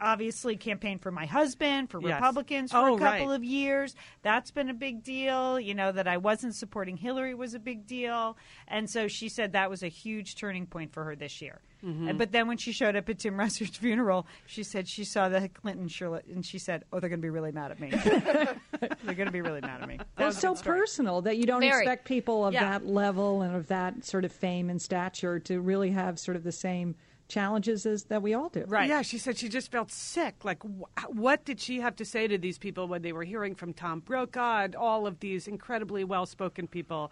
obviously 0.00 0.56
campaigned 0.56 1.00
for 1.02 1.10
my 1.10 1.26
husband, 1.26 1.90
for 1.90 2.00
Yes. 2.00 2.14
Republicans 2.14 2.72
for 2.72 2.78
Oh, 2.78 2.96
a 2.96 2.98
couple 2.98 3.28
right. 3.28 3.34
of 3.36 3.44
years. 3.44 3.94
That's 4.22 4.50
been 4.50 4.68
a 4.68 4.74
big 4.74 5.02
deal. 5.02 5.58
You 5.60 5.74
know, 5.74 5.92
that 5.92 6.06
I 6.08 6.16
wasn't 6.18 6.54
supporting 6.54 6.96
Hillary 6.96 7.34
was 7.34 7.54
a 7.54 7.58
big 7.58 7.86
deal. 7.86 8.36
And 8.68 8.88
so 8.90 9.08
she 9.08 9.28
said 9.28 9.52
that 9.52 9.70
was 9.70 9.82
a 9.82 9.88
huge 9.88 10.34
turning 10.36 10.66
point 10.66 10.92
for 10.92 11.04
her 11.04 11.16
this 11.16 11.40
year. 11.40 11.60
Mm-hmm. 11.84 12.08
And- 12.08 12.18
But 12.18 12.32
then 12.32 12.48
when 12.48 12.56
she 12.56 12.72
showed 12.72 12.96
up 12.96 13.08
at 13.08 13.18
Tim 13.18 13.36
Russert's 13.36 13.76
funeral, 13.78 14.26
she 14.46 14.62
said 14.62 14.88
she 14.88 15.04
saw 15.04 15.28
the 15.28 15.48
Clinton 15.48 15.88
Charlotte, 15.88 16.24
and 16.26 16.44
she 16.44 16.58
said, 16.58 16.84
"Oh, 16.92 16.98
they're 17.00 17.10
going 17.10 17.20
to 17.20 17.26
be 17.26 17.30
really 17.30 17.52
mad 17.52 17.70
at 17.70 17.78
me. 17.78 17.90
they're 18.70 19.14
going 19.14 19.26
to 19.26 19.30
be 19.32 19.42
really 19.42 19.60
mad 19.60 19.82
at 19.82 19.88
me." 19.88 19.96
That 19.98 20.06
Well, 20.18 20.26
was 20.28 20.38
so 20.38 20.54
personal 20.54 21.22
that 21.22 21.36
you 21.36 21.44
don't 21.44 21.60
Very. 21.60 21.82
expect 21.82 22.06
people 22.06 22.46
of 22.46 22.54
Yeah. 22.54 22.70
that 22.78 22.86
level 22.86 23.42
and 23.42 23.54
of 23.54 23.68
that 23.68 24.04
sort 24.04 24.24
of 24.24 24.32
fame 24.32 24.70
and 24.70 24.80
stature 24.80 25.38
to 25.40 25.60
really 25.60 25.90
have 25.90 26.18
sort 26.18 26.36
of 26.36 26.44
the 26.44 26.52
same 26.52 26.94
challenges 27.28 27.86
as 27.86 28.04
that 28.04 28.22
we 28.22 28.34
all 28.34 28.48
do. 28.48 28.64
Right. 28.66 28.88
Yeah, 28.88 29.02
she 29.02 29.18
said 29.18 29.36
she 29.36 29.48
just 29.48 29.70
felt 29.70 29.90
sick. 29.90 30.44
Like, 30.44 30.62
wh- 30.62 31.10
what 31.10 31.44
did 31.44 31.60
she 31.60 31.80
have 31.80 31.96
to 31.96 32.04
say 32.04 32.26
to 32.28 32.38
these 32.38 32.58
people 32.58 32.88
when 32.88 33.02
they 33.02 33.12
were 33.12 33.24
hearing 33.24 33.54
from 33.54 33.72
Tom 33.72 34.00
Brokaw 34.00 34.64
and 34.64 34.74
all 34.74 35.06
of 35.06 35.20
these 35.20 35.48
incredibly 35.48 36.04
well 36.04 36.26
spoken 36.26 36.66
people? 36.66 37.10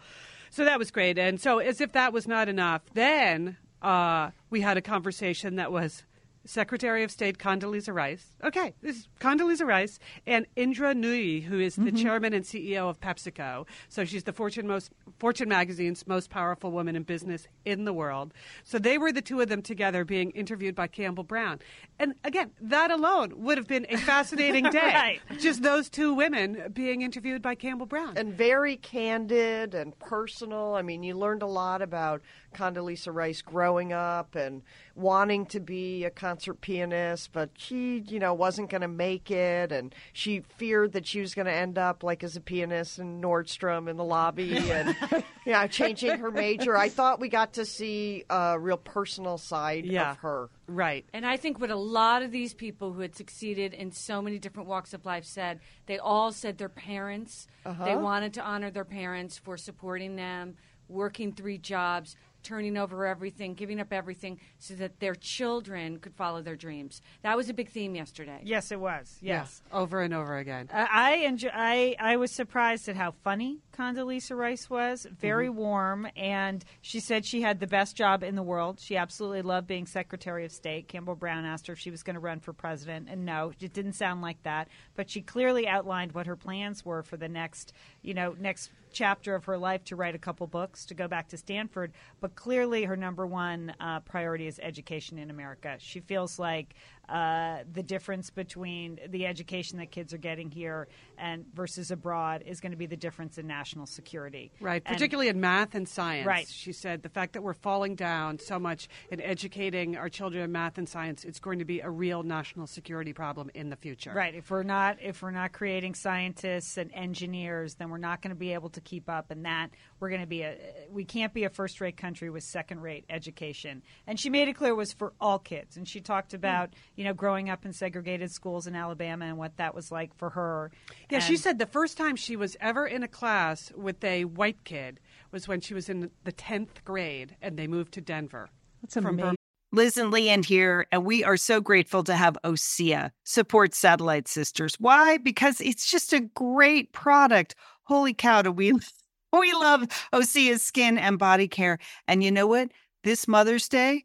So 0.51 0.65
that 0.65 0.79
was 0.79 0.91
great. 0.91 1.19
And 1.19 1.41
so, 1.41 1.59
as 1.59 1.81
if 1.81 1.93
that 1.93 2.13
was 2.13 2.29
not 2.29 2.49
enough, 2.49 2.83
then 2.95 3.57
uh, 3.83 4.31
we 4.51 4.61
had 4.61 4.77
a 4.77 4.83
conversation 4.83 5.57
that 5.57 5.73
was 5.73 6.05
Secretary 6.45 7.03
of 7.03 7.11
State 7.11 7.39
Condoleezza 7.39 7.95
Rice. 7.95 8.27
Okay, 8.43 8.75
this 8.83 8.97
is 8.97 9.09
Condoleezza 9.21 9.67
Rice 9.67 9.99
and 10.27 10.47
Indra 10.57 10.95
Nooyi, 10.95 11.43
who 11.43 11.59
is 11.59 11.77
the 11.77 11.83
mm-hmm. 11.83 11.97
chairman 11.97 12.33
and 12.33 12.45
CEO 12.45 12.89
of 12.89 13.01
PepsiCo. 13.01 13.67
So 13.89 14.05
she's 14.05 14.25
the 14.25 14.33
Fortune 14.33 14.67
most 14.67 14.91
Fortune 15.19 15.49
magazine's 15.49 16.07
most 16.07 16.31
powerful 16.31 16.71
woman 16.71 16.97
in 16.97 17.03
business 17.03 17.47
in 17.65 17.85
the 17.85 17.93
world. 17.93 18.33
So 18.63 18.79
they 18.79 18.99
were 18.99 19.13
the 19.13 19.23
two 19.23 19.41
of 19.41 19.49
them 19.49 19.63
together 19.63 20.05
being 20.05 20.31
interviewed 20.31 20.75
by 20.75 20.87
Campbell 20.87 21.25
Brown. 21.25 21.61
And 21.99 22.15
again, 22.25 22.51
that 22.61 22.91
alone 22.91 23.45
would 23.45 23.59
have 23.59 23.69
been 23.69 23.87
a 23.89 23.97
fascinating 23.97 24.65
day. 24.71 24.79
Right. 24.79 25.21
Just 25.41 25.63
those 25.63 25.89
two 25.89 26.15
women 26.15 26.71
being 26.73 27.03
interviewed 27.03 27.43
by 27.43 27.55
Campbell 27.55 27.87
Brown. 27.87 28.17
and 28.17 28.35
very 28.35 28.77
candid 28.77 29.75
and 29.75 29.99
personal. 29.99 30.75
I 30.75 30.83
mean, 30.83 31.03
you 31.03 31.15
learned 31.15 31.43
a 31.43 31.47
lot 31.47 31.83
about 31.83 32.23
Condoleezza 32.55 33.13
Rice 33.15 33.43
growing 33.43 33.93
up 33.93 34.35
and 34.35 34.63
wanting 34.95 35.47
to 35.47 35.61
be 35.61 36.05
a 36.05 36.11
concert 36.35 36.61
pianist, 36.61 37.31
but 37.33 37.51
she, 37.57 38.03
you 38.09 38.19
know, 38.19 38.35
wasn't 38.35 38.69
going 38.69 38.81
to 38.81 38.89
make 38.89 39.31
it, 39.31 39.71
and 39.71 39.95
she 40.13 40.41
feared 40.57 40.93
that 40.93 41.07
she 41.07 41.21
was 41.21 41.33
going 41.33 41.47
to 41.47 41.53
end 41.53 41.79
up 41.79 42.03
like 42.03 42.25
as 42.25 42.35
a 42.35 42.41
pianist 42.41 42.99
in 42.99 43.21
Nordstrom 43.21 43.89
in 43.89 43.97
the 43.97 44.05
lobby, 44.05 44.57
and 44.57 44.97
yeah, 45.47 45.67
changing 45.69 46.19
her 46.19 46.33
major. 46.33 46.77
I 46.77 46.89
thought 46.89 47.21
we 47.21 47.29
got 47.29 47.53
to 47.55 47.65
see 47.65 48.25
a 48.29 48.59
real 48.59 48.77
personal 48.77 49.39
side 49.39 49.87
Yeah. 49.87 50.11
of 50.11 50.17
her. 50.19 50.51
Right. 50.67 51.05
And 51.13 51.25
I 51.25 51.37
think 51.37 51.61
what 51.61 51.71
a 51.71 51.77
lot 51.77 52.23
of 52.23 52.33
these 52.33 52.53
people 52.53 52.93
who 52.93 53.03
had 53.03 53.15
succeeded 53.15 53.73
in 53.75 53.93
so 53.93 54.21
many 54.21 54.41
different 54.41 54.69
walks 54.69 54.93
of 54.93 55.07
life 55.07 55.25
said, 55.25 55.61
they 55.87 55.99
all 55.99 56.33
said 56.33 56.59
their 56.59 56.69
parents, 56.69 57.47
they 57.65 57.71
uh-huh. 57.71 57.99
wanted 58.01 58.35
to 58.35 58.43
honor 58.43 58.71
their 58.73 58.85
parents 58.85 59.39
for 59.39 59.57
supporting 59.57 60.17
them, 60.17 60.57
working 60.89 61.33
three 61.33 61.59
jobs, 61.59 62.17
turning 62.45 62.77
over 62.77 63.07
everything, 63.07 63.55
giving 63.55 63.81
up 63.81 63.93
everything 63.93 64.39
so 64.59 64.75
that 64.75 65.01
their 65.01 65.15
children 65.15 65.99
could 65.99 66.15
follow 66.15 66.43
their 66.43 66.57
dreams. 66.57 67.01
That 67.23 67.37
was 67.37 67.49
a 67.49 67.55
big 67.55 67.71
theme 67.71 67.95
yesterday. 67.95 68.41
Yes, 68.45 68.71
it 68.71 68.79
was. 68.79 69.19
Yes. 69.21 69.63
Yeah. 69.71 69.79
Over 69.79 70.03
and 70.03 70.15
over 70.15 70.37
again. 70.37 70.69
I 70.73 70.89
I 70.91 71.13
enjoy. 71.27 71.51
I 71.53 71.97
I 71.99 72.17
was 72.17 72.31
surprised 72.31 72.89
at 72.89 72.97
how 72.97 73.13
funny 73.23 73.59
Condoleezza 73.73 74.37
Rice 74.37 74.69
was. 74.71 75.07
Very 75.11 75.49
mm-hmm. 75.49 75.59
warm, 75.59 76.09
and 76.17 76.65
she 76.83 77.01
said 77.01 77.25
she 77.25 77.43
had 77.43 77.61
the 77.61 77.67
best 77.67 77.97
job 77.97 78.23
in 78.23 78.35
the 78.37 78.43
world. 78.43 78.79
She 78.81 78.97
absolutely 78.97 79.43
loved 79.43 79.67
being 79.67 79.87
Secretary 79.87 80.45
of 80.45 80.53
State. 80.53 80.89
Campbell 80.89 81.17
Brown 81.17 81.45
asked 81.45 81.67
her 81.67 81.73
if 81.73 81.79
she 81.79 81.91
was 81.91 82.03
going 82.03 82.15
to 82.15 82.21
run 82.21 82.41
for 82.41 82.53
president, 82.53 83.09
and 83.11 83.25
no, 83.25 83.53
it 83.59 83.73
didn't 83.73 83.95
sound 83.95 84.23
like 84.23 84.43
that. 84.43 84.69
But 84.95 85.11
she 85.11 85.23
clearly 85.23 85.67
outlined 85.67 86.13
what 86.13 86.27
her 86.27 86.37
plans 86.37 86.85
were 86.85 87.03
for 87.03 87.17
the 87.17 87.29
next, 87.29 87.73
you 88.03 88.15
know, 88.15 88.35
next 88.39 88.71
chapter 88.93 89.35
of 89.35 89.45
her 89.45 89.59
life 89.59 89.85
to 89.85 89.97
write 89.97 90.15
a 90.15 90.19
couple 90.19 90.47
books 90.47 90.87
to 90.87 90.95
go 90.95 91.09
back 91.09 91.29
to 91.29 91.37
Stanford. 91.37 91.93
But 92.21 92.34
clearly, 92.35 92.85
her 92.85 92.97
number 92.97 93.27
one 93.27 93.75
uh, 93.81 94.01
priority 94.01 94.47
is 94.47 94.59
education 94.63 95.19
in 95.19 95.31
America. 95.31 95.77
She 95.79 96.01
feels 96.01 96.39
like 96.39 96.75
uh, 97.09 97.59
the 97.73 97.83
difference 97.83 98.31
between 98.31 98.99
the 99.09 99.27
education 99.27 99.79
that 99.79 99.91
kids 99.91 100.15
are 100.15 100.19
getting 100.19 100.51
here 100.51 100.89
and 101.19 101.45
versus 101.55 101.91
abroad 101.91 102.43
is 102.47 102.61
going 102.61 102.73
to 102.73 102.79
be 102.79 102.87
the 102.87 102.97
difference 102.97 103.39
in 103.39 103.47
national 103.47 103.87
security. 103.87 104.53
Right, 104.61 104.83
And- 104.85 104.95
particularly 104.97 105.29
in 105.29 105.41
math 105.41 105.75
and 105.75 105.89
science. 105.89 106.27
Right. 106.27 106.49
She 106.49 106.73
said 106.73 107.03
the 107.03 107.09
fact 107.09 107.35
that 107.35 107.43
we're 107.43 107.55
falling 107.55 107.95
down 107.95 108.39
so 108.39 108.59
much 108.59 108.89
in 109.11 109.21
educating 109.21 109.97
our 109.97 110.09
children 110.09 110.43
in 110.43 110.53
math 110.53 110.79
and 110.79 110.89
science, 110.89 111.25
it's 111.25 111.41
going 111.41 111.59
to 111.59 111.65
be 111.65 111.81
a 111.81 111.91
real 111.91 112.23
national 112.23 112.67
security 112.67 113.13
problem 113.13 113.51
in 113.55 113.71
the 113.71 113.77
future. 113.77 114.13
Right. 114.15 114.35
If 114.35 114.51
we're 114.51 114.63
not 114.63 114.99
if 115.03 115.23
we're 115.23 115.31
not 115.31 115.53
creating 115.53 115.95
scientists 115.95 116.77
and 116.77 116.91
engineers, 116.93 117.75
then 117.75 117.91
we're 117.91 117.99
not 117.99 118.23
going 118.23 118.31
to 118.31 118.39
be 118.39 118.55
able 118.55 118.71
to 118.71 118.81
keep 118.81 119.09
up. 119.09 119.31
And 119.31 119.45
that 119.45 119.71
we're 120.01 120.09
going 120.09 120.21
to 120.21 120.27
be 120.27 120.43
a 120.43 120.57
we 120.91 121.05
can't 121.05 121.35
be 121.35 121.45
a 121.45 121.51
first 121.51 121.81
rate 121.81 121.97
country 121.97 122.31
with 122.31 122.45
second 122.45 122.81
rate 122.81 123.05
education. 123.11 123.83
And 124.07 124.19
she 124.19 124.31
made 124.31 124.49
it 124.49 124.55
clear 124.55 124.71
it 124.71 124.77
was 124.77 124.93
for 124.93 125.13
all 125.21 125.39
kids. 125.39 125.77
And 125.77 125.87
she 125.87 126.01
talked 126.01 126.35
about 126.35 126.71
you 126.97 127.05
know 127.05 127.15
growing 127.15 127.51
up 127.51 127.65
in 127.65 127.73
segregated 127.73 128.31
schools 128.31 128.67
in 128.67 128.75
Alabama 128.75 129.27
and 129.27 129.39
what 129.39 129.57
that 129.57 129.75
was 129.75 129.91
like 129.91 130.15
for 130.17 130.31
her. 130.31 130.71
Yeah, 131.11 131.19
she 131.19 131.37
said 131.37 131.59
the 131.59 131.67
first 131.67 131.97
time 131.97 132.17
she 132.17 132.37
was 132.37 132.57
ever 132.61 132.87
in 132.87 133.03
a 133.03 133.09
class 133.09 133.73
with 133.77 134.03
a 134.05 134.25
white 134.25 134.65
kid 134.65 135.01
was 135.31 135.49
when 135.49 135.61
she 135.61 135.75
was 135.75 135.89
in 135.89 136.11
the 136.25 136.33
10th 136.33 136.85
grade 136.85 137.37
and 137.43 137.59
they 137.59 137.67
moved 137.67 137.93
to 137.95 138.01
Denver. 138.01 138.49
That's 138.83 138.95
from 138.95 139.07
amazing. 139.07 139.37
Liz 139.73 139.97
and 139.97 140.13
Lian 140.13 140.45
here, 140.45 140.87
and 140.93 141.05
we 141.05 141.25
are 141.25 141.37
so 141.37 141.61
grateful 141.61 142.05
to 142.05 142.15
have 142.15 142.39
OSEA 142.45 143.11
support 143.25 143.75
Satellite 143.75 144.29
Sisters. 144.29 144.77
Why? 144.79 145.19
Because 145.19 145.61
it's 145.61 145.91
just 145.91 146.13
a 146.13 146.21
great 146.21 146.93
product. 146.93 147.57
Holy 147.83 148.15
cow, 148.15 148.43
do 148.43 148.53
we 148.53 148.73
we 149.33 149.53
love 149.53 149.83
OSEA's 150.13 150.63
skin 150.63 150.97
and 150.97 151.19
body 151.19 151.49
care. 151.49 151.79
And 152.07 152.23
you 152.23 152.31
know 152.31 152.47
what? 152.47 152.71
This 153.03 153.27
Mother's 153.27 153.69
Day, 153.69 154.05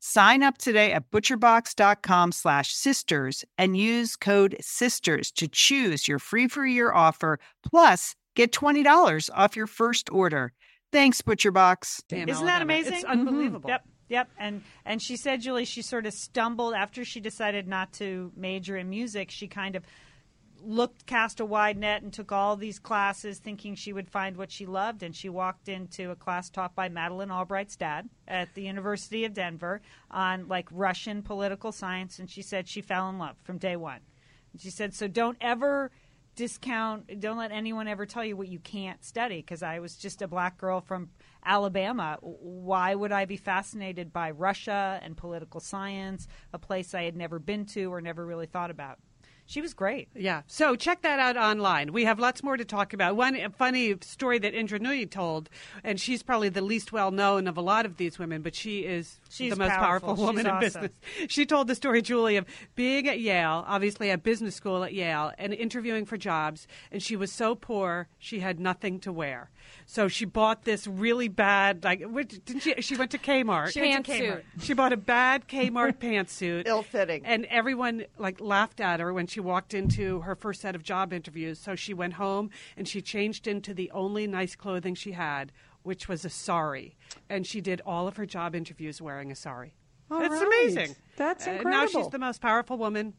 Sign 0.00 0.42
up 0.42 0.58
today 0.58 0.92
at 0.92 1.10
butcherbox.com 1.10 2.32
slash 2.32 2.72
sisters 2.72 3.44
and 3.58 3.76
use 3.76 4.16
code 4.16 4.56
sisters 4.60 5.30
to 5.32 5.48
choose 5.48 6.06
your 6.06 6.18
free 6.18 6.48
for 6.48 6.64
a 6.64 6.70
year 6.70 6.92
offer. 6.92 7.38
Plus, 7.64 8.14
get 8.34 8.52
$20 8.52 9.30
off 9.34 9.56
your 9.56 9.66
first 9.66 10.10
order. 10.12 10.52
Thanks, 10.92 11.22
ButcherBox. 11.22 12.02
Damn, 12.08 12.28
Isn't 12.28 12.46
that 12.46 12.62
amazing? 12.62 12.94
It's 12.94 13.04
unbelievable. 13.04 13.68
Yep, 13.68 13.84
yep. 14.08 14.28
And 14.38 14.62
and 14.84 15.02
she 15.02 15.16
said, 15.16 15.40
Julie, 15.40 15.64
she 15.64 15.82
sort 15.82 16.06
of 16.06 16.12
stumbled 16.12 16.74
after 16.74 17.04
she 17.04 17.20
decided 17.20 17.66
not 17.66 17.92
to 17.94 18.32
major 18.36 18.76
in 18.76 18.88
music. 18.88 19.30
She 19.30 19.48
kind 19.48 19.76
of 19.76 19.84
looked, 20.64 21.06
cast 21.06 21.40
a 21.40 21.44
wide 21.44 21.76
net, 21.76 22.02
and 22.02 22.12
took 22.12 22.32
all 22.32 22.56
these 22.56 22.78
classes, 22.78 23.38
thinking 23.38 23.74
she 23.74 23.92
would 23.92 24.08
find 24.08 24.36
what 24.36 24.50
she 24.50 24.66
loved. 24.66 25.02
And 25.02 25.14
she 25.14 25.28
walked 25.28 25.68
into 25.68 26.10
a 26.10 26.16
class 26.16 26.50
taught 26.50 26.74
by 26.74 26.88
Madeleine 26.88 27.30
Albright's 27.30 27.76
dad 27.76 28.08
at 28.26 28.54
the 28.54 28.62
University 28.62 29.24
of 29.24 29.34
Denver 29.34 29.80
on 30.10 30.48
like 30.48 30.68
Russian 30.70 31.22
political 31.22 31.72
science. 31.72 32.18
And 32.18 32.30
she 32.30 32.42
said 32.42 32.68
she 32.68 32.80
fell 32.80 33.08
in 33.08 33.18
love 33.18 33.36
from 33.42 33.58
day 33.58 33.76
one. 33.76 34.00
And 34.52 34.60
she 34.60 34.70
said, 34.70 34.94
so 34.94 35.08
don't 35.08 35.38
ever 35.40 35.90
discount 36.36 37.18
don't 37.18 37.38
let 37.38 37.50
anyone 37.50 37.88
ever 37.88 38.04
tell 38.04 38.22
you 38.22 38.36
what 38.36 38.46
you 38.46 38.58
can't 38.58 39.02
study 39.02 39.38
because 39.38 39.62
i 39.62 39.78
was 39.78 39.96
just 39.96 40.20
a 40.20 40.28
black 40.28 40.58
girl 40.58 40.82
from 40.82 41.08
alabama 41.46 42.18
why 42.20 42.94
would 42.94 43.10
i 43.10 43.24
be 43.24 43.38
fascinated 43.38 44.12
by 44.12 44.30
russia 44.30 45.00
and 45.02 45.16
political 45.16 45.60
science 45.60 46.28
a 46.52 46.58
place 46.58 46.92
i 46.92 47.04
had 47.04 47.16
never 47.16 47.38
been 47.38 47.64
to 47.64 47.86
or 47.86 48.02
never 48.02 48.26
really 48.26 48.44
thought 48.44 48.70
about 48.70 48.98
she 49.46 49.60
was 49.60 49.74
great 49.74 50.08
Yeah. 50.14 50.42
So 50.46 50.74
check 50.76 51.02
that 51.02 51.18
out 51.20 51.36
online. 51.36 51.92
We 51.92 52.04
have 52.04 52.18
lots 52.18 52.42
more 52.42 52.56
to 52.56 52.64
talk 52.64 52.92
about. 52.92 53.16
One 53.16 53.36
funny 53.56 53.94
story 54.00 54.38
that 54.40 54.54
Indra 54.54 54.78
Nooyi 54.78 55.10
told, 55.10 55.48
and 55.84 56.00
she's 56.00 56.22
probably 56.22 56.48
the 56.48 56.62
least 56.62 56.92
well 56.92 57.10
known 57.10 57.46
of 57.46 57.56
a 57.56 57.60
lot 57.60 57.86
of 57.86 57.96
these 57.96 58.18
women, 58.18 58.42
but 58.42 58.54
she 58.54 58.80
is 58.80 59.20
She's 59.30 59.50
the 59.52 59.56
most 59.56 59.70
powerful, 59.70 60.08
powerful. 60.08 60.26
woman 60.26 60.44
She's 60.44 60.46
in 60.46 60.50
awesome. 60.50 60.82
business. 60.82 61.32
She 61.32 61.46
told 61.46 61.68
the 61.68 61.74
story, 61.74 62.02
Julie, 62.02 62.36
of 62.36 62.46
being 62.74 63.08
at 63.08 63.20
Yale, 63.20 63.64
obviously 63.66 64.10
at 64.10 64.22
business 64.22 64.54
school 64.54 64.84
at 64.84 64.92
Yale, 64.94 65.32
and 65.38 65.52
interviewing 65.54 66.04
for 66.06 66.16
jobs, 66.16 66.66
and 66.90 67.02
she 67.02 67.16
was 67.16 67.32
so 67.32 67.54
poor 67.54 68.08
she 68.18 68.40
had 68.40 68.58
nothing 68.60 68.98
to 69.00 69.12
wear. 69.12 69.50
So 69.84 70.08
she 70.08 70.24
bought 70.24 70.64
this 70.64 70.86
really 70.86 71.28
bad, 71.28 71.84
like, 71.84 72.02
which, 72.02 72.44
didn't 72.44 72.62
she? 72.62 72.74
She 72.80 72.96
went 72.96 73.10
to 73.12 73.18
Kmart. 73.18 73.72
She 73.72 73.80
went 73.80 74.06
to 74.06 74.12
Pantsuit. 74.12 74.30
Kmart. 74.30 74.42
She 74.60 74.74
bought 74.74 74.92
a 74.92 74.96
bad 74.96 75.48
Kmart 75.48 75.98
pantsuit. 75.98 76.66
Ill-fitting. 76.66 77.24
And 77.24 77.44
everyone 77.46 78.04
like 78.18 78.40
laughed 78.40 78.80
at 78.80 79.00
her 79.00 79.12
when 79.12 79.26
she 79.36 79.40
walked 79.40 79.74
into 79.74 80.20
her 80.20 80.34
first 80.34 80.62
set 80.62 80.74
of 80.74 80.82
job 80.82 81.12
interviews. 81.12 81.58
So 81.58 81.74
she 81.74 81.92
went 81.92 82.14
home 82.14 82.48
and 82.74 82.88
she 82.88 83.02
changed 83.02 83.46
into 83.46 83.74
the 83.74 83.90
only 83.90 84.26
nice 84.26 84.56
clothing 84.56 84.94
she 84.94 85.12
had, 85.12 85.52
which 85.82 86.08
was 86.08 86.24
a 86.24 86.30
sari. 86.30 86.96
And 87.28 87.46
she 87.46 87.60
did 87.60 87.82
all 87.84 88.08
of 88.08 88.16
her 88.16 88.24
job 88.24 88.54
interviews 88.54 89.02
wearing 89.02 89.30
a 89.30 89.34
sari. 89.34 89.74
All 90.10 90.22
It's 90.22 90.30
right. 90.30 90.46
amazing. 90.46 90.96
That's 91.18 91.46
And 91.46 91.64
now 91.64 91.84
she's 91.86 92.08
the 92.08 92.18
most 92.18 92.40
powerful 92.40 92.78
woman 92.78 93.12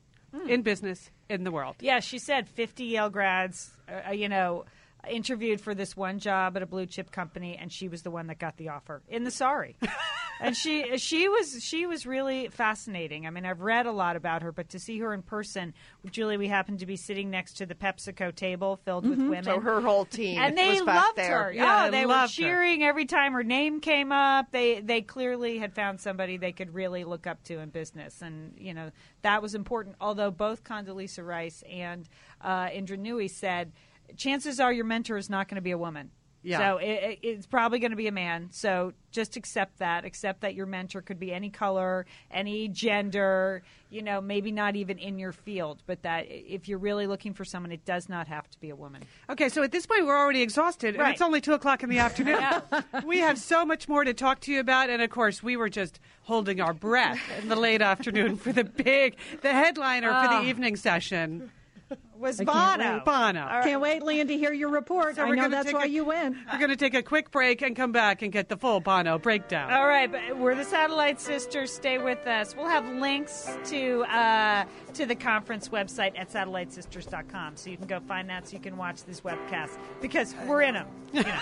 in 0.47 0.63
business 0.63 1.11
in 1.29 1.43
the 1.43 1.51
world. 1.51 1.75
yeah 1.81 1.99
she 1.99 2.17
said 2.17 2.49
50 2.49 2.83
yale 2.83 3.09
grads 3.11 3.71
uh, 4.07 4.11
you 4.11 4.27
know 4.27 4.65
interviewed 5.09 5.61
for 5.61 5.73
this 5.75 5.95
one 5.95 6.17
job 6.19 6.55
at 6.57 6.63
a 6.63 6.65
blue 6.65 6.85
chip 6.85 7.11
company 7.11 7.55
and 7.57 7.71
she 7.71 7.87
was 7.87 8.01
the 8.01 8.11
one 8.11 8.27
that 8.27 8.37
got 8.39 8.57
the 8.57 8.69
offer 8.69 9.01
in 9.07 9.23
the 9.23 9.31
sari 9.31 9.77
and 10.39 10.55
she 10.55 10.97
she 10.97 11.27
was 11.27 11.63
she 11.63 11.85
was 11.85 12.05
really 12.05 12.47
fascinating. 12.49 13.25
I 13.25 13.29
mean, 13.29 13.45
I've 13.45 13.61
read 13.61 13.85
a 13.85 13.91
lot 13.91 14.15
about 14.15 14.41
her, 14.41 14.51
but 14.51 14.69
to 14.69 14.79
see 14.79 14.99
her 14.99 15.13
in 15.13 15.21
person, 15.21 15.73
Julie, 16.09 16.37
we 16.37 16.47
happened 16.47 16.79
to 16.79 16.85
be 16.85 16.95
sitting 16.95 17.29
next 17.29 17.53
to 17.57 17.65
the 17.65 17.75
PepsiCo 17.75 18.33
table 18.35 18.79
filled 18.83 19.07
with 19.07 19.19
women. 19.19 19.43
So 19.43 19.59
her 19.59 19.81
whole 19.81 20.05
team 20.05 20.39
and 20.39 20.57
they 20.57 20.81
loved 20.81 21.17
there. 21.17 21.43
her. 21.43 21.51
Yeah, 21.51 21.85
oh, 21.85 21.91
they 21.91 21.99
they 21.99 22.05
were 22.05 22.13
loved 22.13 22.37
her. 22.37 22.43
cheering 22.43 22.83
every 22.83 23.05
time 23.05 23.33
her 23.33 23.43
name 23.43 23.79
came 23.79 24.11
up. 24.11 24.51
They 24.51 24.81
they 24.81 25.01
clearly 25.01 25.57
had 25.57 25.73
found 25.73 25.99
somebody 25.99 26.37
they 26.37 26.51
could 26.51 26.73
really 26.73 27.03
look 27.03 27.27
up 27.27 27.43
to 27.43 27.59
in 27.59 27.69
business, 27.69 28.21
and 28.21 28.53
you 28.57 28.73
know 28.73 28.91
that 29.21 29.41
was 29.41 29.55
important. 29.55 29.95
Although 29.99 30.31
both 30.31 30.63
Condoleezza 30.63 31.25
Rice 31.25 31.63
and 31.69 32.07
uh, 32.41 32.69
Indra 32.71 32.97
Nooyi 32.97 33.29
said, 33.29 33.71
chances 34.15 34.59
are 34.59 34.71
your 34.71 34.85
mentor 34.85 35.17
is 35.17 35.29
not 35.29 35.47
going 35.47 35.55
to 35.55 35.61
be 35.61 35.71
a 35.71 35.77
woman. 35.77 36.11
Yeah. 36.47 36.59
So 36.59 36.77
it, 36.77 36.85
it, 36.87 37.19
it's 37.23 37.45
probably 37.45 37.79
going 37.79 37.91
to 37.91 37.97
be 37.97 38.07
a 38.07 38.11
man. 38.11 38.47
So 38.51 38.93
just 39.11 39.35
accept 39.35 39.79
that. 39.79 40.05
Accept 40.05 40.41
that 40.41 40.55
your 40.55 40.65
mentor 40.65 41.01
could 41.01 41.19
be 41.19 41.33
any 41.33 41.49
color, 41.49 42.05
any 42.31 42.69
gender. 42.69 43.63
You 43.89 44.01
know, 44.01 44.19
maybe 44.21 44.51
not 44.51 44.75
even 44.75 44.97
in 44.97 45.17
your 45.17 45.31
field, 45.31 45.81
but 45.85 46.03
that 46.03 46.25
if 46.29 46.67
you're 46.67 46.77
really 46.77 47.07
looking 47.07 47.33
for 47.33 47.45
someone, 47.45 47.71
it 47.71 47.85
does 47.85 48.09
not 48.09 48.27
have 48.27 48.49
to 48.49 48.59
be 48.59 48.69
a 48.69 48.75
woman. 48.75 49.01
Okay, 49.29 49.47
so 49.47 49.63
at 49.63 49.71
this 49.71 49.85
point, 49.85 50.05
we're 50.05 50.17
already 50.17 50.41
exhausted, 50.41 50.95
and 50.97 51.07
it's 51.07 51.21
only 51.21 51.39
2 51.39 51.53
o'clock 51.53 51.83
in 51.83 51.89
the 51.89 51.99
afternoon. 51.99 52.37
we 53.05 53.19
have 53.19 53.37
so 53.37 53.65
much 53.65 53.87
more 53.87 54.03
to 54.03 54.13
talk 54.13 54.41
to 54.41 54.51
you 54.51 54.59
about, 54.59 54.89
and 54.89 55.01
of 55.01 55.09
course, 55.09 55.41
we 55.41 55.55
were 55.55 55.69
just 55.69 56.01
holding 56.23 56.59
our 56.59 56.73
breath 56.73 57.19
in 57.41 57.47
the 57.47 57.55
late 57.55 57.81
afternoon 57.81 58.35
for 58.35 58.51
the 58.51 58.65
big, 58.65 59.15
the 59.41 59.53
headliner 59.53 60.09
for 60.11 60.27
Oh. 60.33 60.41
the 60.43 60.49
evening 60.49 60.75
session. 60.75 61.49
Was 62.17 62.41
I 62.41 62.45
can't 62.45 62.79
Bono? 62.79 62.93
wait. 62.95 63.05
Bono. 63.05 63.61
Can't 63.63 63.81
wait, 63.81 64.01
Lian, 64.03 64.27
to 64.27 64.37
hear 64.37 64.51
your 64.51 64.69
report. 64.69 65.15
So 65.17 65.23
I 65.23 65.29
know 65.31 65.49
that's 65.49 65.71
why 65.71 65.83
a- 65.85 65.87
you 65.87 66.03
win. 66.05 66.35
We're 66.51 66.57
going 66.57 66.71
to 66.71 66.75
take 66.75 66.95
a 66.95 67.03
quick 67.03 67.29
break 67.31 67.61
and 67.61 67.75
come 67.75 67.91
back 67.91 68.21
and 68.23 68.31
get 68.31 68.49
the 68.49 68.57
full 68.57 68.79
Bono 68.79 69.19
breakdown. 69.19 69.71
All 69.71 69.87
right, 69.87 70.11
but 70.11 70.37
we're 70.37 70.55
the 70.55 70.63
Satellite 70.63 71.21
Sisters. 71.21 71.71
Stay 71.71 71.97
with 71.99 72.25
us. 72.25 72.55
We'll 72.55 72.69
have 72.69 72.87
links 72.87 73.49
to 73.65 74.01
uh, 74.03 74.65
to 74.95 75.05
the 75.05 75.15
conference 75.15 75.69
website 75.69 76.17
at 76.17 76.29
satellitesisters.com, 76.29 77.55
so 77.55 77.69
you 77.69 77.77
can 77.77 77.87
go 77.87 77.99
find 77.99 78.29
that, 78.29 78.47
so 78.47 78.53
you 78.53 78.59
can 78.61 78.77
watch 78.77 79.03
this 79.05 79.21
webcast 79.21 79.77
because 80.01 80.33
we're 80.47 80.63
in 80.63 80.73
them. 80.73 80.87
You 81.13 81.23
know. 81.23 81.37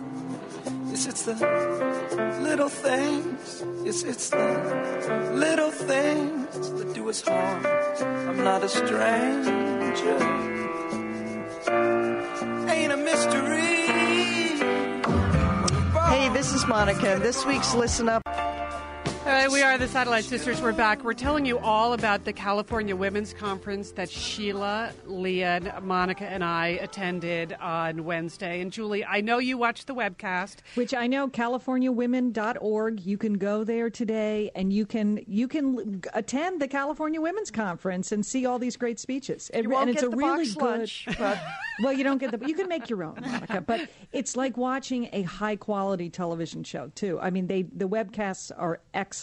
Yes, 0.90 1.06
it's 1.06 1.22
the 1.22 1.34
little 2.42 2.68
things. 2.68 3.64
Yes, 3.84 4.02
it's 4.02 4.30
the 4.30 5.32
little 5.34 5.70
things 5.70 6.70
that 6.70 6.94
do 6.94 7.08
us 7.08 7.20
harm. 7.22 7.64
I'm 8.28 8.42
not 8.42 8.64
a 8.64 8.68
stranger. 8.68 10.18
Ain't 12.68 12.92
a 12.92 12.96
mystery. 12.96 13.86
Hey, 16.10 16.28
this 16.30 16.52
is 16.52 16.66
Monica. 16.66 17.20
This 17.22 17.46
week's 17.46 17.72
Listen 17.72 18.08
Up. 18.08 18.22
Right, 19.30 19.48
we 19.48 19.62
are 19.62 19.78
the 19.78 19.86
Satellite 19.86 20.24
Sisters. 20.24 20.60
We're 20.60 20.72
back. 20.72 21.04
We're 21.04 21.14
telling 21.14 21.46
you 21.46 21.60
all 21.60 21.92
about 21.92 22.24
the 22.24 22.32
California 22.32 22.96
Women's 22.96 23.32
Conference 23.32 23.92
that 23.92 24.10
Sheila, 24.10 24.90
Leah, 25.06 25.80
Monica, 25.84 26.24
and 26.24 26.42
I 26.42 26.80
attended 26.82 27.52
on 27.60 28.04
Wednesday. 28.04 28.60
And 28.60 28.72
Julie, 28.72 29.04
I 29.04 29.20
know 29.20 29.38
you 29.38 29.56
watched 29.56 29.86
the 29.86 29.94
webcast. 29.94 30.56
Which 30.74 30.92
I 30.92 31.06
know 31.06 31.28
californiawomen.org. 31.28 33.06
You 33.06 33.16
can 33.16 33.34
go 33.34 33.62
there 33.62 33.88
today 33.88 34.50
and 34.56 34.72
you 34.72 34.84
can 34.84 35.22
you 35.28 35.46
can 35.46 36.02
attend 36.12 36.60
the 36.60 36.66
California 36.66 37.20
Women's 37.20 37.52
Conference 37.52 38.10
and 38.10 38.26
see 38.26 38.46
all 38.46 38.58
these 38.58 38.76
great 38.76 38.98
speeches. 38.98 39.48
And, 39.50 39.62
You 39.62 39.70
won't 39.70 39.90
and 39.90 39.96
it's 39.96 40.02
a 40.02 40.08
the 40.08 40.16
really 40.16 40.46
good 40.46 40.56
lunch, 40.60 41.06
but 41.16 41.38
Well, 41.82 41.92
you 41.92 42.04
don't 42.04 42.18
get 42.18 42.32
the 42.32 42.46
you 42.46 42.54
can 42.54 42.68
make 42.68 42.90
your 42.90 43.02
own, 43.04 43.18
Monica, 43.20 43.60
but 43.60 43.88
it's 44.12 44.36
like 44.36 44.56
watching 44.56 45.08
a 45.12 45.22
high 45.22 45.56
quality 45.56 46.10
television 46.10 46.62
show 46.64 46.90
too. 46.94 47.18
I 47.20 47.30
mean, 47.30 47.46
they 47.46 47.62
the 47.62 47.88
webcasts 47.88 48.50
are 48.56 48.80
excellent. 48.92 49.19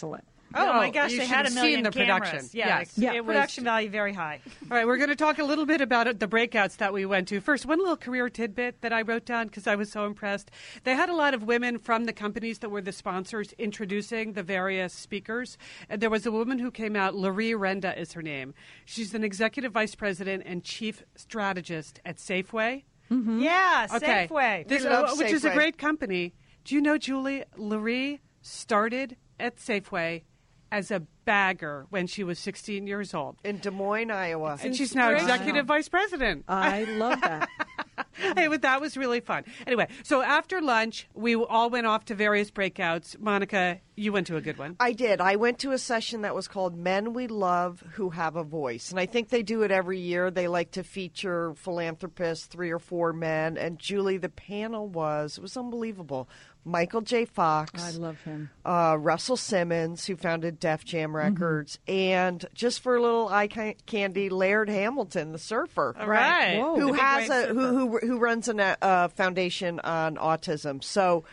Oh, 0.54 0.72
my 0.72 0.88
gosh, 0.88 1.12
you 1.12 1.18
they 1.18 1.26
had 1.26 1.46
a 1.46 1.50
million 1.50 1.76
seen 1.76 1.84
the 1.84 1.90
cameras. 1.90 2.30
production. 2.30 2.50
Yeah, 2.54 2.78
Yes. 2.78 2.92
Yeah. 2.96 3.12
it 3.12 3.22
was 3.22 3.34
production 3.34 3.64
value 3.64 3.90
very 3.90 4.14
high. 4.14 4.40
All 4.70 4.76
right, 4.78 4.86
we're 4.86 4.96
going 4.96 5.10
to 5.10 5.14
talk 5.14 5.38
a 5.38 5.44
little 5.44 5.66
bit 5.66 5.82
about 5.82 6.06
it, 6.06 6.20
the 6.20 6.26
breakouts 6.26 6.78
that 6.78 6.94
we 6.94 7.04
went 7.04 7.28
to. 7.28 7.40
First, 7.42 7.66
one 7.66 7.78
little 7.78 7.98
career 7.98 8.30
tidbit 8.30 8.80
that 8.80 8.90
I 8.90 9.02
wrote 9.02 9.26
down 9.26 9.48
because 9.48 9.66
I 9.66 9.74
was 9.76 9.92
so 9.92 10.06
impressed. 10.06 10.50
They 10.84 10.94
had 10.94 11.10
a 11.10 11.14
lot 11.14 11.34
of 11.34 11.42
women 11.42 11.78
from 11.78 12.04
the 12.06 12.14
companies 12.14 12.60
that 12.60 12.70
were 12.70 12.80
the 12.80 12.92
sponsors 12.92 13.52
introducing 13.58 14.32
the 14.32 14.42
various 14.42 14.94
speakers. 14.94 15.58
And 15.90 16.00
there 16.00 16.08
was 16.08 16.24
a 16.24 16.32
woman 16.32 16.58
who 16.58 16.70
came 16.70 16.96
out, 16.96 17.12
Larree 17.12 17.52
Renda 17.54 17.94
is 17.98 18.14
her 18.14 18.22
name. 18.22 18.54
She's 18.86 19.12
an 19.12 19.24
executive 19.24 19.72
vice 19.72 19.94
president 19.94 20.44
and 20.46 20.64
chief 20.64 21.02
strategist 21.14 22.00
at 22.06 22.16
Safeway. 22.16 22.84
Yeah, 23.10 23.86
Okay. 23.94 24.26
Safeway. 24.30 24.66
This, 24.66 24.82
We 24.82 24.88
love 24.88 25.10
uh, 25.10 25.16
which 25.16 25.30
is 25.32 25.44
a 25.44 25.50
great 25.52 25.76
company. 25.76 26.32
Do 26.64 26.74
you 26.74 26.80
know, 26.80 26.96
Julie, 26.96 27.44
Larree 27.58 28.20
started 28.40 29.16
at 29.38 29.56
Safeway 29.56 30.22
as 30.70 30.90
a 30.90 31.00
bagger 31.24 31.86
when 31.90 32.06
she 32.06 32.24
was 32.24 32.38
16 32.38 32.86
years 32.86 33.14
old. 33.14 33.36
in 33.44 33.58
Des 33.58 33.70
Moines, 33.70 34.10
Iowa. 34.10 34.58
And 34.62 34.74
she's 34.74 34.94
now 34.94 35.10
executive 35.10 35.66
vice 35.66 35.88
president. 35.88 36.44
I 36.48 36.84
love 36.84 37.20
that. 37.20 37.48
hey, 38.12 38.48
but 38.48 38.62
that 38.62 38.80
was 38.80 38.96
really 38.96 39.20
fun. 39.20 39.44
Anyway, 39.66 39.88
so 40.04 40.22
after 40.22 40.60
lunch, 40.60 41.06
we 41.14 41.34
all 41.34 41.70
went 41.70 41.86
off 41.86 42.06
to 42.06 42.14
various 42.14 42.50
breakouts. 42.50 43.18
Monica, 43.18 43.80
you 43.96 44.12
went 44.12 44.26
to 44.28 44.36
a 44.36 44.40
good 44.40 44.58
one. 44.58 44.76
I 44.80 44.92
did. 44.92 45.20
I 45.20 45.36
went 45.36 45.58
to 45.60 45.72
a 45.72 45.78
session 45.78 46.22
that 46.22 46.34
was 46.34 46.48
called 46.48 46.76
Men 46.76 47.12
We 47.12 47.26
Love 47.26 47.82
Who 47.92 48.10
Have 48.10 48.36
a 48.36 48.44
Voice. 48.44 48.90
And 48.90 49.00
I 49.00 49.06
think 49.06 49.28
they 49.28 49.42
do 49.42 49.62
it 49.62 49.70
every 49.70 50.00
year. 50.00 50.30
They 50.30 50.48
like 50.48 50.72
to 50.72 50.82
feature 50.82 51.54
philanthropists, 51.54 52.46
three 52.46 52.70
or 52.70 52.78
four 52.78 53.12
men. 53.12 53.58
And 53.58 53.78
Julie, 53.78 54.18
the 54.18 54.28
panel 54.28 54.88
was, 54.88 55.36
it 55.36 55.42
was 55.42 55.56
unbelievable. 55.56 56.28
Michael 56.68 57.00
J. 57.00 57.24
Fox. 57.24 57.82
I 57.82 57.90
love 57.98 58.20
him. 58.22 58.50
uh, 58.64 58.96
Russell 58.98 59.36
Simmons, 59.36 60.06
who 60.06 60.16
founded 60.16 60.60
Def 60.60 60.84
Jam 60.84 61.10
Mm-hmm. 61.10 61.16
Records, 61.16 61.78
and 61.88 62.44
just 62.54 62.80
for 62.80 62.96
a 62.96 63.02
little 63.02 63.28
eye 63.28 63.48
ca- 63.48 63.76
candy, 63.86 64.28
Laird 64.28 64.68
Hamilton, 64.68 65.32
the 65.32 65.38
surfer, 65.38 65.94
All 65.98 66.06
right. 66.06 66.58
Whoa. 66.58 66.78
who 66.78 66.92
has 66.92 67.28
a 67.30 67.46
who, 67.48 67.88
who 67.88 67.98
who 67.98 68.18
runs 68.18 68.48
a 68.48 68.84
uh, 68.84 69.08
foundation 69.08 69.80
on 69.80 70.16
autism. 70.16 70.84
So 70.84 71.24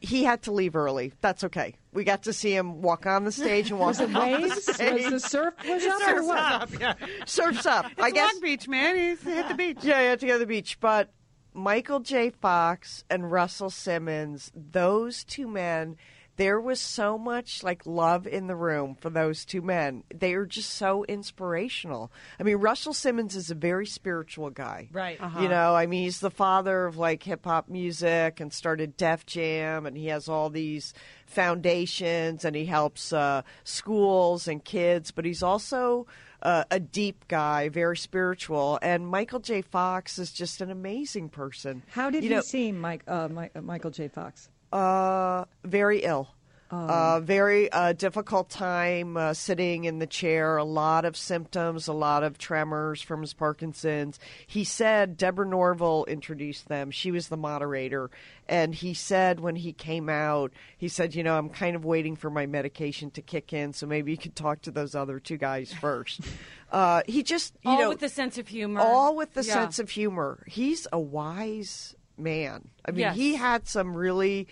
he 0.00 0.24
had 0.24 0.42
to 0.42 0.52
leave 0.52 0.76
early. 0.76 1.12
That's 1.20 1.42
okay. 1.44 1.74
We 1.92 2.04
got 2.04 2.24
to 2.24 2.32
see 2.34 2.54
him 2.54 2.82
walk 2.82 3.06
on 3.06 3.24
the 3.24 3.32
stage 3.32 3.70
and 3.70 3.80
walk 3.80 3.88
Was 3.98 4.00
it 4.00 4.14
off 4.14 4.22
waves? 4.42 4.66
the 4.66 4.74
stage. 4.74 5.02
Was 5.10 5.22
the 5.22 5.28
surf 5.28 5.54
was 5.66 5.84
up 5.86 6.08
or 6.08 6.22
what? 6.24 6.96
Surfs 7.24 7.64
up. 7.64 7.86
I 7.98 8.08
It's 8.08 8.12
guess 8.14 8.32
Long 8.34 8.42
Beach, 8.42 8.68
man. 8.68 8.96
He's 8.96 9.22
hit 9.22 9.48
the 9.48 9.54
beach. 9.54 9.78
yeah, 9.80 10.00
he 10.02 10.06
had 10.08 10.20
to 10.20 10.26
go 10.26 10.34
to 10.34 10.38
the 10.40 10.46
beach. 10.46 10.78
But 10.80 11.10
Michael 11.56 12.00
J. 12.00 12.28
Fox 12.28 13.02
and 13.08 13.32
Russell 13.32 13.70
Simmons, 13.70 14.52
those 14.54 15.24
two 15.24 15.48
men, 15.48 15.96
there 16.36 16.60
was 16.60 16.78
so 16.78 17.16
much 17.16 17.62
like 17.62 17.86
love 17.86 18.26
in 18.26 18.46
the 18.46 18.54
room 18.54 18.94
for 18.94 19.08
those 19.08 19.46
two 19.46 19.62
men. 19.62 20.04
They 20.14 20.34
are 20.34 20.44
just 20.44 20.70
so 20.74 21.04
inspirational. 21.04 22.12
I 22.38 22.42
mean, 22.42 22.56
Russell 22.56 22.92
Simmons 22.92 23.34
is 23.34 23.50
a 23.50 23.54
very 23.54 23.86
spiritual 23.86 24.50
guy. 24.50 24.90
Right. 24.92 25.18
You 25.40 25.48
know, 25.48 25.74
I 25.74 25.86
mean, 25.86 26.02
he's 26.02 26.20
the 26.20 26.30
father 26.30 26.84
of 26.84 26.98
like 26.98 27.22
hip 27.22 27.46
hop 27.46 27.70
music 27.70 28.38
and 28.38 28.52
started 28.52 28.98
Def 28.98 29.24
Jam, 29.24 29.86
and 29.86 29.96
he 29.96 30.08
has 30.08 30.28
all 30.28 30.50
these 30.50 30.92
foundations 31.24 32.44
and 32.44 32.54
he 32.54 32.66
helps 32.66 33.14
uh, 33.14 33.40
schools 33.64 34.46
and 34.46 34.62
kids, 34.62 35.10
but 35.10 35.24
he's 35.24 35.42
also 35.42 36.06
uh, 36.42 36.64
a 36.70 36.80
deep 36.80 37.28
guy, 37.28 37.68
very 37.68 37.96
spiritual. 37.96 38.78
And 38.82 39.06
Michael 39.06 39.40
J. 39.40 39.62
Fox 39.62 40.18
is 40.18 40.32
just 40.32 40.60
an 40.60 40.70
amazing 40.70 41.28
person. 41.28 41.82
How 41.90 42.10
did 42.10 42.22
you 42.22 42.30
he 42.30 42.34
know, 42.34 42.40
seem, 42.42 42.78
Mike, 42.80 43.02
uh, 43.08 43.28
uh, 43.54 43.60
Michael 43.60 43.90
J. 43.90 44.08
Fox? 44.08 44.48
uh, 44.72 45.44
very 45.64 46.00
ill. 46.00 46.28
Uh, 46.68 47.20
very 47.20 47.70
uh, 47.70 47.92
difficult 47.92 48.50
time 48.50 49.16
uh, 49.16 49.32
sitting 49.32 49.84
in 49.84 50.00
the 50.00 50.06
chair. 50.06 50.56
A 50.56 50.64
lot 50.64 51.04
of 51.04 51.16
symptoms, 51.16 51.86
a 51.86 51.92
lot 51.92 52.24
of 52.24 52.38
tremors 52.38 53.00
from 53.00 53.20
his 53.20 53.32
Parkinson's. 53.32 54.18
He 54.46 54.64
said 54.64 55.16
Deborah 55.16 55.46
Norville 55.46 56.04
introduced 56.08 56.66
them. 56.68 56.90
She 56.90 57.12
was 57.12 57.28
the 57.28 57.36
moderator, 57.36 58.10
and 58.48 58.74
he 58.74 58.94
said 58.94 59.38
when 59.38 59.54
he 59.54 59.72
came 59.72 60.08
out, 60.08 60.52
he 60.76 60.88
said, 60.88 61.14
"You 61.14 61.22
know, 61.22 61.38
I'm 61.38 61.50
kind 61.50 61.76
of 61.76 61.84
waiting 61.84 62.16
for 62.16 62.30
my 62.30 62.46
medication 62.46 63.12
to 63.12 63.22
kick 63.22 63.52
in, 63.52 63.72
so 63.72 63.86
maybe 63.86 64.10
you 64.10 64.18
could 64.18 64.34
talk 64.34 64.62
to 64.62 64.72
those 64.72 64.96
other 64.96 65.20
two 65.20 65.36
guys 65.36 65.72
first. 65.72 66.20
uh, 66.72 67.02
he 67.06 67.22
just, 67.22 67.54
you 67.62 67.70
All 67.70 67.78
know, 67.78 67.88
with 67.90 68.00
the 68.00 68.08
sense 68.08 68.38
of 68.38 68.48
humor. 68.48 68.80
all 68.80 69.14
with 69.14 69.34
the 69.34 69.44
Yeah. 69.44 69.54
sense 69.54 69.78
of 69.78 69.90
humor. 69.90 70.42
He's 70.48 70.88
a 70.92 70.98
wise 70.98 71.94
man. 72.18 72.70
I 72.84 72.90
mean, 72.90 73.00
Yes. 73.00 73.16
he 73.16 73.34
had 73.36 73.68
some 73.68 73.96
really 73.96 74.48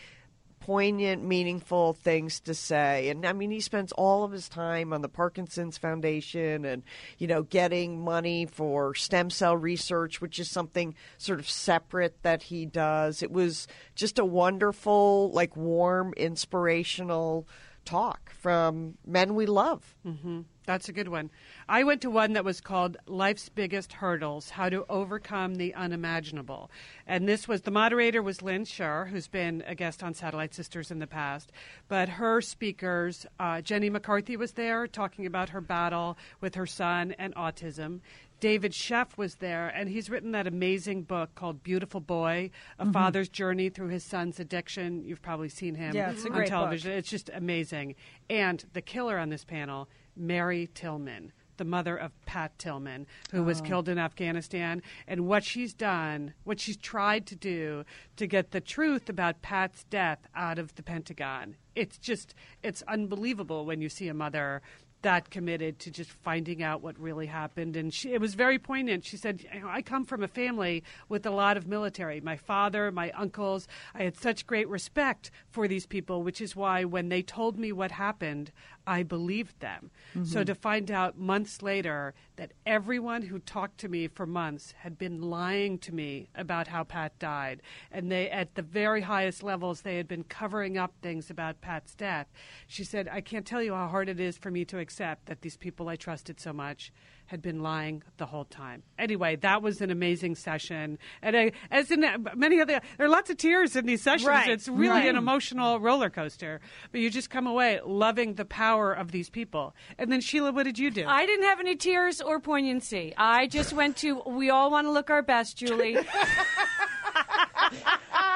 poignant, 0.65 1.23
meaningful 1.23 1.93
things 1.93 2.41
to 2.41 2.55
say. 2.55 3.11
And 3.11 3.27
I 3.27 3.35
mean, 3.35 3.51
he 3.51 3.61
spends 3.61 3.93
all 3.93 4.25
of 4.25 4.33
his 4.33 4.49
time 4.49 4.95
on 4.95 5.03
the 5.03 5.11
Parkinson's 5.11 5.77
Foundation 5.77 6.65
and, 6.65 6.83
you 7.19 7.27
know, 7.27 7.43
getting 7.43 8.03
money 8.03 8.47
for 8.47 8.95
stem 8.95 9.29
cell 9.29 9.55
research, 9.55 10.23
which 10.23 10.39
is 10.39 10.51
something 10.51 10.95
sort 11.19 11.39
of 11.39 11.51
separate 11.51 12.23
that 12.23 12.45
he 12.45 12.65
does. 12.65 13.23
It 13.23 13.31
was 13.31 13.69
just 13.95 14.19
a 14.19 14.25
wonderful, 14.25 15.31
like, 15.33 15.55
warm, 15.55 16.15
inspirational 16.17 17.47
talk 17.85 18.31
from 18.31 18.95
men 19.07 19.35
we 19.35 19.45
love. 19.45 19.95
Mm-hmm. 20.07 20.41
That's 20.67 20.89
a 20.89 20.93
good 20.93 21.09
one. 21.09 21.31
I 21.69 21.85
went 21.85 22.01
to 22.03 22.11
one 22.11 22.33
that 22.33 22.45
was 22.45 22.61
called 22.63 22.97
Life's 23.07 23.51
Biggest 23.51 23.93
Hurdles 23.93 24.49
How 24.51 24.71
to 24.71 24.87
Overcome 24.89 25.57
the 25.57 25.75
Unimaginable. 25.75 26.71
And 27.07 27.29
this 27.29 27.47
was 27.47 27.63
the 27.63 27.71
moderator 27.71 28.23
was 28.23 28.41
Lynn 28.41 28.65
Sherr, 28.65 29.09
who's 29.09 29.29
been 29.29 29.63
a 29.67 29.75
guest 29.75 30.03
on 30.03 30.15
Satellite 30.15 30.55
Sisters 30.55 30.91
in 30.91 31.01
the 31.01 31.07
past. 31.07 31.53
But 31.89 32.09
her 32.09 32.41
speakers, 32.41 33.27
uh, 33.39 33.61
Jenny 33.61 33.91
McCarthy 33.91 34.39
was 34.39 34.53
there 34.53 34.87
talking 34.87 35.27
about 35.27 35.51
her 35.51 35.61
battle 35.61 36.17
with 36.41 36.55
her 36.55 36.67
son 36.67 37.15
and 37.19 37.35
autism. 37.35 38.01
David 38.41 38.73
Sheff 38.73 39.17
was 39.17 39.37
there, 39.37 39.69
and 39.69 39.89
he's 39.89 40.11
written 40.11 40.33
that 40.33 40.47
amazing 40.47 41.03
book 41.03 41.35
called 41.35 41.63
Beautiful 41.63 42.01
Boy 42.01 42.51
A 42.79 42.91
Father's 42.91 43.29
Journey 43.29 43.69
Through 43.71 43.89
His 43.89 44.05
Son's 44.05 44.41
Addiction. 44.41 45.03
You've 45.05 45.23
probably 45.23 45.49
seen 45.49 45.75
him 45.75 45.95
Yeah, 45.95 46.09
on 46.11 46.15
great 46.17 46.33
book. 46.33 46.47
television. 46.47 46.93
It's 46.93 47.09
just 47.09 47.31
amazing. 47.33 47.95
And 48.29 48.63
the 48.75 48.83
killer 48.83 49.19
on 49.19 49.31
this 49.31 49.45
panel, 49.45 49.89
Mary 50.17 50.69
Tillman, 50.75 51.33
the 51.57 51.65
mother 51.65 51.97
of 51.97 52.13
Pat 52.27 52.59
Tillman, 52.59 53.07
who 53.31 53.43
was 53.43 53.61
oh. 53.61 53.65
killed 53.65 53.89
in 53.89 53.99
Afghanistan, 53.99 54.83
and 55.07 55.27
what 55.27 55.45
she's 55.45 55.75
done, 55.75 56.35
what 56.45 56.61
she's 56.61 56.77
tried 56.77 57.27
to 57.27 57.37
do 57.37 57.85
to 58.17 58.27
get 58.27 58.51
the 58.51 58.61
truth 58.61 59.09
about 59.09 59.43
Pat's 59.43 59.85
death 59.85 60.27
out 60.35 60.59
of 60.59 60.75
the 60.75 60.83
Pentagon. 60.83 61.57
It's 61.75 61.99
just, 61.99 62.35
it's 62.63 62.83
unbelievable 62.83 63.67
when 63.67 63.81
you 63.81 63.89
see 63.89 64.09
a 64.09 64.15
mother 64.15 64.63
that 65.05 65.31
committed 65.31 65.79
to 65.79 65.91
just 65.91 66.11
finding 66.11 66.63
out 66.63 66.83
what 66.83 66.99
really 66.99 67.27
happened. 67.27 67.77
And 67.77 67.93
she, 67.93 68.13
it 68.13 68.21
was 68.21 68.35
very 68.35 68.59
poignant. 68.59 69.05
She 69.05 69.17
said, 69.17 69.45
"You 69.55 69.61
know, 69.61 69.69
I 69.69 69.83
come 69.83 70.05
from 70.05 70.23
a 70.23 70.29
family 70.29 70.83
with 71.09 71.25
a 71.27 71.31
lot 71.31 71.57
of 71.57 71.69
military. 71.69 72.21
My 72.21 72.37
father, 72.37 72.91
my 72.91 73.11
uncles, 73.13 73.69
I 73.95 74.03
had 74.03 74.19
such 74.19 74.47
great 74.47 74.69
respect 74.69 75.31
for 75.51 75.69
these 75.69 75.87
people, 75.87 76.23
which 76.23 76.41
is 76.41 76.57
why 76.57 76.85
when 76.85 77.11
they 77.11 77.23
told 77.23 77.59
me 77.59 77.71
what 77.71 77.93
happened, 77.93 78.51
I 78.87 79.03
believed 79.03 79.61
them. 79.61 79.91
So 80.13 80.21
mm-hmm. 80.21 80.45
to 80.45 80.55
find 80.55 80.91
out 80.91 81.19
months 81.19 81.63
later 81.63 82.15
that 82.37 82.53
everyone 82.67 83.23
who 83.23 83.39
talked 83.39 83.79
to 83.79 83.89
me 83.89 84.09
for 84.09 84.27
months 84.27 84.75
had 84.79 84.99
been 84.99 85.23
lying 85.23 85.79
to 85.79 85.95
me 85.95 86.29
about 86.35 86.69
how 86.69 86.85
Pat 86.85 87.19
died, 87.19 87.63
and 87.91 88.11
they, 88.11 88.29
at 88.31 88.55
the 88.55 88.63
very 88.63 89.03
highest 89.03 89.43
levels, 89.43 89.83
they 89.83 89.97
had 89.97 90.09
been 90.09 90.25
covering 90.25 90.77
up 90.77 90.93
things 91.01 91.31
about 91.31 91.61
Pat's 91.61 91.95
death. 91.95 92.27
She 92.67 92.85
said, 92.85 93.09
I 93.11 93.21
can't 93.21 93.47
tell 93.47 93.63
you 93.63 93.75
how 93.75 93.89
hard 93.89 94.09
it 94.09 94.21
is 94.21 94.37
for 94.37 94.51
me 94.51 94.65
to 94.67 94.79
accept 94.79 94.94
that 94.99 95.41
these 95.41 95.57
people 95.57 95.89
I 95.89 95.97
trusted 95.97 96.41
so 96.41 96.53
much 96.53 96.93
had 97.27 97.41
been 97.41 97.63
lying 97.63 98.03
the 98.19 98.27
whole 98.27 98.45
time. 98.45 98.83
Anyway, 98.99 99.37
that 99.37 99.63
was 99.63 99.81
an 99.81 99.91
amazing 99.91 100.35
session. 100.35 100.99
And 101.23 101.37
I, 101.37 101.53
as 101.71 101.91
in 101.91 102.05
many 102.35 102.61
other, 102.61 102.81
there 102.99 103.07
are 103.07 103.11
lots 103.11 103.31
of 103.31 103.39
tears 103.39 103.77
in 103.77 103.87
these 103.87 104.03
sessions. 104.03 104.29
Right, 104.29 104.51
It's 104.51 104.69
really 104.69 104.89
right. 104.91 105.09
an 105.09 105.17
emotional 105.17 105.81
roller 105.81 106.11
coaster. 106.11 106.61
But 106.93 107.01
you 107.01 107.09
just 107.11 107.31
come 107.31 107.47
away 107.47 107.81
loving 107.85 108.35
the 108.35 108.45
power 108.45 108.93
of 108.93 109.11
these 109.11 109.31
people. 109.31 109.75
And 109.99 110.13
then, 110.13 110.21
Sheila, 110.21 110.53
what 110.53 110.65
did 110.65 110.79
you 110.79 110.91
do? 110.91 111.05
I 111.07 111.25
didn't 111.25 111.47
have 111.47 111.61
any 111.61 111.77
tears 111.77 112.21
or 112.21 112.41
poignancy. 112.41 113.15
I 113.17 113.47
just 113.47 113.73
went 113.73 113.97
to. 113.99 114.21
We 114.27 114.51
all 114.51 114.71
want 114.71 114.87
to 114.87 114.91
look 114.91 115.09
our 115.11 115.23
best, 115.23 115.57
Julie. 115.57 115.97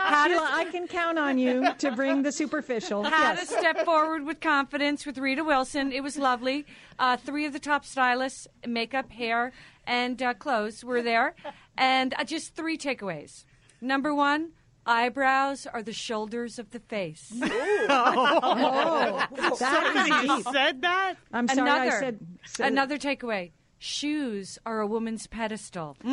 Sheila, 0.09 0.49
I 0.53 0.67
can 0.71 0.89
count 0.89 1.19
on 1.19 1.39
you 1.39 1.73
to 1.79 1.93
bring 1.93 2.23
the 2.23 2.33
superficial. 2.33 3.05
How 3.05 3.33
yes. 3.33 3.49
to 3.49 3.59
step 3.59 3.85
forward 3.85 4.25
with 4.25 4.41
confidence 4.41 5.05
with 5.07 5.19
Rita 5.19 5.45
Wilson. 5.45 5.93
It 5.93 6.03
was 6.03 6.17
lovely. 6.19 6.67
Uh, 6.99 7.17
three 7.17 7.45
of 7.47 7.53
the 7.53 7.59
top 7.59 7.85
stylists, 7.85 8.49
makeup, 8.67 9.11
hair, 9.11 9.53
and 9.87 10.21
uh, 10.23 10.35
clothes 10.35 10.85
were 10.85 11.03
there. 11.03 11.35
And 11.77 12.15
uh, 12.15 12.25
just 12.25 12.55
three 12.55 12.77
takeaways. 12.79 13.45
Number 13.81 14.15
one, 14.15 14.51
eyebrows 14.87 15.67
are 15.67 15.83
the 15.83 15.93
shoulders 15.93 16.59
of 16.59 16.71
the 16.71 16.81
face. 16.81 17.33
Oh, 17.91 19.57
that 19.59 19.97
is 19.97 20.09
you 20.29 20.37
deep. 20.37 20.47
said 20.53 20.83
that? 20.83 21.15
I'm 21.33 21.49
sorry 21.49 21.61
another, 21.61 21.91
I 21.97 22.01
said, 22.01 22.19
said 22.45 22.71
another 22.71 22.99
takeaway. 22.99 23.53
Shoes 23.79 24.59
are 24.67 24.81
a 24.81 24.87
woman's 24.87 25.27
pedestal. 25.27 25.97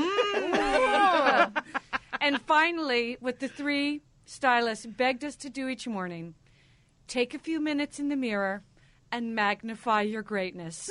and 2.26 2.41
finally, 2.41 3.17
what 3.19 3.39
the 3.39 3.47
three 3.47 4.01
stylists 4.26 4.86
begged 4.86 5.23
us 5.23 5.36
to 5.38 5.49
do 5.49 5.67
each 5.67 5.88
morning 5.88 6.34
take 7.07 7.36
a 7.36 7.39
few 7.39 7.59
minutes 7.59 7.99
in 7.99 8.09
the 8.09 8.15
mirror 8.15 8.63
and 9.11 9.36
magnify 9.36 10.01
your 10.01 10.23
greatness. 10.23 10.89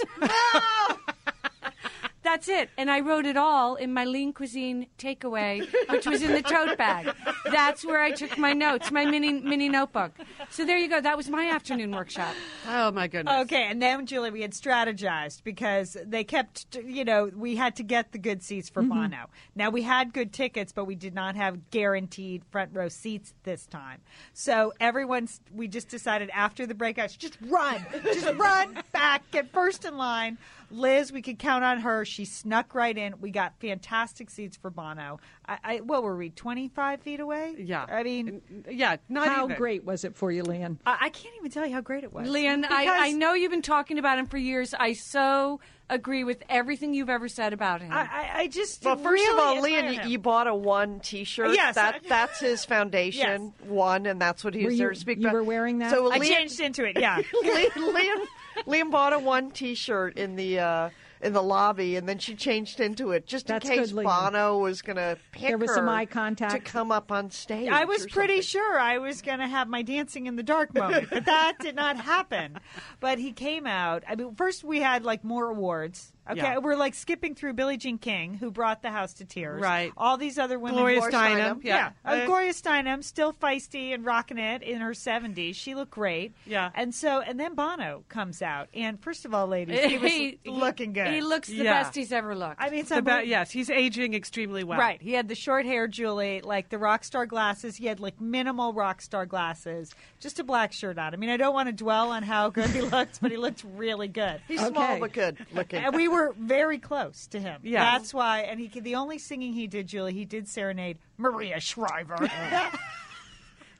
That's 2.24 2.48
it. 2.48 2.70
And 2.78 2.90
I 2.90 3.00
wrote 3.00 3.26
it 3.26 3.36
all 3.36 3.76
in 3.76 3.92
my 3.92 4.06
lean 4.06 4.32
cuisine 4.32 4.86
takeaway, 4.98 5.70
which 5.90 6.06
was 6.06 6.22
in 6.22 6.32
the 6.32 6.42
tote 6.42 6.76
bag. 6.78 7.14
That's 7.44 7.84
where 7.84 8.00
I 8.00 8.12
took 8.12 8.38
my 8.38 8.54
notes, 8.54 8.90
my 8.90 9.04
mini 9.04 9.32
mini 9.34 9.68
notebook. 9.68 10.12
So 10.48 10.64
there 10.64 10.78
you 10.78 10.88
go. 10.88 11.00
That 11.00 11.18
was 11.18 11.28
my 11.28 11.48
afternoon 11.50 11.92
workshop. 11.92 12.34
Oh 12.66 12.90
my 12.90 13.08
goodness. 13.08 13.42
Okay, 13.42 13.66
and 13.68 13.80
then 13.80 14.06
Julie, 14.06 14.30
we 14.30 14.40
had 14.40 14.52
strategized 14.52 15.44
because 15.44 15.98
they 16.02 16.24
kept, 16.24 16.76
you 16.76 17.04
know, 17.04 17.30
we 17.36 17.56
had 17.56 17.76
to 17.76 17.82
get 17.82 18.12
the 18.12 18.18
good 18.18 18.42
seats 18.42 18.70
for 18.70 18.82
mm-hmm. 18.82 19.02
Bono. 19.02 19.28
Now 19.54 19.68
we 19.68 19.82
had 19.82 20.14
good 20.14 20.32
tickets, 20.32 20.72
but 20.72 20.86
we 20.86 20.94
did 20.94 21.14
not 21.14 21.36
have 21.36 21.70
guaranteed 21.70 22.42
front 22.50 22.70
row 22.72 22.88
seats 22.88 23.34
this 23.42 23.66
time. 23.66 24.00
So 24.32 24.72
everyone's, 24.80 25.40
we 25.54 25.68
just 25.68 25.88
decided 25.88 26.30
after 26.30 26.66
the 26.66 26.74
breakout, 26.74 27.14
just 27.18 27.36
run, 27.42 27.84
just 28.02 28.26
run 28.36 28.78
back, 28.92 29.30
get 29.30 29.52
first 29.52 29.84
in 29.84 29.98
line. 29.98 30.38
Liz, 30.74 31.12
we 31.12 31.22
could 31.22 31.38
count 31.38 31.64
on 31.64 31.80
her. 31.80 32.04
She 32.04 32.24
snuck 32.24 32.74
right 32.74 32.96
in. 32.96 33.20
We 33.20 33.30
got 33.30 33.58
fantastic 33.60 34.30
seats 34.30 34.56
for 34.56 34.70
Bono. 34.70 35.20
I, 35.46 35.58
I 35.64 35.76
what 35.78 36.02
were 36.02 36.16
we, 36.16 36.30
twenty 36.30 36.68
five 36.68 37.00
feet 37.00 37.20
away? 37.20 37.54
Yeah. 37.58 37.84
I 37.88 38.02
mean, 38.02 38.42
mm, 38.52 38.62
mm, 38.64 38.78
Yeah, 38.78 38.96
not 39.08 39.28
How 39.28 39.44
even. 39.44 39.56
great 39.56 39.84
was 39.84 40.04
it 40.04 40.16
for 40.16 40.30
you, 40.32 40.42
Lian? 40.42 40.78
I, 40.86 40.96
I 41.02 41.08
can't 41.10 41.34
even 41.38 41.50
tell 41.50 41.66
you 41.66 41.72
how 41.74 41.80
great 41.80 42.04
it 42.04 42.12
was. 42.12 42.28
Lian, 42.28 42.64
I, 42.64 42.86
I 43.08 43.12
know 43.12 43.34
you've 43.34 43.50
been 43.50 43.62
talking 43.62 43.98
about 43.98 44.18
him 44.18 44.26
for 44.26 44.38
years. 44.38 44.74
I 44.74 44.94
so 44.94 45.60
agree 45.90 46.24
with 46.24 46.42
everything 46.48 46.94
you've 46.94 47.10
ever 47.10 47.28
said 47.28 47.52
about 47.52 47.82
him. 47.82 47.92
I, 47.92 48.00
I, 48.00 48.30
I 48.40 48.46
just 48.48 48.82
Well, 48.84 48.96
first 48.96 49.06
really 49.22 49.32
of 49.38 49.38
all, 49.44 49.56
admire 49.66 49.82
Lian, 49.92 50.04
you, 50.06 50.10
you 50.12 50.18
bought 50.18 50.46
a 50.46 50.54
one 50.54 51.00
T-shirt. 51.00 51.54
Yes, 51.54 51.74
that 51.74 51.96
I- 52.04 52.08
that's 52.08 52.40
his 52.40 52.64
foundation 53.04 53.52
one, 53.66 54.06
and 54.06 54.18
that's 54.20 54.42
what 54.42 54.54
he 54.54 54.62
Were 54.62 54.68
was 54.68 54.74
you- 54.74 54.78
there 54.78 54.90
to 54.94 54.96
speak 54.98 55.18
you 55.18 55.24
about. 55.24 55.34
were 55.34 55.44
wearing 55.44 55.78
that? 55.80 55.90
So 55.90 56.10
I 56.10 56.16
Lian, 56.18 56.32
changed 56.32 56.60
into 56.60 56.84
it. 56.84 56.98
Yeah. 56.98 57.20
Lian, 57.44 58.18
Lian, 58.56 58.66
Lian 58.66 58.90
bought 58.90 59.12
a 59.12 59.18
one 59.18 59.50
T-shirt 59.50 60.16
in 60.16 60.36
the 60.36 60.58
uh, 60.58 60.90
in 61.24 61.32
the 61.32 61.42
lobby, 61.42 61.96
and 61.96 62.08
then 62.08 62.18
she 62.18 62.34
changed 62.34 62.80
into 62.80 63.12
it 63.12 63.26
just 63.26 63.46
That's 63.46 63.68
in 63.68 63.78
case 63.78 63.92
good, 63.92 64.04
Bono 64.04 64.58
was 64.58 64.82
going 64.82 64.96
to 64.96 65.18
pick 65.32 65.48
There 65.48 65.58
was 65.58 65.70
her 65.70 65.76
some 65.76 65.88
eye 65.88 66.04
to 66.04 66.60
come 66.60 66.92
up 66.92 67.10
on 67.10 67.30
stage. 67.30 67.70
I 67.70 67.84
was 67.84 68.06
pretty 68.06 68.42
something. 68.42 68.60
sure 68.60 68.78
I 68.78 68.98
was 68.98 69.22
going 69.22 69.38
to 69.38 69.48
have 69.48 69.66
my 69.68 69.82
dancing 69.82 70.26
in 70.26 70.36
the 70.36 70.42
dark 70.42 70.74
moment, 70.74 71.08
but 71.10 71.24
that 71.24 71.54
did 71.60 71.76
not 71.76 71.96
happen. 71.96 72.58
But 73.00 73.18
he 73.18 73.32
came 73.32 73.66
out. 73.66 74.04
I 74.08 74.14
mean, 74.14 74.34
first 74.34 74.64
we 74.64 74.80
had 74.80 75.04
like 75.04 75.24
more 75.24 75.48
awards. 75.48 76.12
Okay, 76.30 76.40
Yeah. 76.40 76.58
we're 76.58 76.76
like 76.76 76.94
skipping 76.94 77.34
through 77.34 77.52
Billie 77.52 77.76
Jean 77.76 77.98
King, 77.98 78.34
who 78.34 78.50
brought 78.50 78.80
the 78.82 78.90
house 78.90 79.12
to 79.14 79.24
tears. 79.24 79.60
Right. 79.60 79.92
All 79.96 80.16
these 80.16 80.38
other 80.38 80.58
women. 80.58 80.78
Gloria 80.78 81.00
Gloria 81.00 81.16
Steinem, 81.18 81.64
Yeah. 81.64 81.76
yeah. 82.04 82.10
Uh, 82.10 82.14
Uh, 82.14 82.26
Gloria 82.26 82.52
Steinem, 82.52 83.04
still 83.04 83.32
feisty 83.32 83.92
and 83.92 84.04
rocking 84.06 84.38
it 84.38 84.62
in 84.62 84.80
her 84.80 84.92
70s. 84.94 85.54
She 85.56 85.74
looked 85.74 85.90
great. 85.90 86.32
Yeah. 86.46 86.70
And 86.74 86.94
so, 86.94 87.20
and 87.20 87.38
then 87.38 87.54
Bono 87.54 88.04
comes 88.08 88.40
out. 88.40 88.68
And 88.72 88.98
first 89.02 89.24
of 89.24 89.34
all, 89.34 89.46
ladies, 89.46 89.78
he 89.84 89.98
was 89.98 90.12
He- 90.12 90.38
looking 90.46 90.92
good. 90.94 91.08
He 91.08 91.20
looks 91.20 91.48
the 91.48 91.56
Yeah. 91.56 91.82
best 91.82 91.94
he's 91.94 92.12
ever 92.12 92.34
looked. 92.34 92.56
I 92.58 92.70
mean, 92.70 92.80
it's 92.80 92.88
The 92.88 93.02
ba- 93.02 93.26
yes, 93.26 93.50
he's 93.50 93.68
aging 93.68 94.14
extremely 94.14 94.64
well. 94.64 94.78
Right. 94.78 95.02
He 95.02 95.12
had 95.12 95.28
the 95.28 95.34
short 95.34 95.66
hair, 95.66 95.86
Julie, 95.88 96.40
like 96.42 96.68
the 96.70 96.78
rock 96.78 97.04
star 97.04 97.26
glasses. 97.26 97.76
He 97.76 97.86
had 97.86 98.00
like 98.00 98.20
minimal 98.20 98.72
rock 98.72 99.02
star 99.02 99.26
glasses, 99.26 99.94
just 100.20 100.38
a 100.38 100.44
black 100.44 100.72
shirt 100.72 100.98
on. 100.98 101.12
I 101.12 101.16
mean, 101.16 101.30
I 101.30 101.36
don't 101.36 101.52
want 101.54 101.68
to 101.68 101.72
dwell 101.72 102.10
on 102.12 102.22
how 102.22 102.48
good 102.48 102.70
he 102.70 102.80
looked, 102.94 103.20
but 103.20 103.30
he 103.30 103.36
looked 103.36 103.62
really 103.74 104.08
good. 104.08 104.40
He's 104.48 104.60
small 104.64 104.98
but 104.98 105.12
good 105.12 105.36
looking. 105.52 105.82
And 105.84 105.94
we 105.94 106.08
were 106.14 106.34
very 106.38 106.78
close 106.78 107.26
to 107.28 107.40
him. 107.40 107.60
Yeah. 107.62 107.84
That's 107.98 108.14
why. 108.14 108.40
And 108.40 108.58
he 108.60 108.80
the 108.80 108.94
only 108.94 109.18
singing 109.18 109.52
he 109.52 109.66
did, 109.66 109.86
Julie, 109.86 110.14
he 110.14 110.24
did 110.24 110.48
serenade 110.48 110.98
Maria 111.18 111.60
Shriver. 111.60 112.28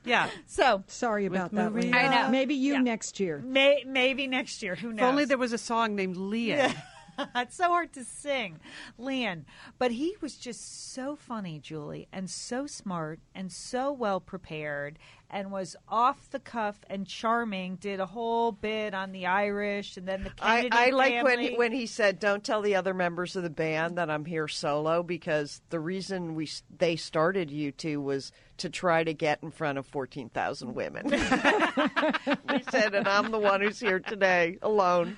Yeah. 0.07 0.29
so 0.45 0.83
Sorry 0.87 1.25
about 1.25 1.51
that. 1.55 1.71
Maria. 1.73 1.91
I 1.95 2.23
know. 2.23 2.29
Maybe 2.29 2.53
you 2.53 2.73
Yeah. 2.73 2.79
next 2.81 3.19
year. 3.19 3.39
may, 3.39 3.83
maybe 3.87 4.27
next 4.27 4.61
year. 4.61 4.75
Who 4.75 4.89
knows? 4.93 4.99
If 5.03 5.09
only 5.09 5.25
there 5.25 5.37
was 5.39 5.51
a 5.51 5.57
song 5.57 5.95
named 5.95 6.15
Leah. 6.15 6.73
it's 7.35 7.55
so 7.55 7.69
hard 7.69 7.93
to 7.93 8.03
sing, 8.03 8.59
Lian. 8.97 9.45
But 9.77 9.91
he 9.91 10.15
was 10.21 10.35
just 10.35 10.93
so 10.93 11.15
funny, 11.15 11.59
Julie, 11.59 12.07
and 12.11 12.29
so 12.29 12.67
smart 12.67 13.19
and 13.33 13.51
so 13.51 13.91
well 13.91 14.19
prepared 14.19 14.99
and 15.29 15.51
was 15.51 15.75
off 15.87 16.29
the 16.29 16.39
cuff 16.39 16.79
and 16.89 17.07
charming. 17.07 17.75
Did 17.75 17.99
a 17.99 18.05
whole 18.05 18.51
bit 18.51 18.93
on 18.93 19.11
the 19.11 19.25
Irish 19.25 19.97
and 19.97 20.07
then 20.07 20.23
the 20.23 20.31
I, 20.41 20.63
Kennedy 20.63 20.77
I 20.77 20.89
like 20.89 21.23
when 21.23 21.37
family. 21.37 21.57
when 21.57 21.71
he 21.71 21.85
said, 21.85 22.19
"Don't 22.19 22.43
tell 22.43 22.61
the 22.61 22.75
other 22.75 22.93
members 22.93 23.35
of 23.35 23.43
the 23.43 23.49
band 23.49 23.97
that 23.97 24.09
I'm 24.09 24.25
here 24.25 24.47
solo," 24.47 25.03
because 25.03 25.61
the 25.69 25.79
reason 25.79 26.35
we 26.35 26.49
they 26.77 26.95
started 26.95 27.49
U2 27.49 28.01
was 28.01 28.31
to 28.57 28.69
try 28.69 29.03
to 29.03 29.13
get 29.13 29.39
in 29.43 29.51
front 29.51 29.77
of 29.77 29.85
fourteen 29.85 30.29
thousand 30.29 30.73
women. 30.75 31.09
he 31.11 32.63
said, 32.69 32.93
"And 32.95 33.07
I'm 33.07 33.31
the 33.31 33.39
one 33.39 33.61
who's 33.61 33.79
here 33.79 33.99
today 33.99 34.57
alone." 34.61 35.17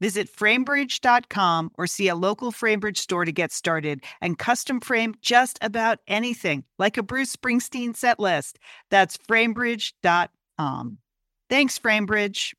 Visit 0.00 0.34
framebridge.com 0.34 1.70
or 1.78 1.86
see 1.86 2.08
a 2.08 2.14
local 2.14 2.52
Framebridge 2.52 2.98
store 2.98 3.24
to 3.24 3.32
get 3.32 3.52
started 3.52 4.04
and 4.20 4.38
custom 4.38 4.80
frame 4.80 5.14
just 5.20 5.58
about 5.62 6.00
anything, 6.06 6.64
like 6.78 6.96
a 6.96 7.02
Bruce 7.02 7.34
Springsteen 7.34 7.96
set 7.96 8.20
list. 8.20 8.58
That's 8.90 9.16
framebridge.com. 9.16 10.98
Thanks, 11.48 11.78
Framebridge. 11.78 12.54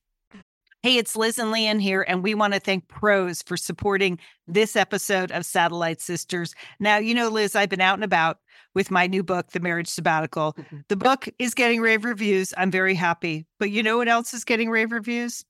Hey, 0.83 0.97
it's 0.97 1.15
Liz 1.15 1.39
and 1.39 1.51
Lian 1.51 1.79
here, 1.81 2.05
and 2.07 2.23
we 2.23 2.35
want 2.35 2.53
to 2.53 2.59
thank 2.59 2.87
Prose 2.87 3.41
for 3.41 3.57
supporting 3.57 4.19
this 4.47 4.75
episode 4.75 5.31
of 5.31 5.43
Satellite 5.43 5.99
Sisters. 5.99 6.53
Now, 6.79 6.97
you 6.97 7.13
know, 7.15 7.29
Liz, 7.29 7.55
I've 7.55 7.69
been 7.69 7.81
out 7.81 7.95
and 7.95 8.03
about 8.03 8.37
with 8.75 8.91
my 8.91 9.07
new 9.07 9.23
book, 9.23 9.51
The 9.51 9.59
Marriage 9.59 9.87
Sabbatical. 9.87 10.53
Mm-hmm. 10.53 10.77
The 10.87 10.95
book 10.95 11.27
is 11.39 11.55
getting 11.55 11.81
rave 11.81 12.05
reviews. 12.05 12.53
I'm 12.55 12.69
very 12.69 12.93
happy. 12.93 13.47
But 13.59 13.71
you 13.71 13.81
know 13.81 13.97
what 13.97 14.07
else 14.07 14.33
is 14.35 14.45
getting 14.45 14.69
rave 14.69 14.91
reviews? 14.91 15.43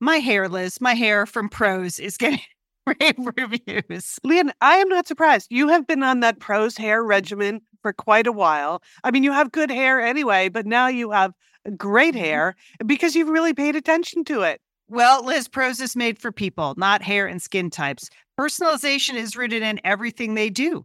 My 0.00 0.16
hair, 0.16 0.48
Liz, 0.48 0.80
my 0.80 0.94
hair 0.94 1.26
from 1.26 1.48
Prose 1.48 1.98
is 1.98 2.16
getting 2.16 2.40
rave 2.86 3.28
reviews. 3.36 4.18
Lian, 4.24 4.52
I 4.60 4.76
am 4.76 4.88
not 4.88 5.06
surprised. 5.06 5.48
You 5.50 5.68
have 5.68 5.86
been 5.86 6.02
on 6.02 6.20
that 6.20 6.40
Prose 6.40 6.76
hair 6.76 7.02
regimen 7.02 7.60
for 7.82 7.92
quite 7.92 8.26
a 8.26 8.32
while. 8.32 8.82
I 9.02 9.10
mean, 9.10 9.24
you 9.24 9.32
have 9.32 9.52
good 9.52 9.70
hair 9.70 10.00
anyway, 10.00 10.48
but 10.48 10.66
now 10.66 10.88
you 10.88 11.10
have 11.10 11.32
great 11.76 12.14
mm-hmm. 12.14 12.24
hair 12.24 12.56
because 12.86 13.14
you've 13.14 13.28
really 13.28 13.54
paid 13.54 13.76
attention 13.76 14.24
to 14.24 14.42
it. 14.42 14.60
Well, 14.88 15.24
Liz, 15.24 15.48
Prose 15.48 15.80
is 15.80 15.96
made 15.96 16.18
for 16.18 16.30
people, 16.30 16.74
not 16.76 17.02
hair 17.02 17.26
and 17.26 17.40
skin 17.40 17.70
types. 17.70 18.10
Personalization 18.38 19.14
is 19.14 19.36
rooted 19.36 19.62
in 19.62 19.80
everything 19.84 20.34
they 20.34 20.50
do, 20.50 20.84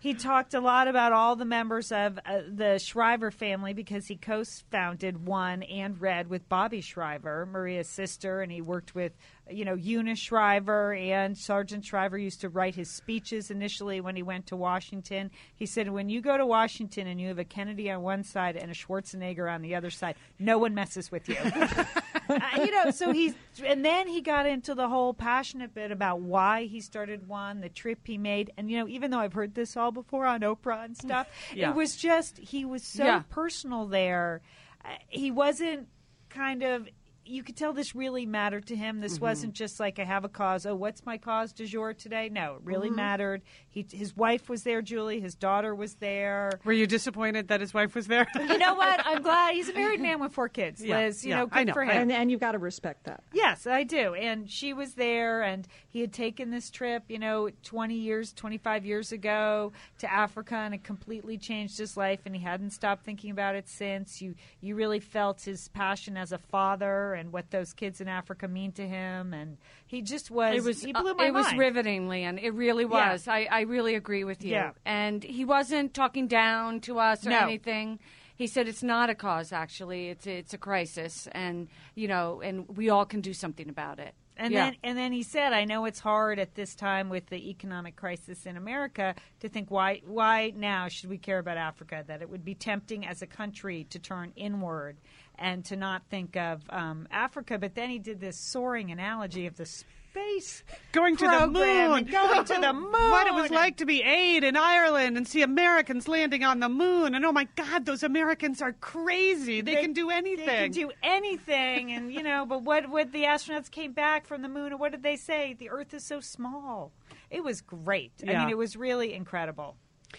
He 0.00 0.14
talked 0.14 0.54
a 0.54 0.60
lot 0.60 0.86
about 0.86 1.12
all 1.12 1.34
the 1.34 1.44
members 1.44 1.90
of 1.90 2.20
uh, 2.24 2.42
the 2.54 2.78
Shriver 2.78 3.32
family 3.32 3.72
because 3.72 4.06
he 4.06 4.14
co 4.14 4.44
founded 4.70 5.26
One 5.26 5.64
and 5.64 6.00
Red 6.00 6.30
with 6.30 6.48
Bobby 6.48 6.80
Shriver, 6.80 7.44
Maria's 7.46 7.88
sister, 7.88 8.40
and 8.40 8.52
he 8.52 8.60
worked 8.60 8.94
with, 8.94 9.12
you 9.50 9.64
know, 9.64 9.74
Eunice 9.74 10.20
Shriver 10.20 10.94
and 10.94 11.36
Sargent 11.36 11.84
Shriver 11.84 12.16
used 12.16 12.42
to 12.42 12.48
write 12.48 12.76
his 12.76 12.88
speeches 12.88 13.50
initially 13.50 14.00
when 14.00 14.14
he 14.14 14.22
went 14.22 14.46
to 14.46 14.56
Washington. 14.56 15.32
He 15.56 15.66
said, 15.66 15.90
when 15.90 16.08
you 16.08 16.20
go 16.20 16.36
to 16.36 16.46
Washington 16.46 17.08
and 17.08 17.20
you 17.20 17.26
have 17.26 17.40
a 17.40 17.44
Kennedy 17.44 17.90
on 17.90 18.02
one 18.02 18.22
side 18.22 18.56
and 18.56 18.70
a 18.70 18.74
Schwarzenegger 18.74 19.52
on 19.52 19.62
the 19.62 19.74
other 19.74 19.90
side, 19.90 20.14
no 20.38 20.58
one 20.58 20.74
messes 20.76 21.10
with 21.10 21.28
you. 21.28 21.36
Uh, 22.28 22.40
you 22.56 22.70
know, 22.70 22.90
so 22.90 23.12
he's, 23.12 23.34
and 23.64 23.84
then 23.84 24.06
he 24.08 24.20
got 24.20 24.46
into 24.46 24.74
the 24.74 24.88
whole 24.88 25.14
passionate 25.14 25.74
bit 25.74 25.90
about 25.90 26.20
why 26.20 26.64
he 26.64 26.80
started 26.80 27.26
one, 27.26 27.60
the 27.60 27.68
trip 27.68 28.00
he 28.04 28.18
made, 28.18 28.52
and 28.56 28.70
you 28.70 28.78
know, 28.78 28.88
even 28.88 29.10
though 29.10 29.18
I've 29.20 29.32
heard 29.32 29.54
this 29.54 29.76
all 29.76 29.90
before 29.92 30.26
on 30.26 30.40
Oprah 30.40 30.84
and 30.84 30.96
stuff, 30.96 31.26
Yeah. 31.54 31.70
it 31.70 31.74
was 31.74 31.96
just 31.96 32.38
he 32.38 32.64
was 32.64 32.82
so 32.82 33.04
Yeah. 33.04 33.22
personal 33.30 33.86
there. 33.86 34.42
Uh, 34.84 34.88
he 35.08 35.30
wasn't 35.30 35.88
kind 36.28 36.62
of. 36.62 36.88
You 37.28 37.42
could 37.42 37.56
tell 37.56 37.72
this 37.72 37.94
really 37.94 38.26
mattered 38.26 38.66
to 38.66 38.76
him. 38.76 39.00
This 39.00 39.14
mm-hmm. 39.14 39.24
wasn't 39.24 39.52
just 39.52 39.78
like 39.78 39.98
I 39.98 40.04
have 40.04 40.24
a 40.24 40.28
cause. 40.28 40.64
Oh, 40.64 40.74
what's 40.74 41.04
my 41.04 41.18
cause 41.18 41.52
du 41.52 41.66
jour 41.66 41.92
today? 41.92 42.28
No, 42.30 42.54
it 42.54 42.60
really 42.64 42.88
mm-hmm. 42.88 42.96
mattered. 42.96 43.42
He, 43.68 43.86
his 43.90 44.16
wife 44.16 44.48
was 44.48 44.62
there, 44.62 44.80
Julie. 44.80 45.20
His 45.20 45.34
daughter 45.34 45.74
was 45.74 45.94
there. 45.96 46.58
Were 46.64 46.72
you 46.72 46.86
disappointed 46.86 47.48
that 47.48 47.60
his 47.60 47.74
wife 47.74 47.94
was 47.94 48.06
there? 48.06 48.26
You 48.48 48.56
know 48.56 48.74
what? 48.74 49.04
I'm 49.04 49.20
glad 49.20 49.54
he's 49.54 49.68
a 49.68 49.74
married 49.74 50.00
man 50.00 50.20
with 50.20 50.32
four 50.32 50.48
kids. 50.48 50.82
Yeah, 50.82 51.00
Liz, 51.00 51.22
you 51.22 51.30
yeah, 51.30 51.36
know, 51.36 51.46
good 51.46 51.58
I 51.58 51.64
know, 51.64 51.72
for 51.74 51.84
him. 51.84 51.90
And, 51.90 52.12
and 52.12 52.30
you've 52.30 52.40
got 52.40 52.52
to 52.52 52.58
respect 52.58 53.04
that. 53.04 53.22
Yes, 53.32 53.66
I 53.66 53.84
do. 53.84 54.14
And 54.14 54.50
she 54.50 54.72
was 54.72 54.94
there, 54.94 55.42
and 55.42 55.68
he 55.90 56.00
had 56.00 56.12
taken 56.12 56.50
this 56.50 56.70
trip, 56.70 57.04
you 57.08 57.18
know, 57.18 57.50
20 57.62 57.94
years, 57.94 58.32
25 58.32 58.86
years 58.86 59.12
ago 59.12 59.72
to 59.98 60.10
Africa, 60.10 60.54
and 60.54 60.72
it 60.72 60.82
completely 60.82 61.36
changed 61.36 61.76
his 61.76 61.96
life, 61.96 62.20
and 62.24 62.34
he 62.34 62.42
hadn't 62.42 62.70
stopped 62.70 63.04
thinking 63.04 63.30
about 63.30 63.54
it 63.54 63.68
since. 63.68 64.22
You, 64.22 64.34
you 64.62 64.74
really 64.74 65.00
felt 65.00 65.42
his 65.42 65.68
passion 65.68 66.16
as 66.16 66.32
a 66.32 66.38
father 66.38 67.17
and 67.18 67.32
what 67.32 67.50
those 67.50 67.74
kids 67.74 68.00
in 68.00 68.08
Africa 68.08 68.48
mean 68.48 68.72
to 68.72 68.86
him, 68.88 69.34
and 69.34 69.58
he 69.86 70.00
just 70.00 70.30
was. 70.30 70.54
It 70.56 70.62
was 70.64 70.82
He 70.82 70.94
uh, 70.94 71.02
blew 71.02 71.14
my 71.14 71.26
it 71.26 71.34
was 71.34 71.46
mind. 71.46 71.58
riveting, 71.58 72.08
Leon. 72.08 72.38
It 72.38 72.54
really 72.54 72.84
Yeah. 72.84 73.10
was. 73.12 73.28
I, 73.28 73.46
I 73.50 73.60
really 73.62 73.94
agree 73.94 74.24
with 74.24 74.42
you. 74.44 74.52
Yeah. 74.52 74.70
And 74.86 75.22
he 75.22 75.44
wasn't 75.44 75.92
talking 75.92 76.26
down 76.28 76.80
to 76.82 76.98
us 76.98 77.26
or 77.26 77.30
No. 77.30 77.40
anything. 77.40 77.98
He 78.36 78.46
said 78.46 78.68
it's 78.68 78.84
not 78.84 79.10
a 79.10 79.14
cause. 79.16 79.52
Actually, 79.52 80.08
it's 80.10 80.26
it's 80.26 80.54
a 80.54 80.58
crisis, 80.58 81.26
and 81.32 81.68
you 81.96 82.06
know, 82.08 82.40
and 82.40 82.68
we 82.76 82.88
all 82.88 83.04
can 83.04 83.20
do 83.20 83.34
something 83.34 83.68
about 83.68 83.98
it. 83.98 84.14
And 84.36 84.52
Yeah. 84.52 84.66
then 84.66 84.76
and 84.84 84.96
then 84.96 85.12
he 85.12 85.24
said, 85.24 85.52
"I 85.52 85.64
know 85.64 85.84
it's 85.86 85.98
hard 85.98 86.38
at 86.38 86.54
this 86.54 86.76
time 86.76 87.08
with 87.08 87.26
the 87.26 87.50
economic 87.50 87.96
crisis 87.96 88.46
in 88.46 88.56
America 88.56 89.16
to 89.40 89.48
think 89.48 89.72
why 89.72 90.02
why 90.06 90.52
now 90.54 90.86
should 90.86 91.10
we 91.10 91.18
care 91.18 91.40
about 91.40 91.56
Africa? 91.56 92.04
That 92.06 92.22
it 92.22 92.30
would 92.30 92.44
be 92.44 92.54
tempting 92.54 93.04
as 93.04 93.22
a 93.22 93.26
country 93.26 93.82
to 93.90 93.98
turn 93.98 94.32
inward 94.36 94.98
and 95.38 95.64
to 95.66 95.76
not 95.76 96.02
think 96.10 96.36
of 96.36 96.62
um, 96.70 97.08
Africa." 97.10 97.58
But 97.58 97.74
then 97.74 97.90
he 97.90 97.98
did 97.98 98.20
this 98.20 98.38
soaring 98.38 98.90
analogy 98.90 99.46
of 99.46 99.56
the 99.56 99.66
space 99.66 100.62
going 100.92 101.16
to 101.16 101.26
the 101.26 101.46
moon. 101.46 102.04
going 102.04 102.44
to 102.44 102.54
the 102.60 102.72
moon. 102.72 102.88
What 103.08 103.26
it 103.26 103.34
was 103.34 103.50
like 103.50 103.78
to 103.78 103.86
be 103.86 104.02
aid 104.02 104.44
in 104.44 104.56
Ireland 104.56 105.16
and 105.16 105.26
see 105.26 105.42
Americans 105.42 106.08
landing 106.08 106.44
on 106.44 106.60
the 106.60 106.68
moon. 106.68 107.14
And 107.14 107.24
oh 107.24 107.32
my 107.32 107.48
God, 107.56 107.86
those 107.86 108.02
Americans 108.02 108.60
are 108.60 108.72
crazy. 108.72 109.60
They, 109.60 109.76
can 109.76 109.92
do 109.92 110.10
anything. 110.10 110.46
They 110.46 110.62
can 110.64 110.72
do 110.72 110.90
anything, 111.02 111.92
and 111.92 112.12
you 112.12 112.22
know. 112.22 112.46
But 112.46 112.62
what 112.62 112.88
what 112.88 113.12
the 113.12 113.24
astronauts 113.24 113.70
came 113.70 113.92
back 113.92 114.26
from 114.26 114.42
the 114.42 114.48
moon, 114.48 114.72
and 114.72 114.80
what 114.80 114.92
did 114.92 115.02
they 115.02 115.16
say? 115.16 115.54
The 115.58 115.70
Earth 115.70 115.94
is 115.94 116.04
so 116.04 116.20
small. 116.20 116.92
It 117.30 117.42
was 117.42 117.60
great. 117.60 118.12
I 118.22 118.38
mean, 118.38 118.50
it 118.50 118.58
was 118.58 118.76
really 118.76 119.14
incredible. 119.14 119.76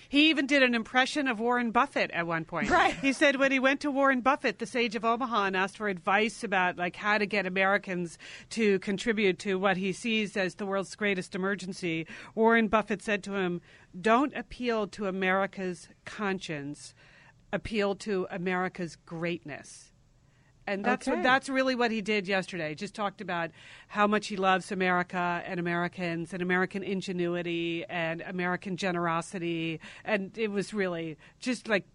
He 0.07 0.29
even 0.29 0.45
did 0.45 0.61
an 0.61 0.75
impression 0.75 1.27
of 1.27 1.39
Warren 1.39 1.71
Buffett 1.71 2.11
at 2.11 2.27
one 2.27 2.45
point. 2.45 2.69
Right. 2.69 2.93
He 2.93 3.11
said 3.11 3.37
when 3.37 3.51
he 3.51 3.59
went 3.59 3.79
to 3.81 3.91
Warren 3.91 4.21
Buffett, 4.21 4.59
the 4.59 4.65
sage 4.65 4.95
of 4.95 5.03
Omaha, 5.03 5.45
and 5.45 5.57
asked 5.57 5.77
for 5.77 5.87
advice 5.87 6.43
about 6.43 6.77
like 6.77 6.95
how 6.95 7.17
to 7.17 7.25
get 7.25 7.47
Americans 7.47 8.17
to 8.51 8.77
contribute 8.79 9.39
to 9.39 9.57
what 9.57 9.77
he 9.77 9.91
sees 9.91 10.37
as 10.37 10.55
the 10.55 10.65
world's 10.65 10.95
greatest 10.95 11.33
emergency. 11.33 12.05
Warren 12.35 12.67
Buffett 12.67 13.01
said 13.01 13.23
to 13.23 13.33
him, 13.33 13.61
"Don't 13.99 14.33
appeal 14.35 14.87
to 14.89 15.07
America's 15.07 15.89
conscience, 16.05 16.93
appeal 17.51 17.95
to 17.95 18.27
America's 18.29 18.95
greatness." 18.95 19.91
And 20.69 20.85
that's 20.85 21.07
Okay. 21.07 21.15
what, 21.17 21.23
that's 21.23 21.49
really 21.49 21.73
what 21.73 21.89
he 21.89 21.99
did 21.99 22.27
yesterday. 22.27 22.75
Just 22.75 22.93
talked 22.93 23.21
about 23.21 23.49
how 23.87 24.05
much 24.05 24.27
he 24.27 24.37
loves 24.37 24.71
America 24.71 25.41
and 25.43 25.59
Americans 25.59 26.31
and 26.31 26.43
American 26.43 26.83
ingenuity 26.83 27.85
and 27.89 28.21
American 28.21 28.77
generosity, 28.77 29.79
and 30.05 30.37
it 30.37 30.51
was 30.51 30.71
really 30.71 31.17
just 31.39 31.67
like 31.67 31.85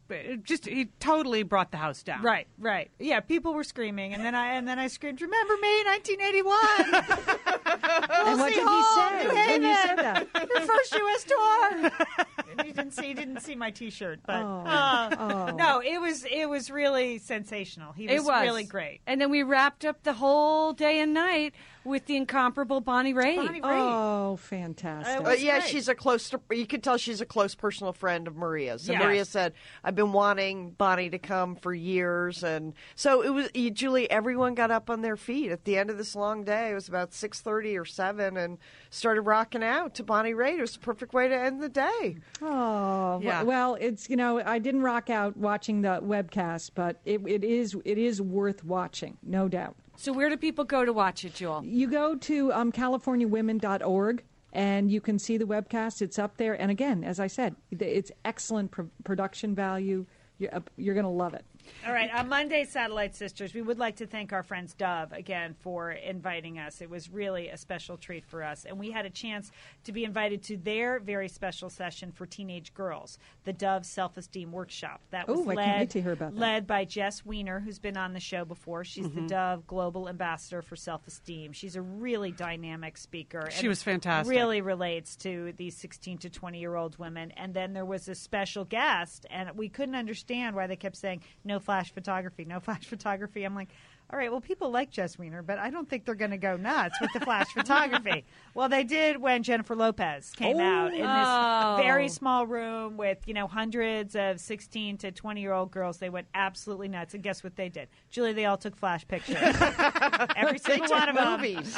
just 0.43 0.67
he 0.67 0.87
totally 1.01 1.43
brought 1.43 1.71
the 1.71 1.77
house 1.77 2.03
down. 2.03 2.23
Right, 2.23 2.47
right. 2.59 2.91
Yeah, 2.99 3.21
people 3.21 3.55
were 3.55 3.65
screaming, 3.65 4.15
and 4.15 4.25
then 4.25 4.35
I 4.35 4.55
and 4.55 4.67
then 4.69 4.79
I 4.79 4.89
screamed, 4.89 5.21
"Remember 5.21 5.55
me, 5.61 5.85
1981? 5.87 7.05
and 8.29 8.41
what 8.41 8.53
did 8.53 8.69
he 8.69 8.83
say 8.83 9.29
when 9.29 9.63
you 9.63 9.75
said 9.75 9.97
that? 9.97 10.27
Your 10.51 10.61
first 10.63 10.95
U.S. 10.95 11.25
tour." 11.25 11.91
And 12.57 12.69
you 12.69 12.73
didn't 12.73 12.93
see, 12.93 13.09
you 13.09 13.15
didn't 13.15 13.41
see 13.41 13.57
my 13.57 13.73
T-shirt, 13.73 14.21
but 14.25 14.37
Oh, 14.37 14.63
uh, 14.65 15.17
oh. 15.19 15.57
no, 15.57 15.81
it 15.81 16.01
was 16.01 16.25
it 16.25 16.49
was 16.49 16.71
really 16.71 17.19
sensational. 17.19 17.93
He 17.93 18.07
was, 18.07 18.15
it 18.15 18.25
was 18.25 18.43
really 18.43 18.63
great. 18.63 19.01
And 19.09 19.21
then 19.21 19.29
we 19.31 19.43
wrapped 19.43 19.85
up 19.85 20.05
the 20.05 20.13
whole 20.13 20.73
day 20.73 21.01
and 21.01 21.13
night 21.13 21.55
with 21.85 22.07
the 22.07 22.17
incomparable 22.17 22.81
Bonnie 22.81 23.13
Raitt. 23.15 23.37
Bonnie 23.37 23.61
Raitt. 23.61 23.65
Oh, 23.93 24.37
fantastic. 24.37 25.27
Uh, 25.27 25.31
yeah, 25.33 25.59
great. 25.61 25.71
she's 25.71 25.89
a 25.89 25.95
close. 25.95 26.31
To, 26.31 26.41
you 26.51 26.67
can 26.67 26.81
tell 26.81 26.97
she's 26.97 27.21
a 27.21 27.27
close 27.27 27.55
personal 27.55 27.93
friend 27.93 28.27
of 28.27 28.37
Maria's. 28.37 28.83
So 28.83 28.93
Yes. 28.93 29.03
Maria 29.03 29.25
said, 29.25 29.53
"I've 29.83 29.95
been 29.95 30.13
wanting 30.13 30.71
Bonnie 30.71 31.11
to 31.11 31.19
come 31.19 31.57
for 31.57 31.75
years," 31.75 32.43
and 32.45 32.73
so 32.95 33.23
it 33.23 33.31
was. 33.31 33.49
You, 33.55 33.71
Julie, 33.71 34.11
everyone 34.11 34.55
got 34.55 34.71
up 34.71 34.89
on 34.91 35.03
their 35.03 35.17
feet 35.17 35.51
at 35.51 35.65
the 35.65 35.77
end 35.77 35.91
of 35.91 35.99
this 35.99 36.15
long 36.17 36.45
day. 36.45 36.71
It 36.71 36.75
was 36.75 36.89
about 36.89 37.13
six 37.13 37.41
thirty 37.41 37.77
or 37.77 37.85
seven, 37.85 38.37
and 38.37 38.59
started 38.91 39.23
rocking 39.23 39.63
out 39.63 39.95
to 39.97 40.03
Bonnie 40.03 40.33
Raitt. 40.35 40.59
It 40.59 40.61
was 40.63 40.73
the 40.73 40.79
perfect 40.81 41.13
way 41.13 41.29
to 41.29 41.35
end 41.37 41.61
the 41.63 41.69
day. 41.69 42.17
Oh, 42.43 43.21
Yeah. 43.23 43.43
well, 43.43 43.77
it's 43.81 44.09
you 44.09 44.17
know 44.17 44.41
I 44.45 44.59
didn't 44.59 44.83
rock 44.83 45.11
out 45.11 45.37
watching 45.37 45.83
the 45.83 46.01
webcast, 46.03 46.71
but 46.75 47.01
it, 47.05 47.21
it 47.27 47.45
is 47.45 47.77
it 47.85 47.99
is 47.99 48.21
worth 48.23 48.65
watching, 48.65 49.19
no 49.23 49.49
doubt. 49.49 49.77
So 49.97 50.13
where 50.13 50.29
do 50.29 50.37
people 50.37 50.65
go 50.65 50.85
to 50.85 50.93
watch 50.93 51.25
it, 51.25 51.35
Jewel? 51.35 51.63
You 51.65 51.89
go 51.89 52.17
to 52.17 52.53
um, 52.53 52.73
CaliforniaWomen.org 52.73 54.25
and 54.53 54.91
you 54.91 55.01
can 55.01 55.19
see 55.19 55.37
the 55.37 55.45
webcast. 55.45 56.03
It's 56.03 56.19
up 56.19 56.37
there. 56.37 56.61
And 56.61 56.71
again, 56.71 57.05
as 57.05 57.21
I 57.21 57.27
said, 57.27 57.57
it's 57.71 58.11
excellent 58.25 58.71
pr- 58.71 58.83
production 59.05 59.55
value. 59.55 60.07
You're, 60.39 60.55
uh, 60.55 60.61
you're 60.77 60.95
going 60.95 61.05
to 61.05 61.11
love 61.11 61.35
it. 61.35 61.45
All 61.87 61.93
right, 61.93 62.11
on 62.15 62.29
Monday, 62.29 62.65
Satellite 62.65 63.15
Sisters, 63.15 63.53
we 63.55 63.61
would 63.63 63.79
like 63.79 63.97
to 63.97 64.07
thank 64.07 64.33
our 64.33 64.43
friends 64.43 64.75
Dove 64.75 65.13
again 65.13 65.55
for 65.61 65.91
inviting 65.93 66.59
us. 66.59 66.81
It 66.81 66.89
was 66.89 67.11
really 67.11 67.49
a 67.49 67.57
special 67.57 67.97
treat 67.97 68.25
for 68.25 68.43
us. 68.43 68.65
And 68.65 68.79
we 68.79 68.91
had 68.91 69.05
a 69.05 69.11
chance 69.11 69.51
to 69.85 69.93
be 69.93 70.05
invited 70.05 70.43
to 70.45 70.57
their 70.57 70.99
very 70.99 71.29
special 71.29 71.69
session 71.71 72.11
for 72.13 72.27
teenage 72.27 72.73
girls, 72.75 73.19
the 73.45 73.53
Dove 73.53 73.85
Self 73.85 74.17
Esteem 74.17 74.51
Workshop. 74.53 75.01
That 75.11 75.29
was 75.29 75.41
Ooh, 75.41 75.45
led, 75.45 75.57
can't 75.57 75.79
wait 75.81 75.91
to 75.91 76.03
hear 76.03 76.13
about 76.13 76.35
that. 76.35 76.41
led 76.41 76.67
by 76.67 76.85
Jess 76.85 77.25
Weiner, 77.25 77.61
who's 77.61 77.79
been 77.79 77.97
on 77.97 78.13
the 78.13 78.21
show 78.21 78.45
before. 78.45 78.85
She's 78.85 79.05
Mm-hmm. 79.05 79.23
the 79.23 79.29
Dove 79.29 79.67
Global 79.67 80.09
Ambassador 80.09 80.63
for 80.63 80.77
Self 80.77 81.07
Esteem. 81.07 81.53
She's 81.53 81.77
a 81.77 81.83
really 81.83 82.33
dynamic 82.33 82.97
speaker. 82.97 83.49
She 83.51 83.69
was 83.69 83.83
fantastic. 83.83 84.31
Really 84.35 84.63
relates 84.63 85.17
to 85.17 85.53
these 85.59 85.77
16 85.77 86.19
to 86.19 86.31
20 86.31 86.59
year 86.59 86.75
old 86.75 86.99
women. 86.99 87.31
And 87.37 87.53
then 87.53 87.75
there 87.75 87.85
was 87.85 88.09
a 88.09 88.15
special 88.15 88.65
guest, 88.65 89.27
and 89.31 89.51
we 89.57 89.69
couldn't 89.69 89.95
understand 89.95 90.57
why 90.57 90.67
they 90.67 90.77
kept 90.77 90.97
saying 90.97 91.21
no 91.45 91.54
flash 91.61 91.93
photography, 91.93 92.45
no 92.45 92.61
flash 92.61 92.85
photography. 92.87 93.45
I'm 93.45 93.55
like, 93.55 93.69
all 94.13 94.19
right, 94.19 94.31
well, 94.31 94.41
people 94.43 94.71
like 94.71 94.91
Jess 94.91 95.19
Weiner, 95.19 95.43
but 95.43 95.59
I 95.59 95.71
don't 95.71 95.89
think 95.89 96.05
they're 96.05 96.15
going 96.15 96.31
to 96.31 96.37
go 96.37 96.57
nuts 96.59 97.01
with 97.01 97.11
the 97.15 97.21
flash 97.21 97.49
photography. 97.55 98.25
Well, 98.53 98.69
they 98.69 98.85
did 98.85 99.17
when 99.17 99.43
Jennifer 99.43 99.75
Lopez 99.75 100.31
came 100.37 100.61
out 100.61 100.93
in 100.93 101.01
Oh. 101.05 101.77
this 101.79 101.85
very 101.87 102.09
small 102.09 102.47
room 102.47 102.99
with, 102.99 103.19
you 103.27 103.33
know, 103.33 103.47
hundreds 103.47 104.15
of 104.15 104.41
16 104.41 104.99
to 104.99 105.11
20 105.11 105.41
year 105.41 105.53
old 105.55 105.71
girls. 105.71 105.97
They 105.99 106.11
went 106.11 106.27
absolutely 106.35 106.89
nuts. 106.89 107.15
And 107.15 107.23
guess 107.23 107.43
what 107.43 107.57
they 107.57 107.71
did? 107.71 107.89
Julie, 108.11 108.35
they 108.35 108.45
all 108.45 108.59
took 108.59 108.77
flash 108.77 109.09
pictures. 109.09 109.39
Every 110.37 110.59
single 110.59 110.91
one 110.91 111.09
of 111.09 111.15
them. 111.17 111.41
movies. 111.41 111.77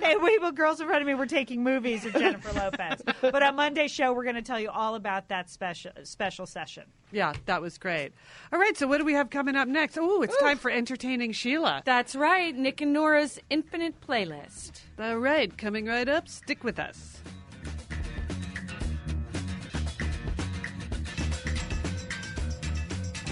they, 0.00 0.16
we, 0.16 0.36
well, 0.38 0.52
girls 0.52 0.80
in 0.80 0.88
front 0.88 1.00
of 1.00 1.06
me 1.06 1.14
were 1.14 1.26
taking 1.26 1.62
movies 1.62 2.04
of 2.04 2.12
Jennifer 2.12 2.52
Lopez. 2.58 3.02
But 3.20 3.42
on 3.42 3.54
Monday's 3.56 3.92
show, 3.92 4.12
we're 4.12 4.24
going 4.24 4.34
to 4.36 4.42
tell 4.42 4.60
you 4.60 4.70
all 4.70 4.96
about 4.96 5.28
that 5.28 5.48
special 5.48 5.92
special 6.02 6.44
session. 6.46 6.84
Yeah, 7.10 7.32
that 7.46 7.62
was 7.62 7.78
great. 7.78 8.12
All 8.52 8.58
right, 8.58 8.76
so 8.76 8.86
what 8.86 8.98
do 8.98 9.04
we 9.04 9.14
have 9.14 9.30
coming 9.30 9.56
up 9.56 9.66
next? 9.68 9.96
Oh, 9.98 10.22
it's 10.22 10.36
time 10.38 10.58
for 10.58 10.70
entertaining 10.70 11.32
Sheila. 11.32 11.82
That's 11.84 12.14
right, 12.14 12.54
Nick 12.54 12.80
and 12.80 12.92
Nora's 12.92 13.40
Infinite 13.48 14.00
Playlist. 14.00 14.82
All 14.98 15.18
right, 15.18 15.56
coming 15.56 15.86
right 15.86 16.08
up. 16.08 16.28
Stick 16.28 16.64
with 16.64 16.78
us. 16.78 17.22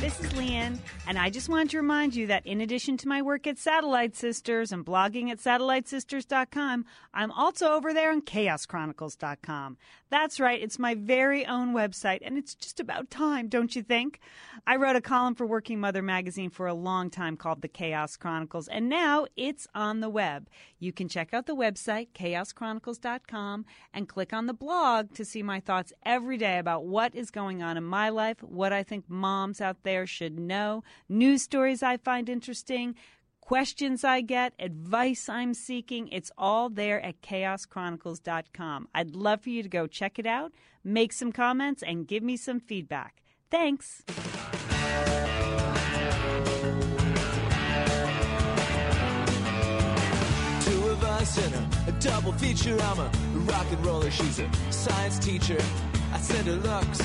This 0.01 0.21
is 0.21 0.31
Lian, 0.35 0.79
and 1.09 1.19
I 1.19 1.31
just 1.31 1.49
wanted 1.49 1.71
to 1.71 1.79
remind 1.79 2.15
you 2.15 2.27
that 2.29 2.47
in 2.47 2.61
addition 2.61 2.97
to 2.99 3.09
my 3.09 3.23
work 3.23 3.47
at 3.47 3.59
Satellite 3.59 4.15
Sisters 4.15 4.71
and 4.71 4.85
blogging 4.85 5.31
at 5.31 5.39
satellitesisters.com, 5.39 6.85
I'm 7.15 7.33
also 7.33 7.73
over 7.73 7.95
there 7.95 8.13
on 8.13 8.21
chaoschronicles.com. 8.21 9.79
That's 10.09 10.39
right, 10.39 10.63
it's 10.63 10.79
my 10.79 10.95
very 10.95 11.45
own 11.45 11.75
website, 11.75 12.21
and 12.23 12.39
it's 12.39 12.55
just 12.55 12.79
about 12.79 13.11
time, 13.11 13.49
don't 13.49 13.75
you 13.75 13.83
think? 13.83 14.21
I 14.65 14.77
wrote 14.77 14.95
a 14.95 15.01
column 15.01 15.35
for 15.35 15.45
Working 15.45 15.81
Mother 15.81 16.01
magazine 16.01 16.49
for 16.49 16.69
a 16.69 16.75
long 16.75 17.11
time 17.11 17.37
called 17.37 17.61
The 17.61 17.67
Chaos 17.67 18.17
Chronicles, 18.17 18.69
and 18.69 18.89
now 18.89 19.27
it's 19.37 19.67
on 19.75 19.99
the 19.99 20.09
web. 20.09 20.49
You 20.79 20.93
can 20.93 21.09
check 21.09 21.35
out 21.35 21.47
the 21.47 21.57
website, 21.57 22.09
chaoschronicles.com, 22.15 23.67
and 23.93 24.09
click 24.09 24.33
on 24.33 24.47
the 24.47 24.55
blog 24.55 25.13
to 25.15 25.25
see 25.25 25.43
my 25.43 25.59
thoughts 25.59 25.93
every 26.05 26.39
day 26.39 26.59
about 26.59 26.85
what 26.85 27.13
is 27.13 27.33
going 27.33 27.61
on 27.61 27.77
in 27.77 27.85
my 27.85 28.09
life, 28.09 28.41
what 28.45 28.73
I 28.73 28.85
think 28.85 29.07
moms 29.09 29.61
out 29.61 29.83
there 29.83 30.07
should 30.07 30.39
know, 30.39 30.85
news 31.09 31.43
stories 31.43 31.83
I 31.83 31.97
find 31.97 32.29
interesting, 32.29 32.95
questions 33.47 34.03
I 34.03 34.23
get, 34.23 34.55
advice 34.59 35.29
I'm 35.29 35.55
seeking. 35.55 36.09
It's 36.09 36.33
all 36.37 36.69
there 36.69 37.01
at 37.01 37.23
chaoschronicles.com. 37.23 38.89
I'd 38.93 39.15
love 39.15 39.43
for 39.43 39.51
you 39.51 39.63
to 39.63 39.69
go 39.69 39.87
check 39.87 40.19
it 40.19 40.27
out, 40.27 40.51
make 40.83 41.13
some 41.13 41.31
comments, 41.31 41.81
and 41.81 42.09
give 42.09 42.25
me 42.25 42.37
some 42.37 42.59
feedback. 42.59 43.23
Thanks. 43.49 44.03
Two 44.09 44.15
of 50.89 51.05
us 51.05 51.39
in 51.39 51.55
a, 51.55 51.69
double 52.01 52.33
feature. 52.33 52.77
I'm 52.81 52.99
a 52.99 53.09
rock 53.53 53.67
and 53.71 53.87
roller. 53.87 54.11
She's 54.11 54.41
a 54.41 54.51
science 54.71 55.21
teacher. 55.21 55.63
I 56.13 56.19
send 56.19 56.49
her 56.49 56.57
looks. 56.57 56.99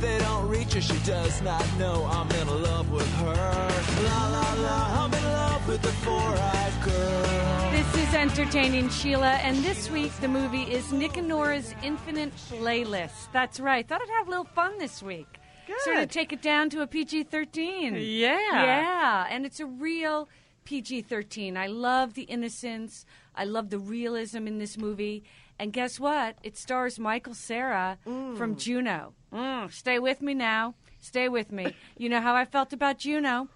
They 0.00 0.18
don't 0.18 0.46
reach 0.46 0.74
her. 0.74 0.82
She 0.82 0.98
does 1.06 1.40
not 1.40 1.64
know 1.78 2.04
I'm 2.12 2.30
in 2.32 2.48
love 2.62 2.90
with 2.90 3.10
her. 3.14 3.70
La 4.04 4.28
la 4.28 4.52
la. 4.62 5.04
I'm 5.04 5.14
in 5.14 5.24
love 5.24 5.45
with 5.66 5.82
the 5.82 5.88
four-eyed 5.88 6.72
girl. 6.84 7.70
This 7.72 8.08
is 8.08 8.14
Entertaining 8.14 8.88
Sheila, 8.88 9.32
and 9.42 9.56
this 9.64 9.90
week 9.90 10.12
the 10.20 10.28
movie 10.28 10.62
is 10.62 10.92
Nick 10.92 11.16
and 11.16 11.26
Nora's 11.28 11.74
Infinite 11.82 12.34
Playlist. 12.50 13.30
That's 13.32 13.58
right. 13.58 13.86
Thought 13.86 14.02
I'd 14.02 14.08
have 14.18 14.26
a 14.28 14.30
little 14.30 14.44
fun 14.44 14.78
this 14.78 15.02
week. 15.02 15.26
Good. 15.66 15.80
Sort 15.80 15.96
of 15.96 16.02
Good. 16.02 16.10
take 16.10 16.32
it 16.32 16.42
down 16.42 16.70
to 16.70 16.82
a 16.82 16.86
PG 16.86 17.24
13. 17.24 17.94
Yeah. 17.96 18.38
Yeah, 18.52 19.26
and 19.28 19.44
it's 19.44 19.58
a 19.58 19.66
real 19.66 20.28
PG 20.64 21.02
13. 21.02 21.56
I 21.56 21.66
love 21.66 22.14
the 22.14 22.22
innocence, 22.22 23.04
I 23.34 23.44
love 23.44 23.70
the 23.70 23.78
realism 23.78 24.46
in 24.46 24.58
this 24.58 24.78
movie. 24.78 25.24
And 25.58 25.72
guess 25.72 25.98
what? 25.98 26.36
It 26.42 26.56
stars 26.56 26.98
Michael 26.98 27.34
Cera 27.34 27.98
from 28.04 28.56
Juno. 28.56 29.14
Mm, 29.32 29.72
stay 29.72 29.98
with 29.98 30.20
me 30.20 30.34
now. 30.34 30.74
Stay 31.00 31.28
with 31.28 31.50
me. 31.50 31.74
you 31.96 32.08
know 32.08 32.20
how 32.20 32.34
I 32.34 32.44
felt 32.44 32.72
about 32.72 32.98
Juno. 32.98 33.48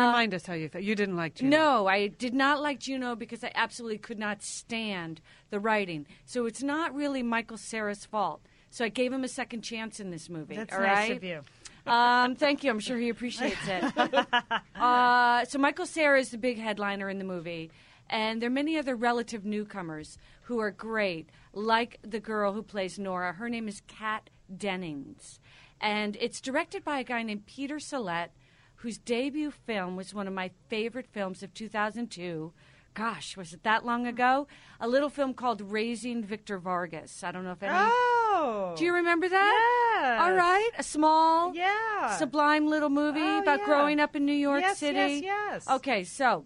Remind 0.00 0.34
us 0.34 0.46
how 0.46 0.54
you 0.54 0.68
felt. 0.68 0.84
You 0.84 0.94
didn't 0.94 1.16
like 1.16 1.36
Juno. 1.36 1.56
No, 1.56 1.86
I 1.86 2.08
did 2.08 2.34
not 2.34 2.60
like 2.60 2.80
Juno 2.80 3.14
because 3.14 3.44
I 3.44 3.52
absolutely 3.54 3.98
could 3.98 4.18
not 4.18 4.42
stand 4.42 5.20
the 5.50 5.60
writing. 5.60 6.06
So 6.24 6.46
it's 6.46 6.62
not 6.62 6.94
really 6.94 7.22
Michael 7.22 7.56
Cera's 7.56 8.04
fault. 8.04 8.40
So 8.70 8.84
I 8.84 8.88
gave 8.88 9.12
him 9.12 9.22
a 9.22 9.28
second 9.28 9.62
chance 9.62 10.00
in 10.00 10.10
this 10.10 10.28
movie. 10.28 10.56
That's 10.56 10.74
all 10.74 10.80
nice 10.80 11.08
right? 11.10 11.16
of 11.16 11.22
you. 11.22 11.42
Um, 11.86 12.34
thank 12.34 12.64
you. 12.64 12.70
I'm 12.70 12.80
sure 12.80 12.98
he 12.98 13.08
appreciates 13.08 13.68
it. 13.68 13.84
uh, 14.74 15.44
so 15.44 15.58
Michael 15.58 15.86
Sarah 15.86 16.18
is 16.18 16.30
the 16.30 16.38
big 16.38 16.58
headliner 16.58 17.10
in 17.10 17.18
the 17.18 17.24
movie, 17.24 17.70
and 18.08 18.40
there 18.40 18.48
are 18.48 18.52
many 18.52 18.78
other 18.78 18.96
relative 18.96 19.44
newcomers 19.44 20.18
who 20.42 20.58
are 20.60 20.70
great, 20.70 21.28
like 21.52 21.98
the 22.02 22.20
girl 22.20 22.52
who 22.52 22.62
plays 22.62 22.98
Nora. 22.98 23.34
Her 23.34 23.48
name 23.48 23.68
is 23.68 23.82
Kat 23.86 24.30
Dennings, 24.56 25.40
and 25.80 26.16
it's 26.20 26.40
directed 26.40 26.84
by 26.84 27.00
a 27.00 27.04
guy 27.04 27.22
named 27.22 27.46
Peter 27.46 27.76
Sollett, 27.76 28.30
whose 28.84 28.98
debut 28.98 29.50
film 29.50 29.96
was 29.96 30.12
one 30.12 30.26
of 30.28 30.34
my 30.34 30.50
favorite 30.68 31.06
films 31.10 31.42
of 31.42 31.54
2002. 31.54 32.52
Gosh, 32.92 33.34
was 33.34 33.54
it 33.54 33.62
that 33.64 33.84
long 33.86 34.06
ago? 34.06 34.46
A 34.78 34.86
little 34.86 35.08
film 35.08 35.32
called 35.32 35.62
Raising 35.62 36.22
Victor 36.22 36.58
Vargas. 36.58 37.24
I 37.24 37.32
don't 37.32 37.44
know 37.44 37.52
if 37.52 37.62
any. 37.62 37.72
Oh. 37.74 38.74
Do 38.76 38.84
you 38.84 38.92
remember 38.94 39.26
that? 39.28 40.00
Yes. 40.02 40.20
All 40.20 40.32
right. 40.32 40.70
A 40.78 40.82
small, 40.82 41.54
Yeah. 41.54 42.16
sublime 42.18 42.66
little 42.66 42.90
movie 42.90 43.20
Oh, 43.22 43.38
about 43.40 43.60
yeah. 43.60 43.64
growing 43.64 44.00
up 44.00 44.14
in 44.14 44.26
New 44.26 44.32
York 44.34 44.60
Yes, 44.60 44.78
City. 44.78 45.22
yes, 45.24 45.64
yes. 45.64 45.68
Okay, 45.70 46.04
so 46.04 46.44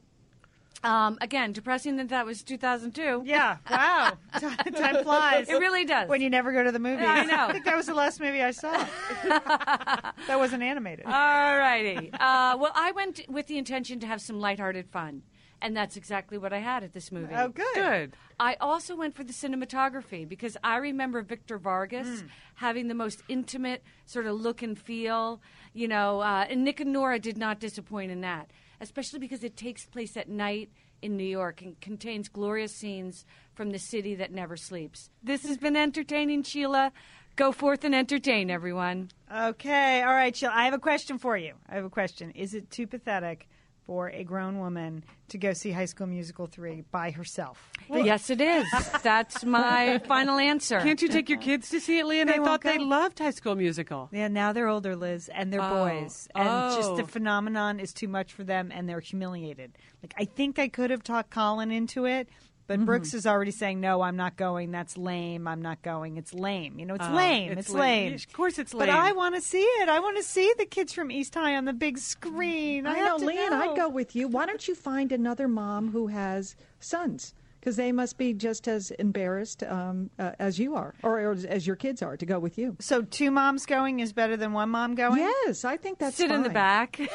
um, 0.85 1.19
again, 1.21 1.53
depressing 1.53 1.97
that 1.97 2.09
that 2.11 2.25
was 2.27 2.43
2002. 2.43 3.23
Yeah. 3.27 3.57
Wow. 3.71 4.17
Time, 4.39 4.57
time 4.75 5.03
flies. 5.05 5.49
It 5.49 5.55
really 5.59 5.85
does. 5.85 6.09
When 6.09 6.21
you 6.21 6.31
never 6.31 6.53
go 6.53 6.63
to 6.63 6.71
the 6.73 6.79
movies. 6.79 7.07
I 7.09 7.25
know. 7.25 7.47
I 7.49 7.53
think 7.53 7.65
that 7.65 7.77
was 7.77 7.87
the 7.87 7.95
last 7.95 8.21
movie 8.21 8.43
I 8.43 8.51
saw. 8.53 8.71
that 9.25 10.15
wasn't 10.37 10.63
animated. 10.63 11.07
All 11.07 11.13
righty. 11.13 12.11
Uh, 12.13 12.57
well, 12.59 12.73
I 12.75 12.93
went 12.93 13.21
with 13.29 13.47
the 13.47 13.59
intention 13.59 14.01
to 14.01 14.07
have 14.07 14.21
some 14.21 14.41
lighthearted 14.41 14.89
fun, 14.89 15.23
and 15.61 15.77
that's 15.77 15.97
exactly 15.97 16.39
what 16.39 16.53
I 16.53 16.59
had 16.59 16.85
at 16.85 16.93
this 16.93 17.11
movie. 17.13 17.35
oh, 17.35 17.49
good. 17.49 17.75
Good. 17.75 18.13
I 18.41 18.57
also 18.61 18.95
went 18.95 19.15
for 19.17 19.25
the 19.25 19.33
cinematography 19.33 20.29
because 20.29 20.57
I 20.63 20.77
remember 20.77 21.23
Victor 21.23 21.59
Vargas 21.59 22.23
having 22.57 22.89
the 22.89 22.95
most 22.95 23.23
intimate 23.29 23.83
sort 24.07 24.27
of 24.27 24.41
look 24.41 24.63
and 24.63 24.79
feel, 24.79 25.41
you 25.73 25.89
know, 25.89 26.21
uh, 26.21 26.47
and 26.49 26.65
Nick 26.65 26.81
and 26.81 26.93
Nora 26.93 27.19
did 27.19 27.37
not 27.37 27.59
disappoint 27.61 28.11
in 28.13 28.21
that, 28.21 28.51
especially 28.81 29.19
because 29.19 29.45
it 29.45 29.57
takes 29.57 29.85
place 29.87 30.17
at 30.17 30.29
night 30.29 30.71
in 31.03 31.17
New 31.17 31.25
York 31.25 31.63
and 31.63 31.81
contains 31.81 32.29
glorious 32.29 32.75
scenes 32.75 33.25
from 33.55 33.71
the 33.71 33.79
city 33.79 34.15
that 34.17 34.33
never 34.33 34.57
sleeps. 34.57 35.11
This 35.23 35.47
has 35.47 35.57
been 35.57 35.77
entertaining, 35.77 36.43
Sheila. 36.43 36.93
Go 37.37 37.53
forth 37.53 37.85
and 37.85 37.95
entertain, 37.95 38.51
everyone. 38.51 39.11
Okay. 39.33 40.03
All 40.03 40.13
right, 40.13 40.35
Jill. 40.35 40.51
I 40.53 40.65
have 40.65 40.75
a 40.75 40.79
question 40.79 41.19
for 41.19 41.37
you. 41.37 41.55
I 41.69 41.77
have 41.77 41.85
a 41.85 41.91
question. 41.91 42.33
Is 42.33 42.55
it 42.55 42.71
too 42.71 42.87
pathetic 42.87 43.49
for 43.89 44.11
a 44.11 44.23
grown 44.23 44.59
woman 44.59 45.03
to 45.31 45.39
go 45.39 45.55
see 45.55 45.71
High 45.71 45.87
School 45.87 46.07
Musical 46.07 46.47
3 46.47 46.85
by 46.91 47.11
herself? 47.11 47.73
yes, 47.91 48.29
it 48.29 48.39
is. 48.39 48.67
That's 49.03 49.47
my 49.47 49.99
final 50.07 50.37
answer. 50.39 50.79
Can't 50.81 51.01
you 51.01 51.09
take 51.09 51.31
your 51.31 51.39
kids 51.39 51.71
to 51.71 51.81
see 51.81 51.99
it, 51.99 52.05
Lian? 52.05 52.27
They 52.27 52.35
I 52.35 52.39
won't 52.39 52.49
thought 52.49 52.61
they 52.61 52.77
loved 52.77 53.19
High 53.19 53.31
School 53.31 53.57
Musical. 53.57 54.11
Yeah, 54.13 54.29
now 54.29 54.53
they're 54.53 54.69
older, 54.69 54.95
Liz, 54.95 55.31
and 55.35 55.51
they're 55.51 55.63
Oh. 55.63 55.85
boys. 55.87 56.29
And 56.35 56.65
just 56.77 56.97
the 56.97 57.03
Oh. 57.05 57.07
phenomenon 57.07 57.81
is 57.81 57.95
too 57.95 58.09
much 58.09 58.31
for 58.35 58.45
them, 58.45 58.71
and 58.75 58.87
they're 58.87 59.01
humiliated. 59.01 59.73
Like, 60.03 60.13
I 60.19 60.27
think 60.27 60.59
I 60.59 60.69
could 60.69 60.91
have 60.91 61.03
talked 61.03 61.31
Colin 61.31 61.71
into 61.71 62.05
it, 62.05 62.29
But 62.69 62.77
mm-hmm. 62.77 62.85
Brooks 62.85 63.15
is 63.15 63.27
already 63.27 63.51
saying, 63.51 63.81
no, 63.81 64.03
I'm 64.03 64.17
not 64.17 64.37
going. 64.37 64.71
That's 64.71 64.99
lame. 64.99 65.49
I'm 65.49 65.63
not 65.63 65.81
going. 65.83 66.19
It's 66.19 66.35
lame. 66.35 66.79
You 66.79 66.85
know, 66.85 66.95
it's 66.95 67.07
Oh, 67.09 67.15
lame. 67.15 67.53
it's 67.53 67.61
It's, 67.63 67.71
lame. 67.71 68.11
lame. 68.11 68.15
Of 68.15 68.33
course 68.35 68.59
it's 68.59 68.75
lame. 68.75 68.89
But. 68.89 68.95
I 68.95 69.13
want 69.13 69.35
to 69.35 69.41
see 69.41 69.63
it. 69.63 69.89
I 69.89 69.99
want 70.01 70.19
to 70.19 70.23
see 70.23 70.53
the 70.59 70.67
kids 70.67 70.93
from 70.93 71.11
East 71.11 71.35
High 71.35 71.57
on 71.57 71.65
the 71.65 71.73
big 71.73 71.97
screen. 71.97 72.87
I, 72.87 72.93
I 72.93 72.99
have 72.99 73.21
know, 73.23 73.27
know. 73.27 73.71
I'd 73.71 73.75
go 73.75 73.89
with 73.89 74.15
you. 74.15 74.29
Why 74.29 74.45
don't 74.45 74.69
you 74.69 74.75
find 74.75 75.11
another 75.13 75.49
mom 75.49 75.93
who 75.93 76.09
has 76.09 76.57
sons? 76.79 77.35
Because 77.61 77.77
they 77.77 77.91
must 77.93 78.19
be 78.19 78.35
just 78.35 78.69
as 78.69 78.93
embarrassed 78.93 79.63
um, 79.65 80.11
uh, 80.19 80.33
as 80.39 80.59
you 80.59 80.77
are, 80.77 80.95
or, 81.03 81.19
or 81.21 81.33
as 81.33 81.67
your 81.67 81.77
kids 81.77 82.03
are, 82.03 82.17
to 82.17 82.25
go 82.25 82.39
with 82.39 82.57
you. 82.57 82.77
So 82.79 83.03
two 83.03 83.31
moms 83.31 83.67
going 83.67 84.01
is 84.01 84.13
better 84.13 84.37
than 84.37 84.53
one 84.53 84.71
mom 84.71 84.95
going? 84.95 85.19
Yes, 85.19 85.65
I 85.65 85.77
think 85.77 85.99
that's 85.99 86.17
Sit 86.17 86.31
in 86.31 86.43
the 86.45 86.51
back. 86.51 86.97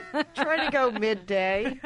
Try 0.34 0.64
to 0.64 0.70
go 0.70 0.90
midday. 0.90 1.78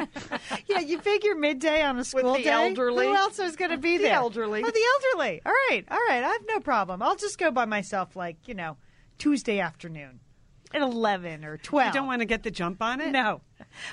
Yeah, 0.68 0.80
you 0.80 0.98
figure 1.00 1.34
midday 1.34 1.82
on 1.82 1.98
a 1.98 2.04
school 2.04 2.34
the 2.34 2.42
day. 2.44 2.50
elderly. 2.50 3.06
Who 3.06 3.14
else 3.14 3.38
is 3.38 3.56
going 3.56 3.70
to 3.72 3.78
be 3.78 3.96
The 3.96 4.04
there? 4.04 4.14
elderly. 4.14 4.62
Oh, 4.64 4.70
the 4.70 5.12
elderly. 5.16 5.42
All 5.44 5.52
right, 5.70 5.84
all 5.90 5.98
right. 6.08 6.22
I 6.22 6.28
have 6.28 6.42
no 6.48 6.60
problem. 6.60 7.02
I'll 7.02 7.16
just 7.16 7.38
go 7.38 7.50
by 7.50 7.64
myself, 7.64 8.14
like 8.16 8.36
you 8.46 8.54
know, 8.54 8.76
Tuesday 9.18 9.58
afternoon 9.60 10.20
at 10.74 10.82
eleven 10.82 11.44
or 11.44 11.56
twelve. 11.56 11.94
You 11.94 12.00
don't 12.00 12.06
want 12.06 12.20
to 12.20 12.26
get 12.26 12.42
the 12.42 12.50
jump 12.50 12.82
on 12.82 13.00
it? 13.00 13.10
No, 13.12 13.40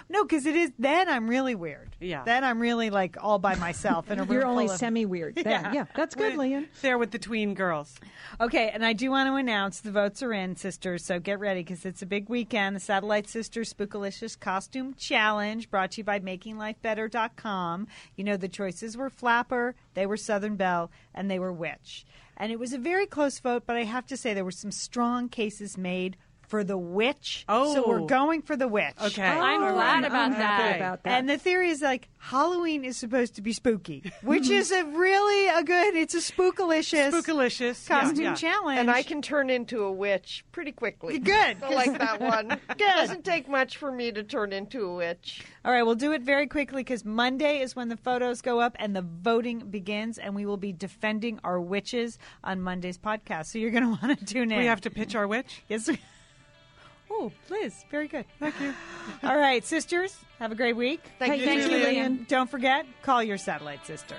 no, 0.10 0.24
because 0.24 0.46
it 0.46 0.56
is. 0.56 0.72
Then 0.80 1.08
I'm 1.08 1.30
really 1.30 1.56
weird. 1.56 1.96
Yeah. 2.00 2.24
Then 2.24 2.44
I'm 2.44 2.60
really 2.60 2.90
like 2.90 3.16
all 3.22 3.40
by 3.40 3.56
myself 3.56 4.10
in 4.12 4.20
a 4.20 4.24
room. 4.26 4.32
You're 4.34 4.46
only 4.46 4.66
of- 4.66 4.72
semi 4.72 5.06
weird. 5.06 5.38
Yeah. 5.52 5.72
yeah, 5.74 5.86
that's 5.96 6.16
good, 6.16 6.36
Lian. 6.38 6.68
There 6.82 6.98
with 6.98 7.12
the 7.12 7.20
tween 7.20 7.54
girls. 7.54 8.00
Okay, 8.40 8.70
and 8.74 8.86
I 8.86 8.94
do 8.94 9.10
want 9.12 9.28
to 9.28 9.36
announce 9.36 9.82
the 9.82 9.92
votes 9.92 10.24
are 10.24 10.34
in, 10.34 10.56
sisters. 10.56 11.04
So 11.06 11.20
get 11.20 11.40
ready 11.40 11.62
because 11.62 11.86
it's 11.86 12.02
a 12.02 12.06
big 12.06 12.30
weekend. 12.30 12.76
The 12.76 12.80
Satellite 12.80 13.28
Sisters 13.30 13.74
Spookalicious 13.74 14.40
Costume 14.40 14.94
Challenge, 14.96 15.70
brought 15.70 15.92
to 15.92 15.98
you 16.00 16.04
by 16.04 16.20
MakingLifeBetter.com. 16.20 17.88
You 18.16 18.24
know 18.24 18.38
the 18.38 18.48
choices 18.48 18.98
were 18.98 19.10
Flapper, 19.10 19.76
they 19.94 20.06
were 20.06 20.18
Southern 20.18 20.56
Belle, 20.56 20.92
and 21.14 21.30
they 21.30 21.40
were 21.40 21.54
Witch. 21.54 22.06
And 22.38 22.52
it 22.52 22.60
was 22.60 22.74
a 22.74 22.78
very 22.78 23.06
close 23.06 23.40
vote, 23.40 23.64
but 23.68 23.76
I 23.76 23.84
have 23.84 24.06
to 24.08 24.18
say 24.18 24.34
there 24.34 24.46
were 24.46 24.52
some 24.52 24.72
strong 24.72 25.30
cases 25.30 25.78
made 25.78 26.18
for 26.52 26.64
the 26.66 26.78
Witch. 26.78 27.45
Oh, 27.49 27.74
so 27.74 27.88
we're 27.88 28.02
Oh. 28.02 28.06
going 28.06 28.41
for 28.41 28.58
the 28.58 28.68
Witch. 28.68 28.93
Okay. 29.02 29.24
Oh, 29.26 29.39
I'm 29.41 29.64
Oh, 29.64 29.74
glad 29.74 29.89
I'm- 29.95 30.04
about 30.04 30.26
I'm 30.26 30.34
happy 30.34 30.64
that. 30.64 30.76
about 30.76 31.04
that. 31.04 31.18
And 31.18 31.30
the 31.30 31.38
theory 31.38 31.70
is 31.70 31.82
like 31.82 32.10
Halloween 32.18 32.84
is 32.84 32.97
supposed 32.97 33.36
to 33.36 33.41
be 33.41 33.54
spooky, 33.54 34.12
which 34.22 34.49
is 34.49 34.70
a 34.72 34.84
really 34.84 35.47
a 35.47 35.64
good. 35.64 35.95
It's 35.95 36.14
a 36.14 36.18
spookalicious 36.20 37.12
Spookalicious. 37.12 37.88
Costume 37.88 38.24
yeah. 38.26 38.36
challenge. 38.36 38.80
And 38.80 38.91
I 38.91 39.02
can 39.02 39.22
turn 39.22 39.49
into 39.49 39.84
a 39.86 39.91
witch 39.91 40.43
pretty 40.52 40.72
quickly. 40.74 41.18
Good. 41.20 41.64
I 41.64 41.74
like 41.74 41.97
that 41.97 42.20
one. 42.20 42.49
Good. 42.68 42.78
Doesn't 42.80 43.24
take 43.26 43.47
much 43.47 43.78
for 43.78 43.91
me 43.91 44.12
to 44.12 44.22
turn 44.24 44.52
into 44.54 44.84
a 44.86 44.93
witch. 44.95 45.43
All 45.64 45.72
right, 45.72 45.84
we'll 45.84 45.95
do 45.95 46.12
it 46.12 46.22
very 46.22 46.47
quickly 46.47 46.84
because 46.84 47.06
Monday 47.06 47.62
is 47.62 47.76
when 47.78 47.88
the 47.88 47.97
photos 47.97 48.41
go 48.41 48.60
up 48.60 48.76
and 48.78 48.93
the 48.95 49.02
voting 49.04 49.60
begins, 49.70 50.18
and 50.18 50.36
we 50.36 50.45
will 50.45 50.58
be 50.58 50.74
defending 50.74 51.39
our 51.45 51.60
witches 51.62 52.20
on 52.43 52.62
Monday's 52.62 52.97
podcast. 52.97 53.45
So 53.47 53.58
you're 53.58 53.72
going 53.72 53.84
to 53.97 54.06
want 54.06 54.20
to 54.20 54.26
tune 54.26 54.52
in. 54.52 54.60
We 54.60 54.66
have 54.66 54.82
to 54.82 54.89
pitch 54.89 55.16
our 55.16 55.28
witch. 55.28 55.64
Yes. 55.70 55.88
we- 55.88 55.99
Oh, 57.14 57.30
Liz, 57.49 57.84
very 57.91 58.07
good. 58.07 58.26
Thank 58.39 58.55
you. 58.62 58.74
All 59.24 59.38
right, 59.38 59.66
sisters, 59.66 60.18
have 60.39 60.53
a 60.53 60.55
great 60.55 60.78
week. 60.78 61.01
Thank 61.20 61.34
Hey, 61.34 61.39
you, 61.39 61.45
thank 61.45 61.72
you. 61.72 61.78
Lian. 61.78 62.26
Don't 62.30 62.49
forget, 62.49 62.86
call 63.03 63.22
your 63.22 63.38
satellite 63.38 63.86
sister. 63.86 64.16